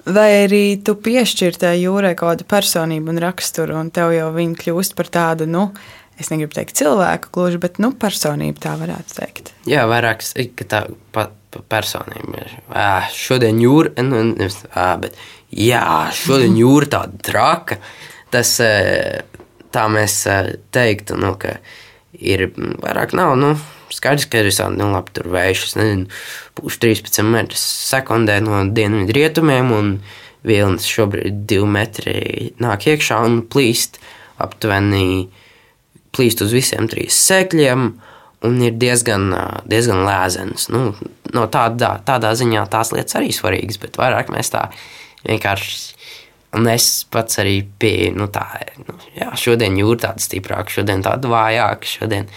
Vai 0.07 0.28
arī 0.45 0.64
tu 0.87 0.95
piešķir 1.03 1.59
tai 1.59 1.74
jūrai 1.80 2.14
kaut 2.14 2.37
kādu 2.37 2.47
personību 2.49 3.11
un 3.11 3.22
raksturu, 3.24 3.74
un 3.80 3.91
tev 3.95 4.14
jau 4.14 4.28
viņa 4.34 4.61
kļūst 4.61 4.95
par 4.99 5.11
tādu, 5.11 5.49
nu, 5.51 5.66
es 6.20 6.30
negribu 6.30 6.55
teikt 6.55 6.78
cilvēku 6.78 7.32
gluži, 7.34 7.59
bet 7.62 7.80
nu, 7.82 7.91
personību 7.99 8.62
tā 8.62 8.76
varētu 8.78 9.18
teikt. 9.18 9.51
Jā, 9.68 9.84
vairāk 9.91 10.22
tā 10.70 10.84
pa, 11.12 11.26
pa 11.51 11.64
personība. 11.74 12.47
Ā, 12.70 12.91
šodien 13.12 13.59
jūra, 13.61 13.97
nu, 14.07 14.22
nevis, 14.30 14.62
ā, 14.78 14.93
bet 15.03 15.18
jā, 15.51 15.82
šodien 16.16 16.55
jūra 16.62 16.93
tāda 16.99 17.24
traka. 17.30 17.80
Tas, 18.30 18.57
tā 19.74 19.89
mēs 19.93 20.22
teiktu, 20.74 21.18
nu, 21.20 21.34
ka 21.41 21.59
ir 22.20 22.48
vairāk 22.56 23.14
nav. 23.16 23.34
Nu, 23.40 23.54
skaidrs, 23.94 24.28
ka 24.30 24.40
ir 24.40 24.50
visādi 24.50 24.80
nu, 24.80 24.90
labi, 24.94 25.14
tur 25.16 25.30
vējš, 25.34 25.64
nezinu, 25.78 26.06
pūš 26.58 26.78
13 26.82 27.26
metrus 27.30 27.64
sekundē 27.90 28.38
no 28.44 28.62
dienvidu 28.76 29.16
rietumiem, 29.16 29.72
un 29.74 29.96
vilnis 30.46 30.86
šobrīd 30.90 31.44
2 31.50 31.66
metri 31.70 32.52
nāk 32.62 32.88
iekšā 32.92 33.18
un 33.26 33.40
plīst 33.50 34.00
aptuveni 34.42 35.26
plīst 36.16 36.42
uz 36.44 36.54
visiem 36.56 36.88
trīs 36.90 37.16
sēkļiem. 37.28 37.88
Un 38.46 38.58
ir 38.62 38.74
diezgan, 38.78 39.30
diezgan 39.66 40.02
lēzens. 40.06 40.68
Nu, 40.70 40.90
no 41.34 41.46
tādā, 41.50 41.96
tādā 42.06 42.34
ziņā 42.36 42.66
tās 42.70 42.92
lietas 42.92 43.16
arī 43.18 43.32
svarīgas, 43.34 43.78
bet 43.82 43.96
vairāk 43.98 44.28
mēs 44.30 44.52
tā 44.52 44.66
vienkārši 45.24 45.95
Un 46.57 46.70
es 46.72 47.04
pats 47.12 47.42
arī 47.42 47.59
pieeju, 47.80 48.14
nu 48.16 48.30
tā, 48.32 48.46
nu, 48.86 48.96
jā, 49.16 49.28
šodien 49.36 49.76
jūra 49.76 50.09
tāda 50.09 50.24
stiprāka, 50.24 50.72
šodien 50.78 51.04
tāda 51.04 51.28
vājāka, 51.28 51.90
šodien 51.98 52.30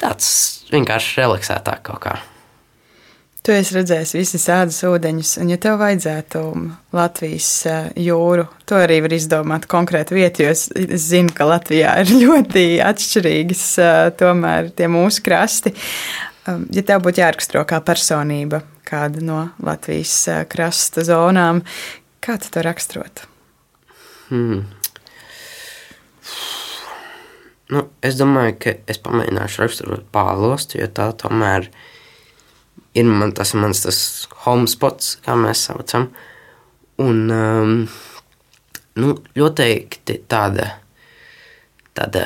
tāds 0.00 0.30
vienkārši 0.70 1.20
relaksētāk 1.22 1.84
kaut 1.90 2.02
kā. 2.04 2.16
Tu 3.46 3.54
esi 3.54 3.76
redzējis 3.76 4.12
visas 4.16 4.44
ādas 4.50 4.80
ūdeņus, 4.88 5.36
un, 5.38 5.50
ja 5.52 5.58
tev 5.62 5.76
vajadzētu 5.78 6.40
Latvijas 6.98 7.50
eh, 7.70 7.84
jūru, 8.02 8.48
to 8.66 8.80
arī 8.82 8.96
var 9.04 9.14
izdomāt 9.14 9.68
konkrētu 9.70 10.16
vietu, 10.16 10.42
jo 10.42 10.50
es, 10.50 10.64
es 10.74 11.06
zinu, 11.12 11.30
ka 11.34 11.46
Latvijā 11.46 11.92
ir 12.02 12.10
ļoti 12.24 12.64
atšķirīgas 12.82 13.62
eh, 13.84 14.00
tomēr 14.18 14.72
tie 14.74 14.90
mūsu 14.90 15.22
krasti. 15.26 15.76
Um, 16.46 16.66
ja 16.74 16.82
tev 16.86 17.06
būtu 17.06 17.22
jāraksturo 17.22 17.62
kā 17.70 17.78
personība 17.86 18.64
kāda 18.86 19.22
no 19.22 19.40
Latvijas 19.62 20.18
eh, 20.30 20.42
krasta 20.50 21.06
zonām, 21.06 21.62
kā 22.22 22.40
tu 22.42 22.50
to 22.50 22.66
raksturotu? 22.66 23.30
Hmm. 24.28 24.64
Nu, 27.70 27.82
es 28.06 28.14
domāju, 28.18 28.54
ka 28.62 28.74
es 28.90 28.98
pamēģināšu 29.02 29.62
raksturot 29.62 30.06
pālostu, 30.14 30.78
jo 30.78 30.86
tā 30.94 31.08
tomēr 31.18 31.66
ir 32.96 33.06
man, 33.10 33.32
tas 33.34 33.54
mans 33.58 33.82
tas 33.82 34.00
home 34.44 34.70
spots, 34.70 35.16
kā 35.24 35.34
mēs 35.38 35.66
saucam. 35.66 36.08
Un 37.02 37.24
um, 37.34 37.72
nu, 39.02 39.16
ļoti 39.36 40.20
tāda, 40.30 40.70
tāda 41.96 42.24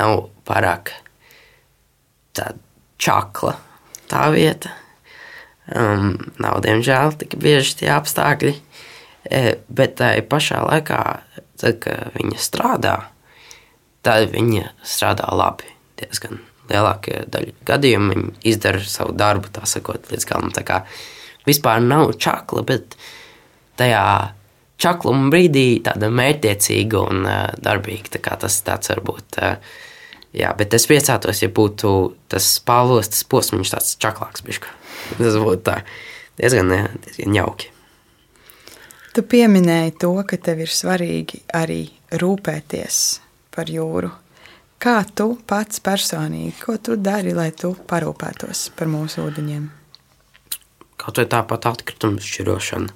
nav 0.00 0.30
pārāk 0.48 0.94
tāda 2.34 2.58
čakla 2.98 3.58
tā 4.10 4.26
vieta. 4.34 4.72
Um, 5.64 6.18
nav, 6.40 6.60
diemžēl, 6.64 7.14
tik 7.20 7.38
bieži 7.40 7.78
tie 7.80 7.92
apstākļi. 7.94 8.56
E, 9.24 9.56
bet 9.72 9.96
tā 10.00 10.14
pašā 10.28 10.60
laikā, 10.66 11.00
tad, 11.60 11.78
kad 11.84 12.16
viņa 12.16 12.40
strādā, 12.42 12.96
tad 14.04 14.28
viņa 14.34 14.68
strādā 14.84 15.30
labi. 15.32 15.70
Diezgan 16.00 16.42
lielākā 16.70 17.24
daļa 17.32 17.54
gadījumu 17.68 18.14
viņa 18.14 18.32
izdara 18.50 18.80
savu 18.88 19.14
darbu, 19.16 19.50
tā 19.54 19.64
sakot, 19.68 20.10
līdz 20.12 20.28
galam. 20.28 20.52
Tā 20.54 20.64
kā 20.66 20.82
vispār 21.48 21.82
nav 21.84 22.14
čakla, 22.20 22.64
bet 22.66 22.96
tajā 23.80 24.04
čakluma 24.80 25.30
brīdī 25.32 25.82
tāda 25.84 26.10
mērķtiecīga 26.12 27.02
un 27.02 27.28
uh, 27.28 27.42
darbīga. 27.64 28.16
Tā 28.16 28.38
tas 28.44 28.60
tāds 28.66 28.92
var 28.92 29.04
būt. 29.06 29.38
Uh, 29.40 29.76
jā, 30.36 30.54
bet 30.58 30.74
es 30.76 30.88
priecātos, 30.90 31.44
ja 31.44 31.52
būtu 31.52 31.92
tas 32.32 32.56
spālostas 32.58 33.24
posms, 33.28 33.74
tāds 33.76 33.94
čaklāks. 34.02 34.44
Bišķi. 34.46 34.74
Tas 35.20 35.38
būtu 35.40 35.62
tā, 35.68 35.78
diezgan, 36.40 36.74
diezgan 37.06 37.40
jauki. 37.40 37.73
Tu 39.14 39.22
pieminēji 39.22 39.92
to, 40.02 40.10
ka 40.26 40.34
tev 40.42 40.64
ir 40.64 40.70
svarīgi 40.74 41.44
arī 41.54 41.84
rūpēties 42.18 42.96
par 43.54 43.70
jūru. 43.70 44.08
Kā 44.82 44.96
tu 45.06 45.28
pats 45.46 45.78
personīgi, 45.84 46.56
ko 46.58 46.74
tu 46.82 46.96
dari, 46.98 47.30
lai 47.30 47.52
tu 47.54 47.70
parūpētos 47.86 48.64
par 48.74 48.90
mūsu 48.90 49.22
ūdeņiem? 49.28 49.68
Kaut 50.98 51.22
vai 51.22 51.28
tāpat 51.30 51.70
atkrituma 51.70 52.18
šķirošana. 52.26 52.90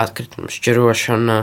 Atkrituma 0.00 0.48
šķirošana, 0.56 1.38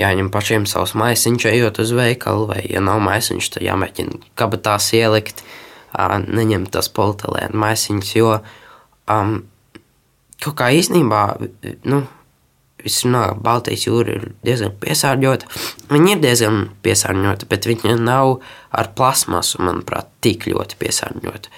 jāņem 0.00 0.32
pašiem 0.32 0.64
savs 0.70 0.96
maisiņš, 0.96 1.48
ejot 1.52 1.84
uz 1.84 1.92
veikalu, 1.92 2.48
vai, 2.54 2.62
ja 2.72 2.80
nav 2.80 3.04
maisiņš, 3.04 3.52
tad 3.52 3.68
jāmēģina 3.68 4.32
kabatās 4.32 4.94
ielikt, 4.96 5.44
neņemt 5.92 6.72
tas 6.72 6.88
politelēna 6.88 7.52
maisiņus, 7.52 8.16
jo 8.16 8.38
um, 9.12 9.42
kaut 10.40 10.56
kā 10.56 10.72
īstenībā, 10.80 11.26
nu, 11.84 12.06
Visumā 12.88 13.24
Baltijas 13.44 13.86
jūra 13.86 14.16
ir 14.16 14.28
diezgan 14.46 14.74
piesārņota. 14.80 15.48
Viņa 15.92 16.14
ir 16.14 16.22
diezgan 16.24 16.60
piesārņota, 16.84 17.48
bet 17.50 17.68
viņa 17.68 17.98
nav 18.00 18.38
ar 18.74 18.92
plasmasu, 18.96 19.60
manuprāt, 19.64 20.08
tik 20.24 20.48
ļoti 20.48 20.78
piesārņota. 20.80 21.52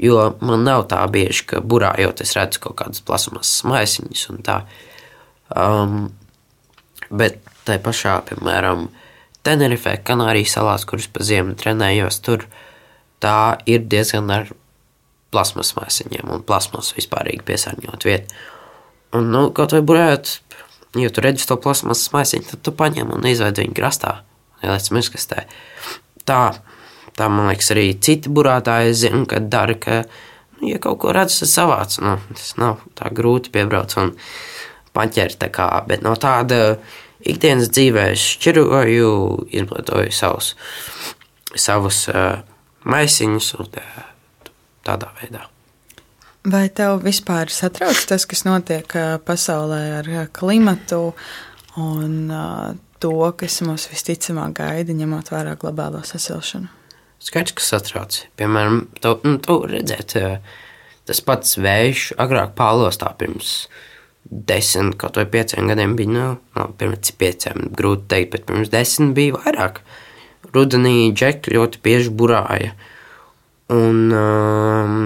Jo 0.00 0.32
man 0.42 0.66
nav 0.66 0.88
tā 0.90 1.00
bieži, 1.10 1.46
ka 1.52 1.62
burājot, 1.62 2.24
es 2.24 2.34
redzu 2.34 2.64
kaut 2.64 2.76
kādas 2.80 3.02
plasmasas 3.06 3.62
maisiņas 3.70 4.26
un 4.32 4.42
tā. 4.46 4.58
Um, 5.54 5.98
bet 7.10 7.40
tai 7.64 7.78
pašā, 7.82 8.18
piemēram, 8.28 8.88
Tenerifē, 9.44 9.98
Kanārijas 10.08 10.54
salās, 10.56 10.86
kuras 10.88 11.06
pa 11.12 11.24
ziemu 11.24 11.52
trenējos, 11.60 12.16
tur 12.24 12.46
tā 13.20 13.60
ir 13.68 13.84
diezgan 13.92 14.30
ar 14.32 14.48
plasmas 15.34 15.74
maisiņiem 15.76 16.30
un 16.32 16.44
plasmas 16.46 16.94
vispārīgi 16.96 17.44
piesārņot 17.46 18.06
vietu. 18.08 18.38
Un, 19.14 19.28
nu, 19.30 19.44
kaut 19.54 19.74
vai 19.76 19.82
burājot 19.86 20.32
Ja 20.94 21.10
tu 21.10 21.22
redzi 21.24 21.46
to 21.48 21.56
plasmasas 21.58 22.12
maisiņu, 22.14 22.46
tad 22.52 22.62
tu 22.66 22.72
paņem 22.76 23.10
un 23.16 23.26
izvedi 23.26 23.64
viņu 23.64 23.74
krastā, 23.74 24.18
ieliec 24.62 24.90
miskastē. 24.94 25.44
Tā, 26.28 26.42
tā, 27.18 27.28
man 27.28 27.50
liekas, 27.50 27.72
arī 27.74 27.88
citi 27.98 28.30
burātāji 28.32 28.94
zina, 28.98 29.24
ka 29.30 29.40
dara, 29.42 29.74
ka, 29.80 30.02
nu, 30.60 30.68
ja 30.70 30.80
kaut 30.82 31.00
ko 31.02 31.14
redz, 31.16 31.40
tad 31.42 31.50
savāc. 31.50 31.96
Nu, 32.04 32.16
tas 32.30 32.54
nav 32.60 32.84
tā 32.98 33.10
grūti 33.14 33.52
piebraukt 33.54 33.96
un 34.00 34.14
paņemt 34.94 35.40
tā 35.42 35.50
kā, 35.54 35.68
bet 35.88 36.04
no 36.06 36.14
tāda 36.20 36.76
ikdienas 37.24 37.72
dzīvē 37.74 38.10
es 38.14 38.28
šķiroju, 38.36 39.10
izmantoju 39.50 40.14
savus, 40.14 40.54
savus 41.58 42.04
uh, 42.12 42.44
maisiņus 42.86 43.50
un 43.58 43.74
tā, 43.74 43.84
tādā 44.86 45.10
veidā. 45.18 45.48
Vai 46.44 46.66
tev 46.68 47.00
vispār 47.06 47.48
satrauc 47.48 48.04
tas, 48.08 48.26
kas 48.28 48.44
notiek 48.44 48.90
pasaulē 49.24 49.82
ar 50.02 50.08
klimatu 50.36 51.14
un 51.80 52.16
to, 53.00 53.16
kas 53.40 53.62
mums 53.64 53.88
visticamāk 53.88 54.58
gaida, 54.60 54.92
ņemot 54.92 55.32
vērā 55.32 55.56
globālo 55.60 56.04
sasilšanu? 56.04 56.84
skaidrs, 57.24 57.56
ka 57.56 57.64
satrauc. 57.64 58.20
Piemēram, 58.38 58.84
to, 59.02 59.16
nu, 59.24 59.38
to 59.42 59.58
redzēt, 59.70 60.16
tas 61.08 61.20
pats 61.24 61.58
vējš 61.60 62.12
agrāk 62.20 62.54
pālostā 62.58 63.12
pirms 63.20 63.56
desmit, 64.24 64.96
kaut 65.00 65.18
vai 65.20 65.26
pieciem 65.30 65.68
gadiem 65.68 65.96
bija, 65.98 66.12
nu, 66.14 66.26
no, 66.56 66.66
pirms 66.80 67.12
pieciem, 67.20 67.68
grūti 67.76 68.08
teikt, 68.12 68.32
bet 68.34 68.48
pirms 68.48 68.72
desmit 68.72 69.14
bija 69.16 69.38
vairāk. 69.40 69.82
Rudenī 70.54 71.12
džeki 71.16 71.54
ļoti 71.56 71.80
bieži 71.84 72.12
burāja. 72.14 72.74
Un 73.74 74.12
um, 74.12 74.98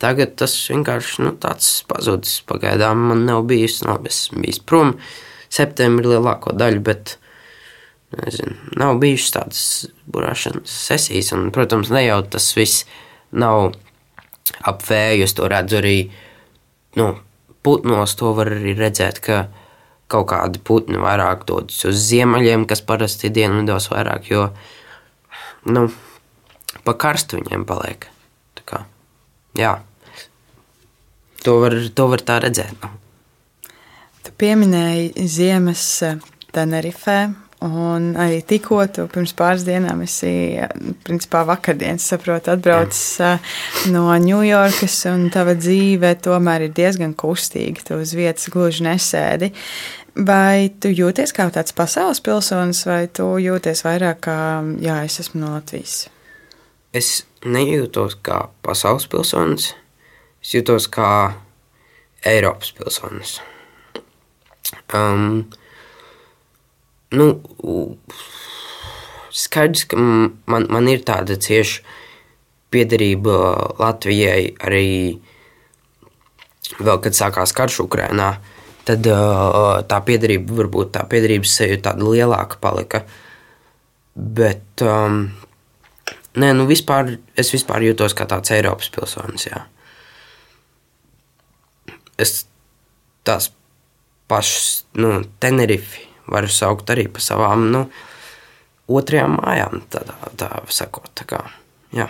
tagad 0.00 0.36
tas 0.40 0.54
vienkārši 0.70 1.26
nu, 1.26 1.34
tāds 1.40 1.80
pazudis. 1.90 2.40
Pagaidām 2.48 3.08
man 3.10 3.26
nav 3.28 3.44
bijis, 3.50 3.80
no, 3.86 3.98
es 4.08 4.28
bijis 4.34 4.60
prom 4.64 4.96
septembrī 5.52 6.14
lielāko 6.14 6.54
daļu, 6.56 6.82
bet 6.86 7.16
nezinu, 8.16 8.56
nav 8.80 8.98
bijušas 9.02 9.36
tādas 9.36 9.62
burāšanas 10.10 10.76
sesijas. 10.88 11.32
Un, 11.36 11.50
protams, 11.54 11.92
ne 11.94 12.04
jau 12.06 12.20
tas 12.32 12.50
viss 12.56 12.86
nav 13.30 13.72
ap 14.66 14.82
vēju, 14.86 15.26
es 15.26 15.36
to 15.36 15.48
redzu 15.50 15.78
arī, 15.80 15.96
nu, 16.98 17.12
putnos 17.62 18.16
to 18.18 18.32
var 18.36 18.50
arī 18.56 18.74
redzēt, 18.78 19.20
ka 19.24 19.44
kaut 20.10 20.30
kādi 20.32 20.62
putni 20.66 20.98
vairāk 20.98 21.44
dodas 21.46 21.84
uz 21.86 22.00
ziemeļiem, 22.08 22.66
kas 22.70 22.82
parasti 22.82 23.30
dienvidos 23.30 23.90
vairāk, 23.92 24.26
jo, 24.32 24.48
nu, 25.70 25.86
pa 26.86 26.96
karstu 26.98 27.38
viņiem 27.38 27.66
paliek. 27.68 28.08
Tā 28.58 28.66
kā, 28.66 28.82
jā, 29.58 29.76
to 31.44 31.58
var, 31.62 31.76
to 31.94 32.08
var 32.12 32.24
tā 32.26 32.40
redzēt. 32.46 32.74
Nu. 32.82 32.92
Tu 34.24 34.34
pieminēji 34.40 35.28
ziemas 35.30 35.84
Tenerifē, 36.50 37.20
Un 37.60 38.14
arī 38.16 38.38
tikko 38.48 38.78
tu 38.88 39.02
pirms 39.12 39.34
pāris 39.36 39.66
dienām 39.66 40.00
esi, 40.00 40.30
principā, 41.04 41.42
vakardienas, 41.44 42.06
saprotu, 42.08 42.54
atbraucis 42.54 43.18
Jā. 43.20 43.34
no 43.92 44.06
Ņujorkas, 44.16 44.96
un 45.10 45.26
tava 45.32 45.52
dzīve 45.58 46.14
tomēr 46.24 46.64
ir 46.64 46.72
diezgan 46.76 47.12
kustīga. 47.20 47.84
Tu 47.84 47.98
uz 48.00 48.14
vietas 48.16 48.48
gluži 48.52 48.86
nesēdi. 48.88 49.50
Vai 50.16 50.72
tu 50.80 50.88
jūties 50.88 51.36
kā 51.36 51.50
tāds 51.52 51.76
pasaules 51.76 52.22
pilsonis, 52.24 52.80
vai 52.88 53.02
tu 53.12 53.28
jūties 53.44 53.84
vairāk 53.84 54.24
kā, 54.24 54.38
jā, 54.80 54.96
es 55.04 55.20
esmu 55.20 55.44
no 55.44 55.52
Latvijas? 55.58 56.06
Es 56.96 57.26
nejūtos 57.44 58.16
kā 58.24 58.46
pasaules 58.64 59.04
pilsonis, 59.12 59.74
es 60.42 60.54
jūtos 60.56 60.88
kā 60.92 61.10
Eiropas 62.26 62.72
pilsonis. 62.76 63.38
Um, 64.94 65.48
nu, 67.12 67.26
skaidrs, 69.30 69.86
ka 69.90 69.98
man, 70.00 70.68
man 70.70 70.88
ir 70.90 71.02
tāda 71.06 71.38
cieša 71.40 71.98
piederība 72.70 73.34
Latvijai 73.80 74.52
arī 74.62 75.18
vēl, 76.78 77.00
kad 77.02 77.16
sākās 77.16 77.54
karš 77.56 77.82
Ukrainā. 77.86 78.34
Tad 78.86 79.06
uh, 79.10 79.80
tā 79.86 79.98
piederība, 80.06 80.56
varbūt 80.62 80.94
tā 80.94 81.04
piederības 81.08 81.58
sajūta 81.58 81.90
tāda 81.90 82.06
lielāka 82.06 82.60
palika. 82.62 83.02
Bet, 84.14 84.82
um, 84.84 85.26
nē, 86.40 86.54
nu 86.56 86.66
vispār, 86.70 87.16
es 87.38 87.52
vispār 87.54 87.84
jūtos 87.90 88.16
kā 88.16 88.26
tāds 88.30 88.54
Eiropas 88.54 88.90
pilsonis, 88.94 89.50
jā. 89.50 89.66
Es 92.20 92.44
tās 93.26 93.50
pašas, 94.30 94.84
nu, 95.00 95.20
Tenerifi, 95.42 96.06
varu 96.30 96.50
saukt 96.52 96.90
arī 96.92 97.08
par 97.10 97.24
savām 97.24 97.66
nu, 97.72 97.84
otrajām 98.90 99.38
mājām, 99.40 99.82
tādā, 99.90 100.16
tā 100.38 100.50
sakot. 100.70 101.10
Tā 101.18 101.26
kā, 101.30 101.40
jā. 101.96 102.06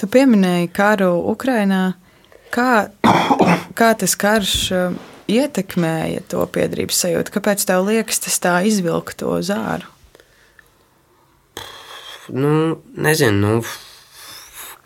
tu 0.00 0.08
pieminēji 0.10 0.72
karu 0.72 1.12
Ukrajinā. 1.32 1.82
Kā, 2.54 2.88
kā 3.78 3.92
tas 4.00 4.14
karš 4.16 4.54
uh, 4.72 4.96
ietekmēja 5.28 6.24
to 6.32 6.44
piedrības 6.52 7.04
sajūtu? 7.04 7.34
Kāpēc 7.34 7.64
tev 7.68 7.84
liekas, 7.88 8.22
tas 8.24 8.40
tā 8.40 8.54
izvilka 8.68 9.16
to 9.20 9.36
zāru? 9.44 9.88
Nu, 12.28 12.52
nezinu, 12.96 13.36
nu, 13.40 13.60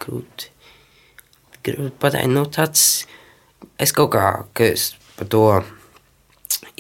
grūti. 0.02 0.50
Grūti 1.62 1.98
pateikt, 2.02 2.30
nu, 2.34 2.46
tāds. 2.50 2.84
Es 3.82 3.94
kaut 3.96 4.12
kā, 4.14 4.26
ka 4.56 4.66
es 4.72 4.92
par 5.18 5.28
to 5.32 5.46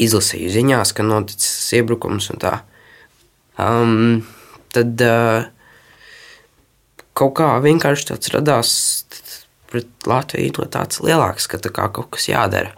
izlasīju 0.00 0.52
ziņās, 0.52 0.94
ka 0.96 1.06
noticis 1.06 1.72
iebrukums 1.78 2.30
un 2.32 2.40
tā. 2.42 2.54
Um, 3.60 4.22
tad 4.72 5.02
uh, 5.04 5.48
kaut 7.18 7.34
kā 7.38 7.48
vienkārši 7.64 8.08
tāds 8.12 8.32
radās 8.32 8.72
pret 9.72 9.88
Latviju 10.08 10.68
tāds 10.72 11.00
lielāks, 11.04 11.48
ka 11.48 11.60
tā 11.62 11.72
kā 11.72 11.88
kaut 11.94 12.10
kas 12.16 12.28
jādara. 12.28 12.74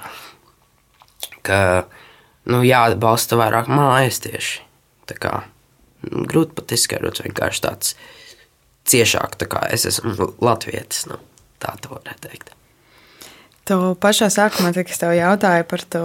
Ka 1.45 1.59
nu, 2.49 2.63
jāatbalsta 2.65 3.39
vairāk 3.41 3.71
mājas 3.73 4.21
tieši. 4.25 4.63
Tā 5.11 5.19
kā 5.21 5.33
nu, 6.09 6.25
grūti 6.31 6.57
pat 6.57 6.75
izskaidrot, 6.77 7.23
vienkārši 7.27 7.65
tāds 7.67 7.95
ciešāk, 8.89 9.39
tā 9.41 9.49
kā 9.51 9.65
es 9.75 9.87
esmu 9.91 10.35
latvietis. 10.45 11.07
Nu, 11.11 11.21
tā 11.63 11.75
to 11.83 11.97
varētu 11.97 12.29
teikt. 12.29 12.55
Tu 13.65 13.77
pašā 13.97 14.27
sākumā, 14.29 14.75
kad 14.77 14.91
es 14.93 14.99
tev 15.01 15.15
jautāju 15.17 15.65
par 15.69 15.83
to 15.89 16.03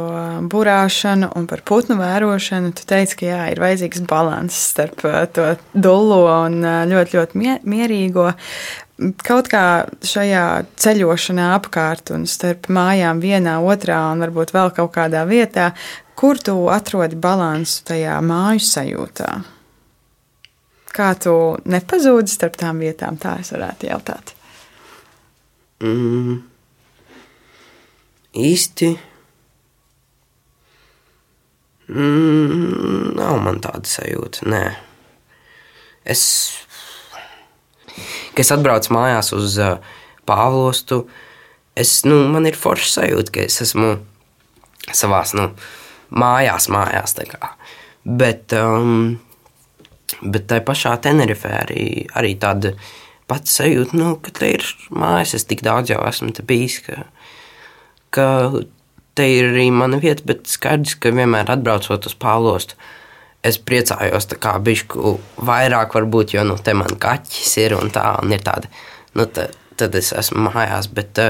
burāšanu 0.48 1.28
un 1.36 1.48
par 1.48 1.60
putnu 1.68 1.98
vērošanu, 2.00 2.72
tu 2.72 2.86
teici, 2.88 3.18
ka 3.20 3.26
jā, 3.28 3.40
ir 3.52 3.60
vajadzīgs 3.60 4.06
līdzsvars 4.08 4.60
starp 4.72 5.04
uh, 5.04 5.26
to 5.28 5.50
dullo 5.76 6.22
un 6.32 6.62
uh, 6.64 6.86
ļoti, 6.88 7.18
ļoti 7.18 7.42
mierīgo. 7.68 8.30
Kaut 9.28 9.50
kā 9.52 9.64
šajā 10.08 10.44
ceļošanā 10.80 11.50
apkārt 11.58 12.14
un 12.16 12.24
starp 12.32 12.70
mājām 12.72 13.20
vienā, 13.24 13.58
otrā 13.60 14.06
un 14.14 14.24
varbūt 14.24 14.54
vēl 14.56 14.72
kaut 14.78 14.94
kādā 14.96 15.26
vietā, 15.28 15.74
kur 16.20 16.40
tu 16.40 16.56
atrodi 16.72 17.20
līdzsvaru 17.20 17.82
tajā 17.92 18.22
māju 18.24 18.64
sajūtā? 18.70 19.34
Kā 20.96 21.10
tu 21.20 21.34
nepazūdi 21.68 22.32
starp 22.32 22.56
tām 22.60 22.80
vietām, 22.84 23.20
tā 23.20 23.36
es 23.44 23.52
varētu 23.56 23.92
jautāt. 23.92 24.34
Mm 25.84 26.49
īsti 28.38 28.90
mm, 31.90 33.16
nav 33.18 33.40
man 33.44 33.62
tāda 33.64 33.90
sajūta. 33.90 34.46
Nē. 34.50 34.64
Es, 36.10 36.24
kad 38.34 38.44
es 38.46 38.54
atbraucu 38.56 38.94
mājās 38.96 39.34
uz 39.38 39.58
uh, 39.62 39.80
Pāvlostu, 40.30 41.04
es, 41.80 42.04
nu, 42.06 42.22
man 42.30 42.46
ir 42.50 42.58
forša 42.58 42.92
sajūta, 43.00 43.34
ka 43.34 43.46
es 43.48 43.60
esmu 43.66 43.96
savā 44.94 45.24
nu, 45.38 45.50
mājās, 46.10 46.70
mājās. 46.74 47.18
Bet, 48.06 48.54
um, 48.58 49.20
bet 50.22 50.48
tai 50.50 50.62
pašā 50.66 50.96
Tenerifē 51.04 51.54
arī, 51.64 51.86
arī 52.18 52.36
tāda 52.42 52.76
pati 53.30 53.54
sajūta, 53.54 53.98
nu, 53.98 54.16
ka 54.22 54.34
te 54.38 54.54
ir 54.58 54.66
mājas, 54.90 55.36
es 55.38 55.46
tik 55.50 55.62
daudz 55.66 55.94
jau 55.94 56.02
esmu 56.10 56.34
bijis. 56.50 56.80
Ka, 56.86 57.04
ka 58.16 58.28
te 59.20 59.28
ir 59.28 59.52
arī 59.52 59.68
mana 59.76 60.00
vieta, 60.02 60.24
bet 60.28 60.48
skaidrs, 60.48 60.96
ka 61.02 61.12
vienmēr 61.16 61.52
atbraucot 61.52 62.08
uz 62.08 62.16
Pālostu, 62.20 62.78
es 63.44 63.60
priecājos 63.60 64.28
tā 64.32 64.38
kā 64.42 64.56
bišku 64.64 65.16
vairāk 65.48 65.96
varbūt, 65.96 66.36
jo, 66.36 66.44
nu, 66.48 66.58
te 66.64 66.76
man 66.76 66.98
kaķis 67.00 67.56
ir 67.64 67.76
un 67.78 67.92
tā, 67.96 68.06
un 68.24 68.36
ir 68.36 68.44
tāda, 68.46 68.72
nu, 69.16 69.26
tā, 69.32 69.50
tad 69.80 69.96
es 69.96 70.12
esmu 70.16 70.50
mājās, 70.50 70.90
bet, 70.96 71.22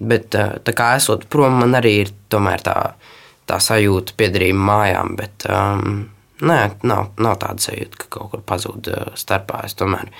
bet 0.00 0.32
tā 0.32 0.76
kā 0.76 0.92
esot 0.98 1.28
prom, 1.32 1.60
man 1.62 1.76
arī 1.78 1.94
ir 2.04 2.12
tomēr 2.32 2.64
tā, 2.64 2.76
tā 3.48 3.60
sajūta 3.60 4.16
piederība 4.18 4.66
mājām, 4.72 5.16
bet 5.18 5.48
um, 5.48 6.04
nē, 6.44 6.60
nav, 6.88 7.12
nav 7.20 7.38
tāda 7.42 7.64
sajūta, 7.68 8.04
ka 8.04 8.10
kaut 8.18 8.32
kur 8.32 8.44
pazūd 8.46 8.92
starpā. 9.18 9.64
Es 9.68 9.76
tomēr 9.78 10.12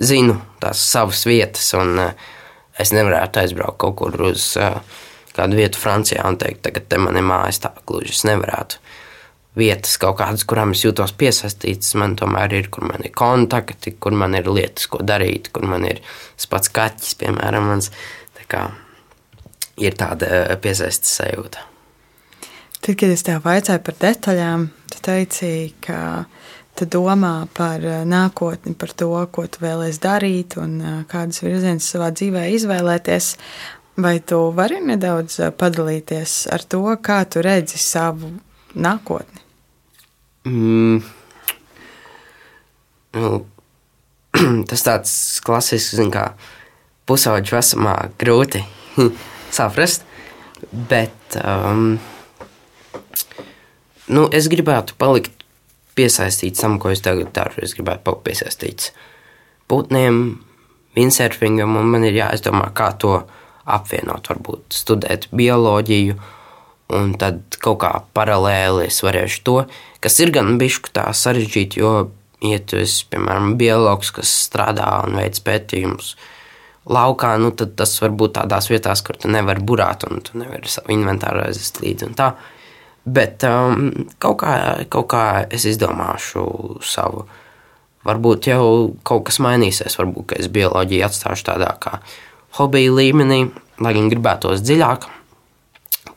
zinu 0.00 0.38
tās 0.62 0.80
savas 0.92 1.24
vietas, 1.28 1.72
un 1.78 2.00
es 2.80 2.92
nevarētu 2.94 3.44
aizbraukt 3.44 3.80
kaut 3.84 3.98
kur 4.00 4.16
uz 4.32 4.54
uh, 4.60 4.80
kādu 5.34 5.58
vietu 5.58 5.80
Francijā 5.80 6.24
un 6.28 6.38
teikt, 6.40 6.62
tagad 6.66 6.88
te 6.88 7.00
man 7.02 7.18
ir 7.18 7.26
mājas 7.26 7.62
tā 7.64 7.72
gluži. 7.86 8.14
Es 8.14 8.24
nevarētu 8.28 8.80
vietas 9.58 9.98
kaut 10.02 10.18
kādas, 10.18 10.46
kurām 10.48 10.74
es 10.74 10.84
jūtos 10.84 11.14
piesaistīts. 11.18 11.94
Man 12.00 12.16
tomēr 12.18 12.56
ir, 12.58 12.70
kur 12.74 12.86
man 12.90 13.04
ir 13.06 13.14
kontakti, 13.16 13.94
kur 14.00 14.16
man 14.18 14.34
ir 14.38 14.50
lietas, 14.50 14.88
ko 14.90 15.02
darīt, 15.02 15.52
kur 15.54 15.66
man 15.70 15.86
ir 15.88 16.02
pats 16.50 16.72
kaķis, 16.74 17.14
piemēram, 17.22 17.70
mans. 17.70 17.90
Tā 18.34 18.48
kā 18.50 18.64
ir 19.80 19.96
tāda 19.98 20.30
eh, 20.30 20.56
piesaistes 20.60 21.18
sajūta. 21.20 21.70
Tad, 22.84 22.96
kad 23.00 23.08
es 23.08 23.24
tev 23.24 23.44
vaicāju 23.46 23.80
par 23.84 23.96
detaļām, 24.02 24.66
tu 24.92 25.00
teici, 25.04 25.52
ka 25.84 26.26
tu 26.76 26.88
domā 26.90 27.46
par 27.56 27.82
eh, 27.82 28.02
nākotni, 28.08 28.74
par 28.78 28.92
to, 28.92 29.10
ko 29.32 29.46
tu 29.48 29.64
vēlēsi 29.64 30.02
darīt 30.04 30.58
un 30.60 30.76
eh, 30.80 31.00
kādas 31.10 31.42
virzienus 31.44 31.88
savā 31.94 32.10
dzīvē 32.14 32.48
izvēlēties. 32.58 33.34
Vai 33.96 34.18
tu 34.26 34.38
vari 34.50 34.80
nedaudz 34.82 35.38
eh, 35.38 35.52
padalīties 35.54 36.48
ar 36.54 36.64
to, 36.66 36.82
kā 36.98 37.20
tu 37.30 37.42
redzi 37.44 37.78
savu 37.78 38.32
nākotni? 38.74 39.42
Mm. 40.50 41.04
Nu, 43.14 43.30
tas 44.70 44.82
tāds 44.82 45.12
klasisks, 45.46 46.00
kā, 46.10 46.24
pusauģu 47.06 47.54
vecumā 47.54 47.94
grūti 48.18 48.64
saprast, 49.56 50.02
bet 50.90 51.38
um, 51.38 51.94
nu, 54.10 54.26
es 54.34 54.50
gribētu 54.50 54.98
palikt 54.98 55.46
piesaistīts 55.94 56.64
tam, 56.64 56.80
ko 56.82 56.90
es 56.90 57.04
tagad 57.04 57.30
daru. 57.36 57.62
Es 57.62 57.76
gribētu 57.78 58.02
palikt 58.08 58.26
piesaistīts 58.26 58.90
putniem, 59.70 60.40
windsurfingam, 60.98 61.78
un 61.78 61.94
man 61.94 62.04
ir 62.10 62.18
jāizdomā, 62.18 62.72
kā 62.76 62.90
to 62.98 63.20
apvienot. 63.64 64.28
Varbūt 64.30 64.76
studēt 64.76 65.28
bioloģiju, 65.34 66.16
un 66.94 67.14
tad 67.20 67.58
kaut 67.64 67.80
kā 67.84 67.92
paralēli 68.16 68.88
es 68.88 69.00
varēšu 69.04 69.42
to, 69.46 69.56
kas 70.04 70.20
ir 70.20 70.34
gan 70.34 70.56
bišku 70.60 70.92
tā 70.94 71.08
sarežģīti, 71.16 71.80
jo, 71.80 71.94
ja 72.44 72.60
tu 72.60 72.78
esi, 72.82 73.06
piemēram, 73.12 73.54
biologs, 73.60 74.12
kas 74.14 74.32
strādā 74.48 74.88
un 75.06 75.18
veic 75.20 75.40
pētījumus 75.46 76.14
laukā, 76.84 77.36
nu, 77.40 77.54
tad 77.56 77.72
tas 77.78 77.94
var 78.02 78.12
būt 78.12 78.36
tādās 78.40 78.68
vietās, 78.68 79.00
kur 79.04 79.16
tu 79.16 79.30
nevari 79.32 79.64
burāt, 79.64 80.04
un 80.08 80.20
tu 80.24 80.36
nevari 80.40 80.68
savu 80.68 80.92
inventāru 80.92 81.46
aizvest 81.46 81.80
līdzi. 81.80 82.12
Bet 83.04 83.44
um, 83.48 83.90
kaut, 84.20 84.38
kā, 84.40 84.52
kaut 84.92 85.08
kā 85.12 85.24
es 85.52 85.66
izdomāšu 85.68 86.44
savu. 86.84 87.26
Varbūt 88.04 88.48
jau 88.48 88.64
kaut 89.04 89.26
kas 89.28 89.40
mainīsies. 89.44 89.96
Varbūt 89.96 90.36
es 90.38 90.48
bioloģiju 90.52 91.04
atstāšu 91.06 91.48
tādā 91.48 91.70
kā 91.80 91.98
hobija 92.58 92.94
līmenī, 92.94 93.40
lai 93.82 93.92
gan 93.96 94.08
gribētos 94.12 94.62
dziļāk 94.64 95.08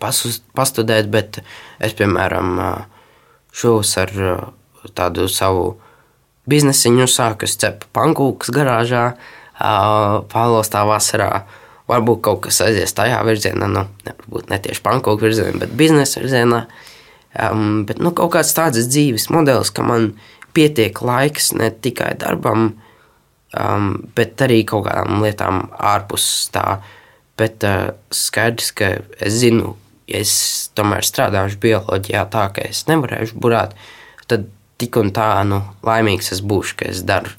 pasus, 0.01 0.41
pastudēt. 0.57 1.09
Bet 1.13 1.41
es, 1.79 1.95
piemēram, 1.97 2.57
šovasar 3.55 4.13
tādu 4.97 5.27
savu 5.31 5.69
biznesiņu 6.49 7.07
sāku. 7.11 7.47
Es 7.47 7.57
cepu 7.59 7.89
pankūkas 7.95 8.53
garāžā, 8.55 9.05
pārlostā 9.57 10.83
vasarā 10.87 11.31
varbūt 11.87 12.23
kaut 12.25 12.41
kas 12.45 12.59
aizies 12.65 12.93
tajā 12.95 13.19
virzienā, 13.23 13.67
nu, 13.71 13.85
ne, 14.05 14.13
varbūt 14.25 14.51
ne 14.51 14.59
tieši 14.63 14.83
pankūku 14.83 15.23
virzienā, 15.23 15.55
bet 15.61 15.75
biznesa 15.79 16.19
virzienā. 16.23 16.65
Um, 17.37 17.85
bet 17.87 18.01
nu, 18.01 18.11
kaut 18.17 18.33
kāds 18.33 18.51
tāds 18.57 18.87
dzīves 18.89 19.29
modelis, 19.31 19.71
ka 19.71 19.85
man 19.85 20.11
pietiek 20.57 20.99
laiks 21.05 21.51
ne 21.55 21.69
tikai 21.71 22.13
darbam, 22.19 22.73
um, 23.57 23.91
bet 24.15 24.39
arī 24.45 24.61
kaut 24.67 24.87
kādām 24.87 25.21
lietām 25.23 25.67
ārpus 25.77 26.25
tā. 26.53 26.79
Bet 27.37 27.65
uh, 27.67 27.91
skaidrs, 28.13 28.71
ka 28.77 28.91
es 29.21 29.39
zinu, 29.43 29.75
ja 30.09 30.21
es 30.23 30.33
tomēr 30.77 31.05
strādāšu 31.05 31.59
bioloģijā 31.63 32.23
tā, 32.33 32.47
ka 32.55 32.65
es 32.65 32.85
nevarēšu 32.89 33.37
burāt, 33.41 33.75
tad 34.29 34.47
tik 34.81 34.97
un 35.01 35.11
tā 35.13 35.29
nu, 35.49 35.61
laimīgs 35.85 36.31
es 36.35 36.41
būšu, 36.45 36.79
ka 36.81 36.89
es 36.91 37.03
daru 37.07 37.33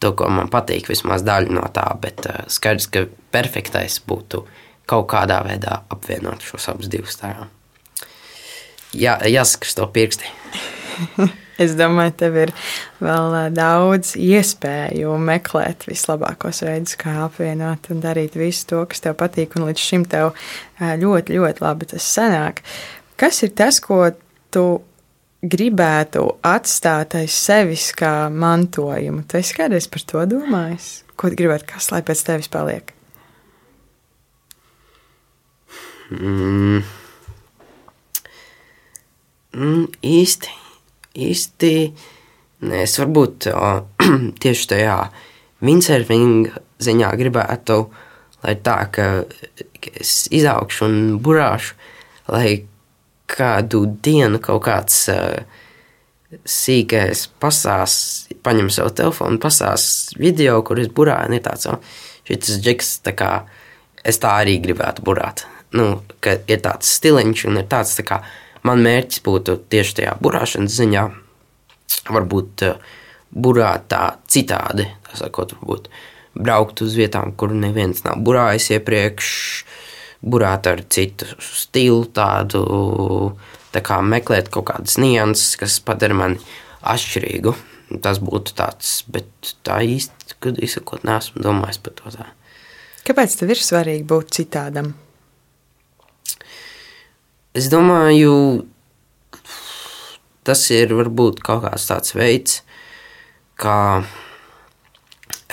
to, 0.00 0.12
ko 0.16 0.28
man 0.32 0.50
patīk, 0.52 0.88
vismaz 0.90 1.24
daļu 1.24 1.54
no 1.58 1.66
tā. 1.74 1.86
Bet 2.00 2.26
uh, 2.30 2.44
skaidrs, 2.52 2.88
ka 2.92 3.06
perfektais 3.34 4.00
būtu 4.08 4.44
kaut 4.90 5.08
kādā 5.12 5.40
veidā 5.46 5.82
apvienot 5.92 6.44
šos 6.44 6.68
abus 6.72 6.92
divus 6.92 7.20
tēlus. 7.20 7.52
Jā, 8.94 9.16
jāsaka, 9.26 9.66
to 9.74 9.88
pirksti. 9.90 10.28
es 11.60 11.74
domāju, 11.78 12.14
tev 12.22 12.38
ir 12.42 12.52
vēl 13.02 13.36
daudz 13.54 14.14
iespēju 14.20 15.18
meklēt 15.22 15.86
vislabākos 15.88 16.64
veidus, 16.66 16.96
kā 17.00 17.16
apvienot 17.26 17.90
un 17.94 18.02
darīt 18.04 18.38
visu 18.38 18.66
to, 18.72 18.82
kas 18.90 19.04
tev 19.04 19.18
patīk. 19.20 19.58
Un 19.58 19.68
līdz 19.68 19.84
šim 19.84 20.08
tev 20.10 20.32
ļoti, 20.80 21.38
ļoti 21.38 21.64
labi 21.64 21.92
tas 21.94 22.08
sanāk. 22.16 22.64
Kas 23.20 23.42
ir 23.46 23.54
tas, 23.58 23.78
ko 23.82 24.08
tu 24.54 24.66
gribētu 25.44 26.24
atstāt 26.46 27.16
aiz 27.18 27.36
sevis 27.36 27.90
kā 27.96 28.30
mantojumu. 28.32 29.26
Tu 29.28 29.40
esi 29.40 29.56
kādreiz 29.58 29.88
par 29.92 30.04
to 30.08 30.24
domājis? 30.30 30.90
Ko 31.20 31.30
tu 31.30 31.38
gribētu, 31.38 31.68
kas 31.74 31.90
lai 31.92 32.00
pēc 32.06 32.24
tevis 32.26 32.50
paliek? 32.52 32.94
Mm. 36.14 36.84
Mm, 39.54 39.84
īsti, 40.02 40.50
īsti. 41.14 41.72
Nē, 42.64 42.84
es 42.86 42.98
varbūt 43.00 43.48
o, 43.52 43.70
tieši 44.42 44.68
tajā 44.74 44.98
windsurfinga 45.64 46.62
ziņā 46.84 47.10
gribētu, 47.20 47.80
lai 48.44 48.54
tā, 48.64 48.78
ka, 48.92 49.08
ka 49.80 49.92
es 50.00 50.24
izaugšu 50.34 50.86
un 50.88 50.96
burāšu, 51.24 51.76
lai 52.32 52.64
kādu 53.30 53.84
dienu 54.04 54.40
kaut 54.42 54.64
kāds 54.66 55.06
uh, 55.12 55.62
sīkais 56.48 57.26
pasās, 57.40 57.96
paņem 58.44 58.70
savu 58.72 58.92
telefonu, 58.96 59.40
pasās 59.42 59.86
video, 60.18 60.60
kur 60.66 60.80
es 60.82 60.90
burāju, 60.92 61.30
un 61.30 61.38
ir 61.38 61.44
tāds, 61.44 61.68
oh, 61.70 61.80
šis 62.28 62.58
džeks, 62.64 62.94
tā 63.06 63.14
kā 63.16 63.30
es 64.04 64.20
tā 64.20 64.34
arī 64.42 64.58
gribētu 64.62 65.04
burāt. 65.06 65.46
Nu, 65.74 66.04
ka 66.22 66.36
ir 66.50 66.60
tāds 66.64 66.90
stiliņš, 66.98 67.46
un 67.50 67.62
ir 67.62 67.68
tāds, 67.70 67.96
tā 67.98 68.04
kā 68.06 68.20
man 68.66 68.82
mērķis 68.84 69.22
būtu 69.24 69.58
tieši 69.72 70.00
tajā 70.00 70.16
burāšanas 70.24 70.76
ziņā, 70.80 71.04
varbūt 72.14 72.66
uh, 72.68 72.92
burāt 73.34 73.88
tā 73.92 74.04
citādi, 74.30 74.86
tā 75.08 75.18
sakot, 75.18 75.54
varbūt 75.58 75.90
braukt 76.34 76.82
uz 76.84 76.96
vietām, 76.98 77.34
kur 77.38 77.54
neviens 77.54 78.04
nav 78.06 78.22
burājis 78.26 78.72
iepriekš, 78.78 79.28
burāt 80.24 80.66
ar 80.70 80.82
citu 80.90 81.28
stilu, 81.44 82.06
tādu 82.14 82.64
tā 83.74 83.82
kā 83.84 84.00
meklēt 84.02 84.50
kaut 84.54 84.68
kādas 84.70 84.98
nianses, 85.02 85.54
kas 85.60 85.78
padara 85.84 86.16
mani 86.16 86.40
atšķirīgu. 86.82 87.54
Tas 88.02 88.18
būtu 88.18 88.54
tāds, 88.58 89.02
bet 89.12 89.54
tā 89.66 89.76
īsti, 89.84 90.38
kad 90.42 90.58
izsakot, 90.64 91.04
neesmu 91.06 91.42
domājis 91.44 91.78
par 91.84 91.94
to. 91.98 92.10
Tā. 92.14 92.26
Kāpēc 93.06 93.36
tev 93.38 93.52
ir 93.52 93.60
svarīgi 93.60 94.06
būt 94.08 94.32
citādam? 94.38 94.94
Es 97.54 97.68
domāju, 97.70 98.64
tas 100.42 100.62
ir 100.74 100.90
varbūt 100.98 101.38
kaut 101.46 101.62
kāds 101.62 101.84
tāds 101.86 102.14
veids, 102.18 102.56
kā 103.54 104.02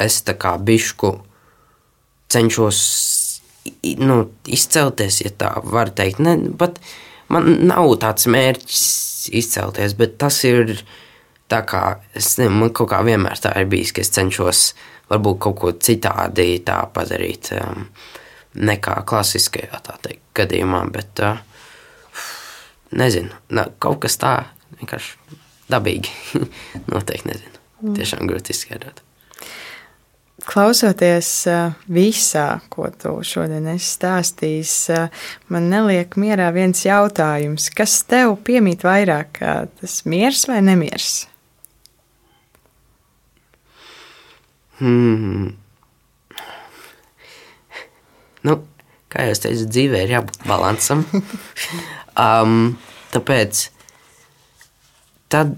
es 0.01 0.15
tā 0.25 0.33
kā 0.33 0.55
bišku 0.57 1.11
cenšos 2.33 2.79
nu, 4.01 4.15
izcelties, 4.49 5.19
ja 5.21 5.29
tā 5.43 5.51
var 5.61 5.91
teikt. 5.93 6.23
Ne, 6.25 6.33
pat 6.57 6.79
man 7.29 7.51
nav 7.69 7.91
tāds 8.01 8.25
mērķis 8.33 9.29
izcelties, 9.37 9.93
bet 9.99 10.17
tas 10.23 10.39
ir 10.49 10.73
tā 11.53 11.61
kā, 11.69 11.83
es 12.17 12.33
nezinu, 12.39 12.63
man 12.63 12.73
kaut 12.73 12.89
kā 12.95 13.03
vienmēr 13.05 13.43
tā 13.45 13.53
ir 13.61 13.69
bijis, 13.69 13.93
ka 13.93 14.01
es 14.01 14.09
cenšos 14.17 14.63
varbūt 15.11 15.39
kaut 15.45 15.59
ko 15.61 15.75
citādi 15.77 16.49
tā 16.65 16.81
padarīt, 16.97 17.53
um, 17.61 17.85
nekā 18.57 19.03
klasiskajā 19.05 19.85
teikt 19.85 20.25
gadījumā, 20.41 20.81
bet 20.97 21.25
uh, 21.27 21.37
nezinu, 22.91 23.31
na, 23.53 23.67
kaut 23.79 24.01
kas 24.05 24.17
tā 24.21 24.35
vienkārši 24.79 25.39
dabīgi, 25.71 26.11
noteikti 26.91 27.31
nezinu. 27.31 27.57
Mm. 27.81 27.95
Tiešām 27.97 28.29
grūti 28.29 28.53
izskaidrot. 28.55 29.01
Klausoties 30.41 31.29
visā, 31.91 32.45
ko 32.73 32.87
tu 32.97 33.11
šodien 33.25 33.67
esi 33.75 33.91
stāstījis, 33.93 34.73
man 35.53 35.67
neliek 35.69 36.17
mierā 36.17 36.47
viens 36.55 36.81
jautājums. 36.81 37.69
Kas 37.77 37.99
tev 38.09 38.39
piemīt 38.47 38.81
vairāk, 38.85 39.37
tas 39.77 39.99
miers 40.09 40.47
vai 40.49 40.57
nemiers? 40.65 41.27
Hmm. 44.81 45.51
Nu, 48.41 48.57
kā 49.13 49.27
jau 49.29 49.37
teicu, 49.45 49.69
dzīvē 49.69 50.05
ir 50.07 50.15
jābūt 50.15 50.41
līdzsvaram. 50.49 51.05
um, 52.21 52.73
tāpēc 53.13 53.65
tad 55.31 55.55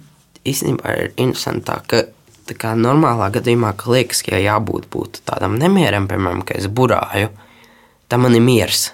īstenībā 0.48 0.98
ir 1.00 1.14
interesanti, 1.18 1.78
ka 1.90 2.04
tā 2.48 2.58
kā 2.60 2.74
normālā 2.78 3.30
gadījumā, 3.34 3.74
ka 3.80 3.92
liekas, 3.94 4.24
ka 4.26 4.42
jābūt 4.42 4.90
būt 4.94 5.22
tādam 5.28 5.58
nemieram, 5.60 6.08
piemēram, 6.12 6.44
ka 6.48 6.58
es 6.60 6.68
burāju, 6.68 7.32
tam 8.12 8.26
man 8.26 8.36
ir 8.38 8.44
miers. 8.44 8.90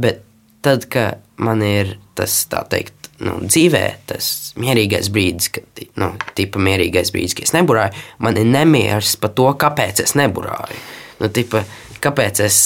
Bet 0.00 0.22
tad, 0.64 0.88
kad 0.92 1.22
man 1.40 1.62
ir 1.64 1.96
tas, 2.18 2.36
tā 2.50 2.62
teikt, 2.70 3.10
nu, 3.24 3.38
dzīvē, 3.46 3.84
tas 4.10 4.28
mierīgais 4.60 5.10
brīdis, 5.14 5.50
kad, 5.54 5.84
nu, 6.00 6.12
tipa 6.36 6.60
mierīgais 6.62 7.12
brīdis, 7.14 7.36
kad 7.38 7.48
es 7.48 7.54
neburāju, 7.56 8.04
man 8.24 8.38
ir 8.40 8.48
nemieris 8.50 9.14
par 9.20 9.32
to, 9.38 9.48
kāpēc 9.60 10.04
es 10.04 10.16
neburāju. 10.18 10.80
Nu, 11.22 11.30
tipa, 11.32 11.62
kāpēc 12.04 12.42
es 12.44 12.60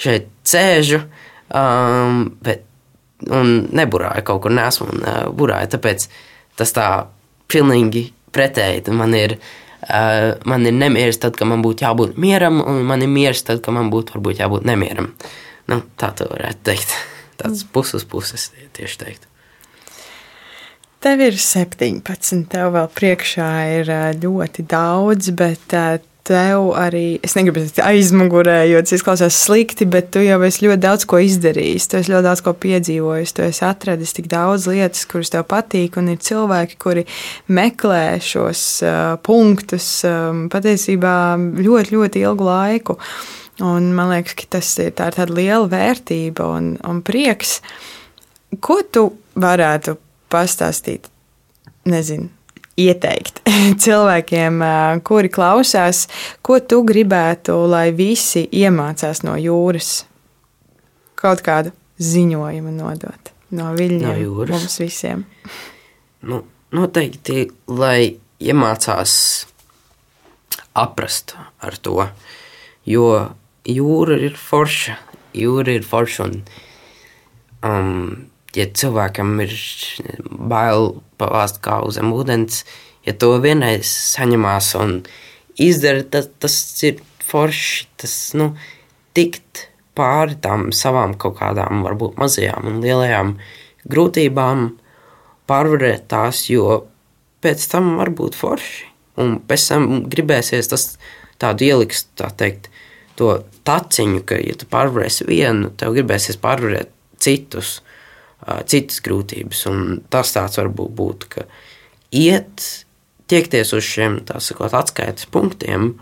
šeit 0.00 0.30
sēžu, 0.48 1.02
um, 1.54 2.24
bet, 2.42 2.64
un 3.28 3.54
neburāju 3.76 4.24
kaut 4.26 4.44
kur 4.44 4.54
nesmu 4.54 4.88
un 4.90 5.02
uh, 5.04 5.22
burāju, 5.36 5.72
tāpēc 5.74 6.06
tas 6.60 6.74
tā 6.76 6.86
pilnīgi 7.50 8.06
pretēji. 8.34 8.86
Man 8.96 9.14
ir, 9.18 9.36
uh, 9.86 10.36
man 10.48 10.66
ir 10.68 10.76
nemieris 10.76 11.20
tad, 11.22 11.36
kad 11.38 11.50
man 11.50 11.64
būtu 11.66 11.86
jābūt 11.86 12.20
mieram, 12.20 12.60
un 12.64 12.84
man 12.88 13.04
ir 13.04 13.12
miers 13.12 13.44
tad, 13.46 13.62
kad 13.64 13.76
man 13.76 13.90
būtu 13.92 14.16
varbūt 14.16 14.42
jābūt 14.42 14.68
nemieram. 14.68 15.12
Nu, 15.70 15.82
tā 16.00 16.12
tā 16.16 16.28
varētu 16.30 16.64
teikt. 16.70 16.94
Tāds 17.40 17.64
puses 17.64 18.04
puses 18.04 18.50
tieši 18.76 19.02
teikt. 19.04 19.26
Tev 21.00 21.22
ir 21.24 21.36
17, 21.40 22.42
tev 22.52 22.74
vēl 22.74 22.88
priekšā 22.92 23.52
ir 23.78 23.92
ļoti 24.20 24.66
daudz, 24.68 25.30
bet 25.32 25.72
tev 26.30 26.70
arī, 26.78 27.18
es 27.26 27.34
negribu 27.34 27.64
teikt, 27.64 27.80
aizmugurē, 27.82 28.62
jo 28.70 28.80
tas 28.84 28.94
izklausās 28.96 29.38
slikti, 29.44 29.86
bet 29.90 30.12
tu 30.14 30.22
jau 30.22 30.38
esi 30.46 30.64
ļoti 30.66 30.82
daudz 30.84 31.06
ko 31.10 31.20
izdarījis. 31.24 31.88
Tu 31.90 31.98
esi 32.00 32.12
ļoti 32.12 32.26
daudz 32.28 32.44
ko 32.46 32.54
piedzīvojis. 32.64 33.34
Tu 33.36 33.44
esi 33.48 33.64
atradis 33.66 34.14
tik 34.16 34.30
daudz 34.30 34.68
lietas, 34.70 35.04
kuras 35.10 35.32
tev 35.34 35.46
patīk, 35.50 35.98
un 36.00 36.12
ir 36.14 36.22
cilvēki, 36.22 36.78
kuri 36.80 37.06
meklē 37.50 38.04
šos 38.24 38.64
uh, 38.86 38.96
punktus 39.26 39.90
um, 40.08 40.46
patiesībā 40.52 41.14
ļoti, 41.58 41.96
ļoti 41.96 42.24
ilgu 42.24 42.48
laiku. 42.48 42.98
Un 43.66 43.90
man 43.96 44.14
liekas, 44.14 44.38
ka 44.38 44.50
tas 44.56 44.72
ir 44.80 44.94
tā 44.96 45.10
ir 45.10 45.18
tāda 45.18 45.36
liela 45.36 45.68
vērtība 45.68 46.46
un, 46.56 46.74
un 46.86 47.02
prieks. 47.04 47.58
Ko 48.64 48.80
tu 48.86 49.10
varētu 49.40 49.98
pastāstīt? 50.32 51.10
Nezinu, 51.90 52.28
ieteikt 52.84 53.42
cilvēkiem, 53.84 54.60
kuri 55.06 55.30
klausās, 55.32 56.04
ko 56.44 56.58
tu 56.60 56.82
gribētu, 56.88 57.56
lai 57.70 57.88
visi 57.96 58.46
iemācās 58.62 59.22
no 59.26 59.36
jūras? 59.40 60.04
Kaut 61.20 61.42
kādu 61.44 61.74
ziņojumu 62.00 62.72
nodot 62.78 63.32
no 63.52 63.72
viļņiem 63.76 64.06
No 64.08 64.16
jūras? 64.16 64.54
mums 64.54 64.78
visiem. 64.80 65.24
Nu, 66.24 66.42
noteikti, 66.72 67.48
lai 67.68 68.14
iemācās 68.40 69.12
aprast 70.80 71.34
ar 71.60 71.76
to, 71.82 72.06
jo 72.88 73.06
jūra 73.68 74.16
ir 74.28 74.36
forša, 74.38 74.96
jūra 75.36 75.74
ir 75.76 75.84
forša 75.84 76.26
un 76.28 76.36
um, 77.66 78.29
ja 78.56 78.66
cilvēkam 78.66 79.36
ir 79.44 79.54
bail 80.30 80.94
pavāst 81.20 81.60
kā 81.64 81.80
uz 81.86 81.98
zem 81.98 82.12
ūdens, 82.14 82.64
ja 83.06 83.14
to 83.16 83.32
vienreiz 83.42 83.88
saņemās 83.88 84.74
un 84.80 85.00
izdara, 85.60 86.02
tas, 86.02 86.30
tas 86.42 86.56
ir 86.86 87.00
forši, 87.24 87.88
tas, 88.00 88.14
nu, 88.38 88.52
tikt 89.16 89.66
pāri 89.98 90.36
tam 90.42 90.70
savām 90.74 91.16
kaut 91.20 91.38
kādām, 91.40 91.84
varbūt 91.86 92.18
mazajām 92.20 92.68
un 92.70 92.80
lielajām 92.84 93.34
grūtībām, 93.90 94.68
pārvarēt 95.50 96.06
tās, 96.10 96.44
jo 96.50 96.84
pēc 97.42 97.66
tam 97.72 97.96
var 97.98 98.12
būt 98.14 98.38
forši. 98.38 98.86
Un 99.20 99.38
pēc 99.44 99.66
tam 99.72 99.88
gribēsies 100.08 100.70
tas 100.70 100.84
tādu 101.40 101.66
ielikt, 101.66 102.06
tā 102.16 102.30
teikt, 102.36 102.70
to 103.18 103.34
taciņu, 103.66 104.22
ka, 104.24 104.38
ja 104.40 104.56
tu 104.56 104.68
pārvarēsi 104.70 105.26
vienu, 105.28 105.72
tev 105.76 105.96
gribēsies 105.98 106.38
pārvarēt 106.40 106.92
citus, 107.20 107.80
ā, 107.80 107.99
citas 108.70 109.00
grūtības. 109.04 109.64
Un 109.70 110.00
tas 110.12 110.32
tāds 110.34 110.60
varbūt 110.60 110.94
būtu, 110.96 111.30
ka 111.34 111.46
iet, 112.16 112.64
tiekties 113.30 113.74
uz 113.76 113.86
šiem, 113.86 114.20
sakot, 114.42 114.74
atskaites 114.74 115.28
punktiem, 115.30 115.92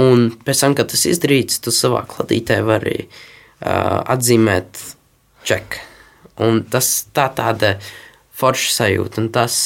un 0.00 0.28
pēc 0.46 0.64
tam, 0.64 0.76
kad 0.78 0.92
tas 0.92 1.04
izdarīts, 1.08 1.60
tu 1.64 1.74
savā 1.74 2.04
kladītē 2.08 2.62
vari 2.64 2.98
uh, 3.04 4.00
atzīmēt 4.14 4.80
čeku. 5.48 5.82
Un 6.42 6.62
tas 6.72 6.88
tā 7.12 7.28
tāda 7.36 7.76
forša 8.40 8.72
sajūta, 8.78 9.20
un 9.20 9.28
tas, 9.34 9.56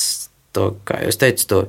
to, 0.57 0.73
kā 0.89 1.05
jūs 1.05 1.21
teicat, 1.21 1.47
to 1.53 1.61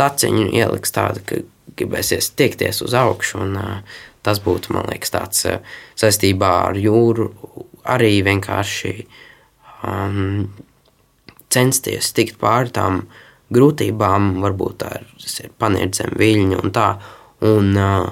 taciņu 0.00 0.50
ieliks 0.52 0.92
tādu, 0.94 1.24
ka 1.24 1.40
gribēsies 1.78 2.34
tiekties 2.36 2.82
uz 2.84 2.94
augšu, 2.98 3.40
un 3.46 3.56
uh, 3.56 4.00
tas 4.22 4.42
būtu, 4.44 4.74
man 4.76 4.90
liekas, 4.92 5.14
tāds 5.14 5.46
uh, 5.48 5.76
saistībā 5.98 6.52
ar 6.68 6.78
jūru 6.78 7.30
arī 7.88 8.18
vienkārši 8.26 8.92
um, 9.86 10.48
censties 11.52 12.12
tikt 12.16 12.38
pāri 12.40 12.72
tām 12.74 13.04
grūtībām, 13.52 14.34
varbūt 14.42 14.86
paniet 15.60 15.98
zem 15.98 16.14
viļņa 16.18 16.60
un 16.62 16.74
tā, 16.74 16.88
un 17.48 17.72
uh, 17.76 18.06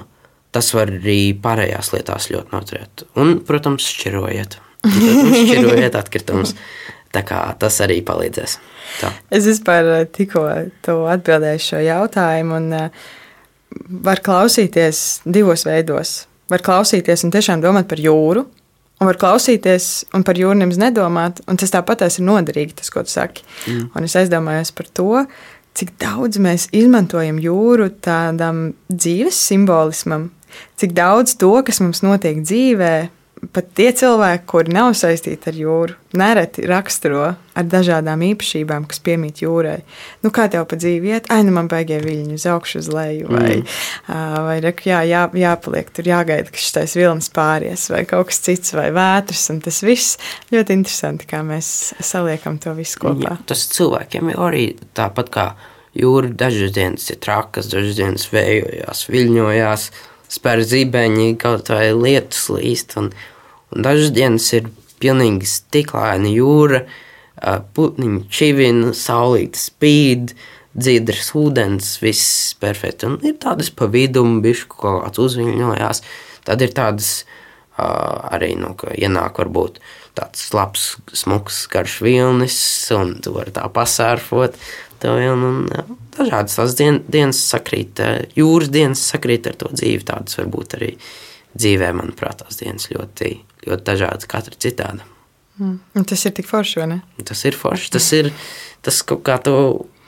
tas 0.53 0.73
var 0.75 0.91
arī 0.93 1.33
pārējās 1.41 1.93
lietās 1.95 2.29
ļoti 2.33 2.55
noturēt. 2.55 3.05
Un, 3.19 3.39
protams, 3.47 3.87
šķirojiet. 3.95 4.59
Šķirojiet 4.85 5.97
atkritumus. 5.97 6.55
Tā 7.11 7.25
kā 7.27 7.41
tas 7.59 7.75
arī 7.83 7.99
palīdzēs. 8.07 8.53
Tā. 9.01 9.09
Es 9.35 9.43
vispār 9.43 9.89
eh, 9.97 10.05
tikko 10.15 10.45
atbildēju 11.11 11.63
šo 11.65 11.81
jautājumu, 11.83 12.55
un 12.55 12.77
uh, 12.77 13.09
var 14.07 14.21
klausīties 14.23 15.21
divos 15.27 15.65
veidos. 15.67 16.13
Var 16.51 16.63
klausīties 16.63 17.25
un 17.27 17.33
tiešām 17.35 17.63
domāt 17.63 17.89
par 17.91 17.99
jūru, 17.99 18.45
un 19.01 19.09
var 19.09 19.17
klausīties 19.21 19.87
un 20.15 20.25
par 20.27 20.37
jūru 20.37 20.59
nemaz 20.59 20.77
nedomāt, 20.81 21.41
un 21.49 21.57
tas 21.59 21.73
tāpat 21.73 22.05
ir 22.05 22.27
noderīgi, 22.27 22.77
tas, 22.77 22.91
ko 22.93 23.03
tu 23.05 23.13
saki. 23.13 23.45
Mm. 23.65 23.87
Un 23.97 24.05
es 24.05 24.17
aizdomājos 24.19 24.73
par 24.77 24.91
to, 24.93 25.23
cik 25.77 25.95
daudz 26.01 26.37
mēs 26.41 26.67
izmantojam 26.75 27.39
jūru 27.41 27.89
tādam 28.03 28.71
dzīves 28.91 29.39
simbolismam, 29.49 30.29
cik 30.79 30.93
daudz 30.97 31.33
to, 31.41 31.53
kas 31.65 31.81
mums 31.83 32.03
notiek 32.05 32.43
dzīvē, 32.43 32.93
pat 33.49 33.71
tie 33.77 33.89
cilvēki, 33.95 34.43
kuri 34.49 34.73
nav 34.75 34.91
saistīti 34.97 35.49
ar 35.49 35.57
jūru, 35.57 35.95
nereti 36.17 36.63
raksturo 36.69 37.23
ar 37.57 37.65
dažādām 37.67 38.21
īpašībām, 38.29 38.85
kas 38.89 39.01
piemīt 39.03 39.41
jūrai. 39.41 39.79
Nu, 40.21 40.31
kā 40.35 40.45
tev 40.51 40.67
pa 40.69 40.77
dzīvi 40.79 41.11
iet, 41.11 41.29
ai, 41.33 41.41
nu 41.47 41.55
man 41.55 41.69
baigie 41.71 41.97
viļņi 42.03 42.37
uz 42.37 42.45
augšu, 42.51 42.83
uz 42.83 42.91
leju, 42.93 43.31
vai, 43.31 43.57
mm. 43.57 44.45
vai 44.47 44.59
reku, 44.63 44.85
jā, 44.91 45.01
jā, 45.09 45.23
jāpaliek 45.41 45.91
tur, 45.95 46.11
jāgaida, 46.11 46.53
ka 46.53 46.61
šis 46.61 46.95
vilnis 46.99 47.31
pāries, 47.33 47.87
vai 47.91 48.03
kaut 48.09 48.29
kas 48.29 48.43
cits, 48.45 48.75
vai 48.77 48.87
vētras, 48.95 49.47
un 49.53 49.59
tas 49.65 49.81
viss 49.85 50.21
ļoti 50.53 50.77
interesanti, 50.77 51.27
kā 51.31 51.41
mēs 51.47 51.91
saliekam 51.99 52.61
to 52.61 52.75
visu 52.77 53.01
kopā. 53.03 53.25
Jā, 53.25 53.35
tas 53.51 53.65
cilvēkiem 53.73 54.31
ir 54.31 54.41
arī 54.47 54.65
tāpat 54.97 55.33
kā 55.33 55.49
jūra 55.97 56.31
dažas 56.45 56.71
dienas 56.77 57.09
ir 57.11 57.19
trakas, 57.23 57.67
dažas 57.73 57.97
dienas 57.99 58.29
vējojās, 58.31 59.05
viļņojās, 59.11 59.89
spēr 60.31 60.63
zibeņi, 60.63 61.33
kaut 61.41 61.71
vai 61.73 61.89
lietus 61.91 62.47
līst, 62.53 62.95
un, 63.01 63.11
un 63.71 63.85
dažas 63.85 64.13
dienas 64.15 64.47
ir 64.57 64.69
pilnīgi 65.01 65.49
stiklaina 65.49 66.29
jūra, 66.31 66.83
putniņi 67.75 68.25
čivina, 68.29 68.91
saulīte 68.97 69.59
spīd, 69.59 70.35
dzīdrs 70.77 71.31
ūdens, 71.35 71.95
viss 72.03 72.53
perfekti, 72.61 73.09
un 73.09 73.17
ir 73.27 73.35
tādas 73.41 73.71
pa 73.75 73.89
vidu, 73.91 74.23
bišku 74.43 74.77
kaut 74.79 75.01
kāds 75.05 75.23
uzviļņojās, 75.25 76.03
tad 76.47 76.63
ir 76.63 76.75
tādas 76.77 77.13
arī, 77.81 78.53
nu, 78.59 78.73
ka 78.77 78.93
ienāk 78.93 79.41
varbūt 79.41 79.81
tāds 80.17 80.51
labs, 80.53 80.85
smuks, 81.17 81.65
garš 81.71 81.99
vilnis, 82.05 82.59
un 82.95 83.17
tu 83.23 83.33
vari 83.35 83.53
tā 83.55 83.65
pasārfot, 83.73 84.57
to 85.01 85.15
vilnu, 85.17 85.51
un 85.51 85.69
jā, 85.71 85.83
dažādas 86.17 86.57
tās 86.59 86.75
dien, 86.77 87.01
dienas 87.09 87.39
sakrīt, 87.51 88.03
jūras 88.37 88.71
dienas 88.71 89.03
sakrīt 89.13 89.49
ar 89.49 89.57
to 89.59 89.71
dzīvi, 89.73 90.03
tādas 90.07 90.37
varbūt 90.39 90.77
arī 90.77 90.91
dzīvē, 91.55 91.93
manuprāt, 91.97 92.43
tās 92.43 92.59
dienas 92.61 92.91
ļoti, 92.91 93.31
ļoti 93.67 93.87
dažādas, 93.87 94.29
katra 94.29 94.57
citāda. 94.61 95.07
Mm. 95.59 95.77
Un 95.97 96.05
tas 96.07 96.23
ir 96.25 96.33
tik 96.37 96.47
forši, 96.49 96.79
vai 96.81 96.87
ne? 96.95 96.99
Tas 97.27 97.43
ir 97.45 97.57
forši, 97.57 97.91
tas 97.93 98.07
ir 98.17 98.31
tas 98.81 99.01
kaut 99.05 99.21
kā 99.27 99.37
to 99.45 99.55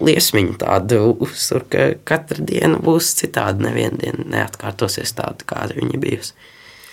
liesmiņu 0.03 0.57
tādu 0.63 1.01
uzsver, 1.23 1.65
ka 1.69 1.85
katra 2.07 2.43
diena 2.43 2.79
būs 2.81 3.13
citāda, 3.19 3.61
neviena 3.67 3.99
diena 4.01 4.25
neatkārtosies 4.37 5.13
tāda, 5.19 5.45
kāda 5.47 5.77
viņa 5.77 6.01
bijusi. 6.01 6.33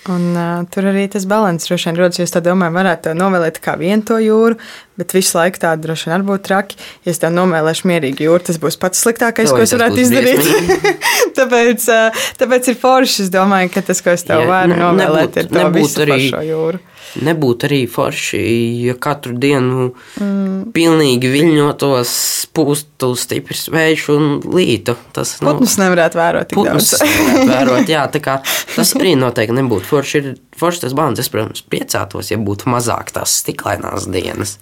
Un, 0.08 0.22
uh, 0.32 0.62
tur 0.72 0.86
arī 0.88 1.02
tas 1.12 1.26
līdzsvars 1.28 1.66
droši 1.68 1.88
vien 1.90 1.98
rodas. 2.00 2.20
Es 2.24 2.32
tā 2.32 2.40
domāju, 2.40 2.72
varētu 2.72 3.02
to 3.10 3.12
novēlēt 3.18 3.58
kā 3.60 3.74
vienu 3.76 4.00
to 4.08 4.16
jūru, 4.16 4.56
bet 4.96 5.12
visu 5.12 5.36
laiku 5.36 5.60
tādu 5.60 5.84
droši 5.84 6.08
vien 6.08 6.14
arī 6.16 6.24
būtu 6.30 6.44
traki. 6.46 6.78
Ja 7.04 7.12
es 7.12 7.20
tā 7.20 7.28
novēlēšu 7.34 7.84
mierīgu 7.90 8.24
jūru, 8.24 8.40
tas 8.48 8.56
būs 8.62 8.78
pats 8.80 9.02
sliktākais, 9.04 9.52
Oi, 9.52 9.58
ko 9.58 9.66
es 9.66 9.74
tas 9.74 9.76
varētu 9.76 10.00
izdarīt. 10.00 10.88
tāpēc, 11.38 11.84
uh, 11.92 12.24
tāpēc 12.40 12.70
ir 12.72 12.78
forši. 12.80 13.26
Es 13.26 13.32
domāju, 13.34 13.74
ka 13.76 13.84
tas, 13.90 14.00
ko 14.00 14.14
es 14.16 14.24
tev 14.24 14.46
Jā, 14.46 14.48
varu 14.48 14.78
novēlēt, 14.80 15.36
nebūt- 15.36 15.42
ir 15.44 15.52
to 15.52 15.60
nebūt 15.60 15.84
visu 15.84 16.06
arī- 16.06 16.16
pašo 16.30 16.42
jūru. 16.48 16.80
Nebūtu 17.18 17.66
arī 17.66 17.80
forši, 17.90 18.40
ja 18.86 18.94
katru 19.02 19.34
dienu 19.40 19.88
mm. 20.20 20.70
pilnīgi 20.74 21.30
viļņotos, 21.32 22.12
pūstu 22.54 23.08
stiprs 23.18 23.64
vējš 23.74 24.04
un 24.14 24.28
lītu. 24.54 24.94
Tas 25.16 25.34
nu, 25.42 25.50
Putnus 25.50 25.74
nevarētu 25.80 26.20
vērot 26.20 26.54
Putnus 26.54 26.92
nevarētu 27.02 27.48
vērot, 27.54 27.90
jā, 27.90 28.04
tā 28.14 28.22
kā 28.22 28.36
tas 28.76 28.94
arī 29.00 29.16
noteikti 29.18 29.58
nebūtu 29.58 29.90
forši. 29.90 30.22
Ir 30.22 30.30
forši 30.60 30.84
tas 30.86 30.94
bērns, 31.00 31.24
es, 31.24 31.32
protams, 31.32 31.64
priecātos, 31.66 32.30
ja 32.30 32.38
būtu 32.38 32.70
mazāk 32.70 33.10
tās 33.16 33.40
stiklainās 33.42 34.06
dienas. 34.14 34.56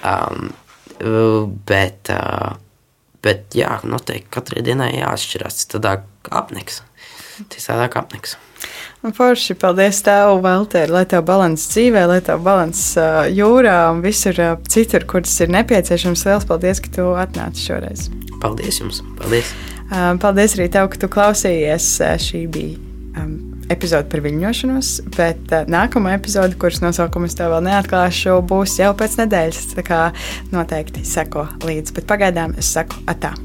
Um, 0.00 0.50
bet, 1.68 2.08
uh, 2.14 2.56
bet, 3.24 3.48
jā, 3.58 3.76
noteikti 3.84 4.32
katrai 4.40 4.64
dienai 4.64 4.94
jāatšķirās. 4.96 5.64
Citādāk 5.66 6.32
apniks. 6.32 6.80
Citādāk 7.52 8.00
apniks. 8.00 8.38
Un 8.98 9.12
Forši, 9.14 9.54
paldies 9.54 10.00
tev, 10.02 10.40
Valter, 10.42 10.90
lai 10.90 11.04
tev 11.06 11.22
balans 11.26 11.68
dzīvē, 11.70 12.00
lai 12.10 12.18
tev 12.24 12.40
balans 12.42 12.80
uh, 12.98 13.28
jūrā 13.30 13.76
un 13.92 14.00
visur 14.02 14.34
uh, 14.42 14.56
citur, 14.66 15.04
kur 15.06 15.22
tas 15.22 15.36
ir 15.44 15.52
nepieciešams. 15.54 16.24
Liels 16.26 16.46
paldies, 16.48 16.80
ka 16.82 16.90
tu 16.96 17.04
atnāci 17.14 17.68
šoreiz. 17.68 18.08
Paldies 18.42 18.80
jums! 18.82 18.98
Paldies! 19.20 19.52
Uh, 19.86 20.16
paldies 20.18 20.56
arī 20.58 20.66
tev, 20.74 20.90
ka 20.90 20.98
tu 20.98 21.10
klausījies. 21.14 21.86
Uh, 22.02 22.16
šī 22.24 22.42
bija 22.50 22.74
um, 23.22 23.36
epizode 23.70 24.10
par 24.10 24.24
viļņošanos, 24.26 24.90
bet 25.14 25.54
uh, 25.54 25.62
nākamā 25.70 26.16
epizode, 26.18 26.58
kuras 26.58 26.82
nosaukumu 26.82 27.30
es 27.30 27.38
tev 27.38 27.54
vēl 27.54 27.68
neatklāšu, 27.70 28.40
būs 28.50 28.80
jau 28.82 28.90
pēc 28.98 29.14
nedēļas. 29.22 29.62
Tā 29.76 29.86
kā 29.86 30.02
noteikti 30.50 31.06
seko 31.06 31.46
līdzi, 31.62 31.94
bet 32.00 32.10
pagaidām 32.10 32.58
es 32.58 32.74
saku 32.74 32.98
atā. 33.06 33.36